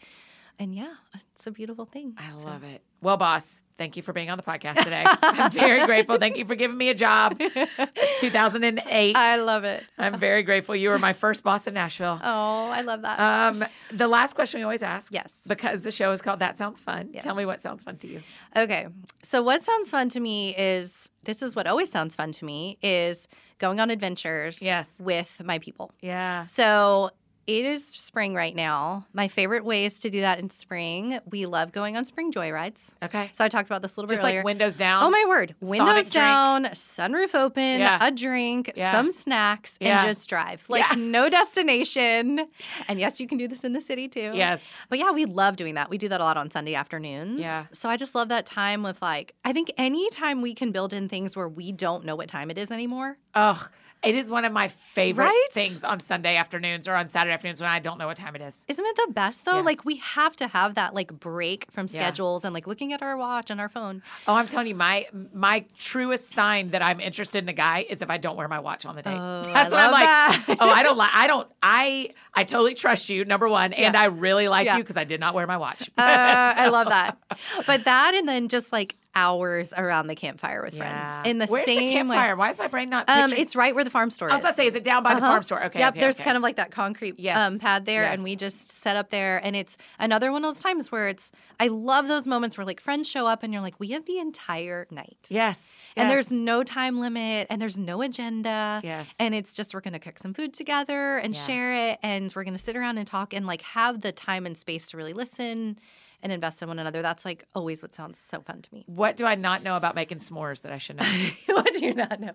And 0.59 0.73
yeah, 0.73 0.93
it's 1.35 1.45
a 1.47 1.51
beautiful 1.51 1.85
thing. 1.85 2.15
I 2.17 2.31
So- 2.33 2.39
love 2.45 2.63
it. 2.63 2.81
Well, 2.99 3.15
boss, 3.17 3.61
thank 3.77 3.95
you 3.95 4.01
for 4.01 4.11
being 4.11 4.31
on 4.31 4.37
the 4.37 4.43
podcast 4.43 4.83
today. 4.83 5.03
I'm 5.21 5.51
very 5.51 5.85
grateful. 5.85 6.17
Thank 6.17 6.35
you 6.37 6.45
for 6.45 6.55
giving 6.55 6.75
me 6.77 6.89
a 6.89 6.95
job. 6.95 7.39
2008. 8.19 9.15
I 9.15 9.37
love 9.37 9.63
it. 9.65 9.83
I'm 9.99 10.19
very 10.19 10.41
grateful. 10.43 10.75
You 10.75 10.89
were 10.89 10.97
my 10.99 11.13
first 11.13 11.43
boss 11.43 11.67
in 11.67 11.73
Nashville. 11.75 12.19
Oh, 12.23 12.69
I 12.69 12.81
love 12.81 13.03
that. 13.03 13.19
Um, 13.19 13.63
the 13.91 14.07
last 14.07 14.33
question 14.33 14.59
we 14.59 14.63
always 14.63 14.81
ask. 14.83 15.13
Yes. 15.13 15.41
Because 15.47 15.83
the 15.83 15.91
show 15.91 16.11
is 16.11 16.23
called 16.23 16.39
That 16.39 16.57
Sounds 16.57 16.81
Fun. 16.81 17.09
Yes. 17.13 17.23
Tell 17.23 17.35
me 17.35 17.45
what 17.45 17.61
sounds 17.61 17.83
fun 17.83 17.97
to 17.97 18.07
you. 18.07 18.21
Okay. 18.55 18.87
So 19.21 19.43
what 19.43 19.61
sounds 19.61 19.91
fun 19.91 20.09
to 20.09 20.19
me 20.19 20.55
is 20.57 21.09
this 21.23 21.41
is 21.43 21.55
what 21.55 21.67
always 21.67 21.91
sounds 21.91 22.15
fun 22.15 22.31
to 22.31 22.45
me 22.45 22.79
is 22.81 23.27
going 23.59 23.79
on 23.79 23.89
adventures 23.91 24.61
Yes. 24.61 24.95
with 24.99 25.39
my 25.45 25.59
people. 25.59 25.91
Yeah. 26.01 26.41
So 26.43 27.11
it 27.47 27.65
is 27.65 27.85
spring 27.87 28.35
right 28.35 28.55
now. 28.55 29.05
My 29.13 29.27
favorite 29.29 29.63
ways 29.65 29.99
to 30.01 30.09
do 30.09 30.21
that 30.21 30.37
in 30.39 30.49
spring, 30.49 31.19
we 31.31 31.45
love 31.45 31.71
going 31.71 31.95
on 31.95 32.03
spring 32.05 32.31
joyrides. 32.31 32.89
Okay. 33.01 33.31
So 33.33 33.43
I 33.45 33.47
talked 33.47 33.67
about 33.69 33.81
this 33.81 33.95
a 33.95 33.99
little 34.01 34.09
Just 34.09 34.21
bit 34.21 34.27
earlier. 34.27 34.39
Just 34.39 34.45
like 34.45 34.45
windows 34.45 34.75
down. 34.77 35.03
Oh 35.03 35.09
my 35.09 35.23
word. 35.27 35.55
Windows 35.61 36.09
down, 36.11 36.65
sunroof 36.65 37.33
open, 37.33 37.79
Yeah. 37.79 38.05
a 38.05 38.11
drink, 38.11 38.73
Yeah. 38.75 38.91
some 38.91 39.11
snacks, 39.11 39.77
Yeah. 39.79 39.99
and 40.05 40.07
just 40.15 40.27
drive. 40.29 40.63
Like 40.67 40.97
no 40.97 41.29
destination. 41.29 42.47
And 42.87 42.99
yes, 42.99 43.19
you 43.19 43.27
can 43.27 43.37
do 43.37 43.47
this 43.47 43.63
in 43.63 43.73
the 43.73 43.81
city 43.81 44.07
too. 44.07 44.31
Yes. 44.33 44.69
But 44.89 44.99
yeah, 44.99 45.11
we 45.11 45.25
love 45.25 45.55
doing 45.55 45.75
that. 45.75 45.89
We 45.89 45.97
do 45.97 46.09
that 46.09 46.19
a 46.21 46.23
lot 46.23 46.37
on 46.37 46.51
Sunday 46.51 46.75
afternoons. 46.75 47.39
Yeah. 47.39 47.65
So 47.71 47.87
I 47.89 47.97
just 47.97 48.13
love 48.13 48.27
that 48.29 48.45
time 48.45 48.83
with 48.83 49.01
like, 49.01 49.33
I 49.45 49.53
think 49.53 49.71
anytime 49.77 50.41
we 50.41 50.53
can 50.53 50.71
build 50.71 50.91
in 50.93 51.07
things 51.07 51.35
where 51.35 51.47
we 51.47 51.71
don't 51.71 52.03
know 52.03 52.15
what 52.15 52.27
time 52.27 52.51
it 52.51 52.57
is 52.57 52.71
anymore. 52.71 53.17
Oh, 53.35 53.65
it 54.03 54.15
is 54.15 54.29
one 54.29 54.45
of 54.45 54.53
my 54.53 54.67
favorite 54.67 55.25
Right? 55.25 55.47
things 55.51 55.83
on 55.83 55.99
Sunday 55.99 56.35
afternoons 56.37 56.87
or 56.87 56.93
on 56.95 57.07
Saturday 57.07 57.33
afternoons 57.33 57.59
when 57.61 57.69
I 57.69 57.79
don't 57.79 57.97
know 57.97 58.07
what 58.07 58.17
time 58.17 58.35
it 58.35 58.41
is. 58.41 58.63
Isn't 58.67 58.85
it 58.85 58.95
the 58.95 59.11
best 59.13 59.45
though? 59.45 59.55
Yes. 59.57 59.65
Like 59.65 59.85
we 59.85 59.97
have 59.97 60.35
to 60.37 60.47
have 60.47 60.75
that 60.75 60.93
like 60.93 61.11
break 61.11 61.67
from 61.71 61.87
Yeah. 61.87 61.93
schedules 62.01 62.45
and 62.45 62.53
like 62.53 62.67
looking 62.67 62.93
at 62.93 63.01
our 63.01 63.17
watch 63.17 63.49
and 63.49 63.59
our 63.59 63.69
phone. 63.69 64.03
Oh, 64.27 64.35
I'm 64.35 64.47
telling 64.47 64.67
you, 64.67 64.75
my 64.75 65.07
my 65.33 65.65
truest 65.77 66.29
sign 66.31 66.71
that 66.71 66.81
I'm 66.81 66.99
interested 66.99 67.43
in 67.43 67.49
a 67.49 67.53
guy 67.53 67.85
is 67.89 68.01
if 68.01 68.09
I 68.09 68.17
don't 68.17 68.35
wear 68.37 68.47
my 68.47 68.59
watch 68.59 68.85
on 68.85 68.95
the 68.95 69.01
date. 69.01 69.17
Oh, 69.17 69.43
That's 69.53 69.73
I 69.73 69.75
what 69.75 69.85
I'm 69.85 69.91
like. 69.91 70.47
that. 70.47 70.57
oh, 70.59 70.69
I 70.69 70.83
don't 70.83 70.97
like. 70.97 71.11
I 71.13 71.27
don't. 71.27 71.47
I 71.63 72.09
I 72.33 72.43
totally 72.43 72.75
trust 72.75 73.09
you. 73.09 73.25
Number 73.25 73.47
one, 73.49 73.73
and 73.73 73.93
Yeah. 73.95 73.99
I 74.01 74.05
really 74.05 74.47
like 74.47 74.65
Yeah. 74.65 74.77
you 74.77 74.83
because 74.83 74.97
I 74.97 75.03
did 75.05 75.19
not 75.19 75.33
wear 75.33 75.47
my 75.47 75.57
watch. 75.57 75.89
Uh, 75.97 76.01
I 76.03 76.67
love 76.69 76.89
that. 76.89 77.17
But 77.65 77.85
that 77.85 78.13
and 78.15 78.27
then 78.27 78.47
just 78.47 78.71
like 78.71 78.95
hours 79.17 79.73
around 79.75 80.07
the 80.07 80.15
campfire 80.15 80.61
with 80.63 80.73
Yeah. 80.75 81.13
friends 81.15 81.27
in 81.27 81.37
the 81.39 81.47
Where's 81.47 81.65
same 81.65 81.79
the 81.79 81.91
campfire? 81.93 82.35
way. 82.35 82.39
Why 82.39 82.51
is 82.51 82.57
my 82.57 82.67
brain 82.67 82.89
not? 82.89 83.09
Um, 83.09 83.33
it's 83.33 83.55
right 83.55 83.73
where 83.73 83.83
the 83.83 83.89
farm 83.89 84.11
store 84.11 84.27
is. 84.29 84.33
I 84.33 84.35
was 84.35 84.43
about 84.43 84.49
to 84.51 84.55
say, 84.57 84.67
is 84.67 84.75
it 84.75 84.83
down 84.83 85.01
by 85.03 85.13
the 85.15 85.17
Uh-huh. 85.21 85.31
farm 85.31 85.43
store? 85.43 85.63
Okay. 85.65 85.79
yep. 85.79 85.93
okay, 85.93 86.01
there's 86.01 86.15
okay. 86.17 86.23
kind 86.23 86.37
of 86.37 86.43
like 86.43 86.57
that 86.57 86.71
concrete 86.71 87.15
Yes. 87.17 87.37
um, 87.37 87.57
pad 87.59 87.85
there, 87.85 88.03
Yes. 88.03 88.13
and 88.13 88.23
we 88.23 88.35
just 88.35 88.71
set 88.81 88.95
up 88.95 89.09
there. 89.09 89.41
And 89.43 89.55
it's 89.55 89.77
another 89.99 90.31
one 90.31 90.45
of 90.45 90.53
those 90.53 90.63
times 90.63 90.91
where 90.91 91.07
it's. 91.07 91.31
I 91.59 91.67
love 91.69 92.07
those 92.07 92.27
moments 92.27 92.55
where 92.55 92.65
like 92.65 92.79
friends 92.79 93.07
show 93.09 93.25
up 93.25 93.41
and 93.41 93.51
you're 93.51 93.63
like, 93.63 93.79
we 93.79 93.87
have 93.89 94.05
the 94.05 94.19
entire 94.19 94.85
night, 94.91 95.17
yes. 95.29 95.73
and 95.95 96.07
yes, 96.07 96.13
there's 96.13 96.31
no 96.31 96.63
time 96.63 96.99
limit, 96.99 97.47
and 97.49 97.59
there's 97.59 97.79
no 97.79 98.03
agenda. 98.03 98.79
yes. 98.83 99.11
And 99.19 99.33
it's 99.33 99.53
just 99.53 99.73
we're 99.73 99.81
gonna 99.81 99.97
cook 99.99 100.19
some 100.19 100.33
food 100.35 100.53
together 100.53 101.17
and 101.17 101.33
Yeah. 101.33 101.45
share 101.47 101.73
it, 101.91 101.99
and 102.03 102.31
we're 102.35 102.43
gonna 102.43 102.59
sit 102.59 102.75
around 102.75 102.99
and 102.99 103.07
talk 103.07 103.33
and 103.33 103.47
like 103.47 103.63
have 103.63 104.01
the 104.01 104.11
time 104.11 104.45
and 104.45 104.55
space 104.55 104.91
to 104.91 104.97
really 104.97 105.13
listen 105.13 105.79
and 106.23 106.31
invest 106.31 106.61
in 106.61 106.67
one 106.67 106.79
another. 106.79 107.01
That's 107.01 107.25
like 107.25 107.43
always 107.53 107.81
what 107.81 107.93
sounds 107.93 108.17
so 108.19 108.41
fun 108.41 108.61
to 108.61 108.73
me. 108.73 108.83
what 108.87 109.17
do 109.17 109.25
I 109.25 109.35
not 109.35 109.63
know 109.63 109.75
about 109.75 109.95
making 109.95 110.19
s'mores 110.19 110.61
that 110.61 110.71
I 110.71 110.77
should 110.77 110.97
know? 110.97 111.05
what 111.47 111.71
do 111.73 111.85
you 111.85 111.93
not 111.93 112.19
know? 112.19 112.31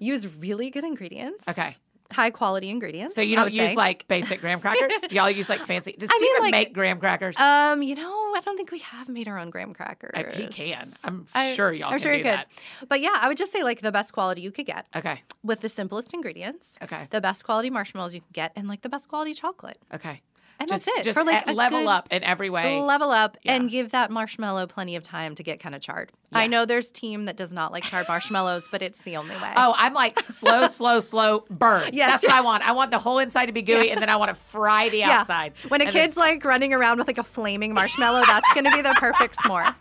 Use 0.00 0.26
really 0.38 0.70
good 0.70 0.84
ingredients. 0.84 1.46
Okay. 1.48 1.72
High 2.12 2.30
quality 2.30 2.68
ingredients. 2.68 3.14
So 3.14 3.22
you 3.22 3.34
don't 3.34 3.52
use 3.52 3.70
say. 3.70 3.74
like 3.74 4.06
basic 4.08 4.40
graham 4.42 4.60
crackers? 4.60 4.92
Y'all 5.10 5.30
use 5.30 5.48
like 5.48 5.60
fancy? 5.60 5.92
Does 5.98 6.10
I 6.12 6.16
Steven 6.18 6.42
like- 6.42 6.50
make 6.52 6.72
graham 6.74 7.00
crackers? 7.00 7.36
Um, 7.38 7.82
you 7.82 7.94
know, 7.94 8.32
I 8.36 8.40
don't 8.44 8.56
think 8.56 8.70
we 8.70 8.80
have 8.80 9.08
made 9.08 9.26
our 9.26 9.38
own 9.38 9.48
graham 9.50 9.72
crackers. 9.72 10.12
I- 10.14 10.30
he 10.36 10.46
can. 10.46 10.92
I'm 11.02 11.26
I- 11.34 11.54
sure 11.54 11.72
y'all 11.72 11.86
I'm 11.88 11.92
can 11.92 12.00
sure 12.00 12.12
you 12.12 12.22
could. 12.22 12.32
that. 12.32 12.48
But 12.88 13.00
yeah, 13.00 13.16
I 13.20 13.26
would 13.26 13.38
just 13.38 13.52
say 13.52 13.64
like 13.64 13.80
the 13.80 13.90
best 13.90 14.12
quality 14.12 14.42
you 14.42 14.52
could 14.52 14.66
get 14.66 14.86
Okay. 14.94 15.22
with 15.42 15.60
the 15.60 15.68
simplest 15.70 16.12
ingredients, 16.12 16.74
Okay. 16.82 17.08
the 17.10 17.22
best 17.22 17.42
quality 17.44 17.70
marshmallows 17.70 18.14
you 18.14 18.20
can 18.20 18.30
get, 18.32 18.52
and 18.54 18.68
like 18.68 18.82
the 18.82 18.90
best 18.90 19.08
quality 19.08 19.32
chocolate. 19.32 19.78
Okay. 19.92 20.20
And 20.64 20.70
just, 20.70 20.86
that's 20.86 20.98
it. 21.00 21.04
Just 21.04 21.18
For, 21.18 21.24
like, 21.24 21.46
level 21.52 21.88
up 21.90 22.08
in 22.10 22.24
every 22.24 22.48
way. 22.48 22.80
level 22.80 23.10
up 23.10 23.36
Yeah. 23.42 23.54
and 23.54 23.70
give 23.70 23.90
that 23.92 24.10
marshmallow 24.10 24.66
plenty 24.66 24.96
of 24.96 25.02
time 25.02 25.34
to 25.34 25.42
get 25.42 25.60
kind 25.60 25.74
of 25.74 25.80
charred. 25.82 26.10
I 26.32 26.46
know 26.48 26.64
there's 26.64 26.88
team 26.88 27.26
that 27.26 27.36
does 27.36 27.52
not 27.52 27.70
like 27.70 27.84
charred 27.84 28.08
marshmallows, 28.08 28.66
but 28.72 28.82
it's 28.82 29.02
the 29.02 29.16
only 29.16 29.36
way. 29.36 29.52
Oh, 29.56 29.72
I'm 29.76 29.94
like 29.94 30.18
slow, 30.20 30.66
slow, 30.68 30.98
slow 31.00 31.44
burn. 31.50 31.90
Yes. 31.92 32.10
That's 32.22 32.22
what 32.24 32.32
I 32.32 32.40
want. 32.40 32.66
I 32.66 32.72
want 32.72 32.90
the 32.90 32.98
whole 32.98 33.18
inside 33.20 33.46
to 33.46 33.52
be 33.52 33.62
gooey, 33.62 33.90
and 33.92 34.00
then 34.02 34.08
I 34.08 34.16
want 34.16 34.30
to 34.30 34.34
fry 34.34 34.88
the 34.88 34.98
yeah. 35.00 35.20
outside. 35.20 35.52
When 35.68 35.80
a 35.80 35.84
And 35.84 35.92
kid's 35.92 36.16
like 36.16 36.44
running 36.44 36.72
around 36.72 36.98
with 36.98 37.06
like 37.06 37.18
a 37.18 37.22
flaming 37.22 37.72
marshmallow, 37.80 38.24
that's 38.26 38.52
going 38.52 38.64
to 38.64 38.70
be 38.72 38.82
the 38.82 38.94
perfect 38.98 39.36
s'more. 39.36 39.74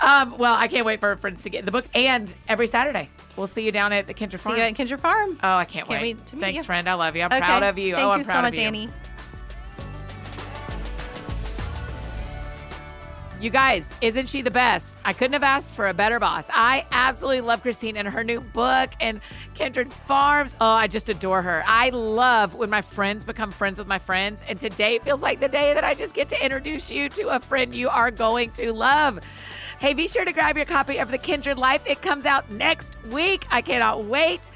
um, 0.00 0.36
well, 0.38 0.54
I 0.54 0.68
can't 0.68 0.86
wait 0.86 1.00
for 1.00 1.16
friends 1.16 1.42
to 1.42 1.50
get 1.50 1.64
the 1.64 1.72
book, 1.72 1.86
and 1.94 2.32
every 2.46 2.66
Saturday 2.68 3.08
we'll 3.36 3.46
see 3.48 3.62
you 3.64 3.72
down 3.72 3.92
at 3.92 4.06
the 4.06 4.14
Kindred 4.14 4.40
Farm. 4.40 4.54
See 4.56 4.60
you 4.62 4.68
at 4.68 4.74
Kindred 4.76 5.00
Farm. 5.00 5.38
oh, 5.42 5.56
I 5.56 5.64
can't, 5.64 5.88
Can't 5.88 6.00
wait. 6.02 6.16
wait 6.18 6.26
Thanks, 6.40 6.56
you. 6.58 6.62
friend. 6.62 6.88
I 6.88 6.94
love 6.94 7.16
you. 7.16 7.22
I'm 7.22 7.32
Okay. 7.32 7.40
proud 7.40 7.62
of 7.62 7.78
you. 7.78 7.94
Thank 7.96 8.04
oh, 8.04 8.08
you 8.10 8.18
I'm 8.20 8.24
proud 8.24 8.34
so 8.34 8.38
of 8.38 8.42
much, 8.44 8.56
you. 8.56 8.62
Annie. 8.62 8.88
You 13.40 13.50
guys, 13.50 13.94
isn't 14.00 14.28
she 14.28 14.42
the 14.42 14.50
best? 14.50 14.98
I 15.04 15.12
couldn't 15.12 15.34
have 15.34 15.44
asked 15.44 15.72
for 15.72 15.86
a 15.86 15.94
better 15.94 16.18
boss. 16.18 16.48
I 16.52 16.84
absolutely 16.90 17.40
love 17.40 17.62
Christine 17.62 17.96
and 17.96 18.08
her 18.08 18.24
new 18.24 18.40
book 18.40 18.90
and 19.00 19.20
Kindred 19.54 19.92
Farms. 19.92 20.56
Oh, 20.60 20.66
I 20.66 20.88
just 20.88 21.08
adore 21.08 21.40
her. 21.42 21.62
I 21.64 21.90
love 21.90 22.54
when 22.54 22.68
my 22.68 22.82
friends 22.82 23.22
become 23.22 23.52
friends 23.52 23.78
with 23.78 23.86
my 23.86 23.98
friends. 24.00 24.42
And 24.48 24.58
today 24.58 24.98
feels 24.98 25.22
like 25.22 25.38
the 25.38 25.46
day 25.46 25.72
that 25.72 25.84
I 25.84 25.94
just 25.94 26.14
get 26.14 26.28
to 26.30 26.44
introduce 26.44 26.90
you 26.90 27.08
to 27.10 27.28
a 27.28 27.38
friend 27.38 27.72
you 27.72 27.88
are 27.88 28.10
going 28.10 28.50
to 28.52 28.72
love. 28.72 29.20
Hey, 29.78 29.94
be 29.94 30.08
sure 30.08 30.24
to 30.24 30.32
grab 30.32 30.56
your 30.56 30.66
copy 30.66 30.98
of 30.98 31.12
The 31.12 31.18
Kindred 31.18 31.58
Life. 31.58 31.82
It 31.86 32.02
comes 32.02 32.24
out 32.24 32.50
next 32.50 32.92
week. 33.04 33.46
I 33.52 33.62
cannot 33.62 34.06
wait. 34.06 34.50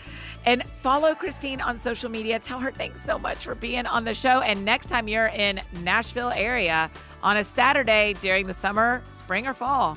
And 0.45 0.67
follow 0.67 1.15
Christine 1.15 1.61
on 1.61 1.79
social 1.79 2.11
media. 2.11 2.41
Tell 2.41 2.59
her 2.59 2.73
thanks 2.73 3.05
so 3.05 3.17
much 3.17 3.45
for 3.45 3.55
being 3.55 3.87
on 3.87 4.03
the 4.03 4.15
show. 4.15 4.41
And 4.41 4.65
next 4.65 4.89
time 4.89 5.07
you're 5.07 5.29
in 5.29 5.61
Nashville 5.85 6.33
area 6.35 6.91
on 7.23 7.37
a 7.37 7.45
Saturday 7.45 8.15
during 8.21 8.47
the 8.47 8.53
summer, 8.53 9.03
spring 9.13 9.47
or 9.47 9.55
fall, 9.55 9.97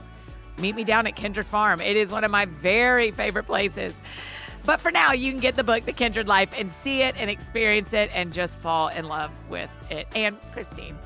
meet 0.60 0.76
me 0.76 0.84
down 0.84 1.08
at 1.08 1.16
Kindred 1.16 1.46
Farm. 1.46 1.82
It 1.82 1.96
is 1.96 2.12
one 2.12 2.24
of 2.24 2.32
my 2.32 2.46
very 2.46 3.12
favorite 3.12 3.46
places. 3.46 3.94
But 4.66 4.82
for 4.82 4.92
now, 4.92 5.12
you 5.12 5.32
can 5.32 5.40
get 5.40 5.56
the 5.56 5.64
book, 5.64 5.86
The 5.86 5.94
Kindred 5.94 6.28
Life, 6.28 6.54
and 6.58 6.72
see 6.72 7.02
it 7.02 7.16
and 7.18 7.30
experience 7.30 7.94
it 7.94 8.10
and 8.14 8.34
just 8.34 8.58
fall 8.58 8.88
in 8.88 9.08
love 9.08 9.32
with 9.50 9.70
it. 9.92 10.08
And 10.16 10.40
Christine. 10.54 10.98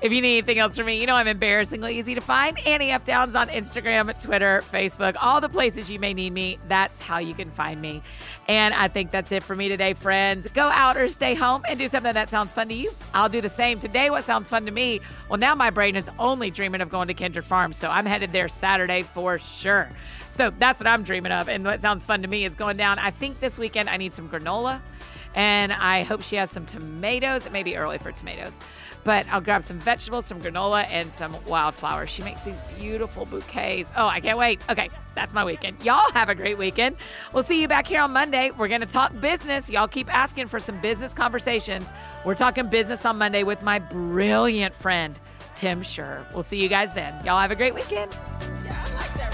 If 0.00 0.12
you 0.12 0.20
need 0.20 0.38
anything 0.38 0.58
else 0.58 0.76
from 0.76 0.86
me, 0.86 1.00
you 1.00 1.06
know 1.06 1.14
I'm 1.14 1.28
embarrassingly 1.28 1.98
easy 1.98 2.14
to 2.14 2.20
find. 2.20 2.58
Annie 2.66 2.90
F. 2.90 3.04
Downs 3.04 3.34
on 3.36 3.48
Instagram, 3.48 4.20
Twitter, 4.20 4.62
Facebook, 4.72 5.16
all 5.20 5.40
the 5.40 5.48
places 5.48 5.90
you 5.90 5.98
may 5.98 6.12
need 6.12 6.32
me. 6.32 6.58
That's 6.68 7.00
how 7.00 7.18
you 7.18 7.34
can 7.34 7.50
find 7.50 7.80
me. 7.80 8.02
And 8.48 8.74
I 8.74 8.88
think 8.88 9.10
that's 9.10 9.32
it 9.32 9.42
for 9.42 9.54
me 9.54 9.68
today, 9.68 9.94
friends. 9.94 10.48
Go 10.48 10.68
out 10.68 10.96
or 10.96 11.08
stay 11.08 11.34
home 11.34 11.64
and 11.68 11.78
do 11.78 11.88
something 11.88 12.12
that 12.12 12.28
sounds 12.28 12.52
fun 12.52 12.68
to 12.68 12.74
you. 12.74 12.92
I'll 13.14 13.28
do 13.28 13.40
the 13.40 13.48
same. 13.48 13.78
Today, 13.78 14.10
what 14.10 14.24
sounds 14.24 14.50
fun 14.50 14.66
to 14.66 14.72
me? 14.72 15.00
Well, 15.28 15.38
now 15.38 15.54
my 15.54 15.70
brain 15.70 15.96
is 15.96 16.10
only 16.18 16.50
dreaming 16.50 16.80
of 16.80 16.88
going 16.88 17.08
to 17.08 17.14
Kindred 17.14 17.44
Farm, 17.44 17.72
so 17.72 17.90
I'm 17.90 18.06
headed 18.06 18.32
there 18.32 18.48
Saturday 18.48 19.02
for 19.02 19.38
sure. 19.38 19.88
So 20.34 20.50
that's 20.50 20.80
what 20.80 20.88
I'm 20.88 21.04
dreaming 21.04 21.30
of. 21.30 21.48
And 21.48 21.64
what 21.64 21.80
sounds 21.80 22.04
fun 22.04 22.22
to 22.22 22.28
me 22.28 22.44
is 22.44 22.56
going 22.56 22.76
down. 22.76 22.98
I 22.98 23.12
think 23.12 23.38
this 23.38 23.56
weekend 23.56 23.88
I 23.88 23.96
need 23.96 24.12
some 24.12 24.28
granola. 24.28 24.80
And 25.36 25.72
I 25.72 26.02
hope 26.02 26.22
she 26.22 26.36
has 26.36 26.50
some 26.50 26.66
tomatoes. 26.66 27.46
It 27.46 27.52
may 27.52 27.62
be 27.62 27.76
early 27.76 27.98
for 27.98 28.12
tomatoes, 28.12 28.60
but 29.02 29.26
I'll 29.28 29.40
grab 29.40 29.64
some 29.64 29.80
vegetables, 29.80 30.26
some 30.26 30.40
granola, 30.40 30.86
and 30.88 31.12
some 31.12 31.36
wildflowers. 31.46 32.08
She 32.08 32.22
makes 32.22 32.44
these 32.44 32.58
beautiful 32.78 33.26
bouquets. 33.26 33.90
Oh, 33.96 34.06
I 34.06 34.20
can't 34.20 34.38
wait. 34.38 34.60
Okay, 34.70 34.90
that's 35.16 35.34
my 35.34 35.44
weekend. 35.44 35.84
Y'all 35.84 36.08
have 36.12 36.28
a 36.28 36.36
great 36.36 36.56
weekend. 36.56 36.96
We'll 37.32 37.42
see 37.42 37.60
you 37.60 37.66
back 37.66 37.88
here 37.88 38.00
on 38.00 38.12
Monday. 38.12 38.52
We're 38.56 38.68
going 38.68 38.80
to 38.80 38.86
talk 38.86 39.18
business. 39.20 39.68
Y'all 39.68 39.88
keep 39.88 40.12
asking 40.14 40.46
for 40.46 40.60
some 40.60 40.80
business 40.80 41.12
conversations. 41.12 41.92
We're 42.24 42.36
talking 42.36 42.68
business 42.68 43.04
on 43.04 43.18
Monday 43.18 43.42
with 43.42 43.60
my 43.62 43.80
brilliant 43.80 44.72
friend, 44.72 45.18
Tim 45.56 45.82
Schur. 45.82 46.32
We'll 46.32 46.44
see 46.44 46.62
you 46.62 46.68
guys 46.68 46.94
then. 46.94 47.12
Y'all 47.24 47.40
have 47.40 47.50
a 47.50 47.56
great 47.56 47.74
weekend. 47.74 48.16
Yeah. 48.64 49.33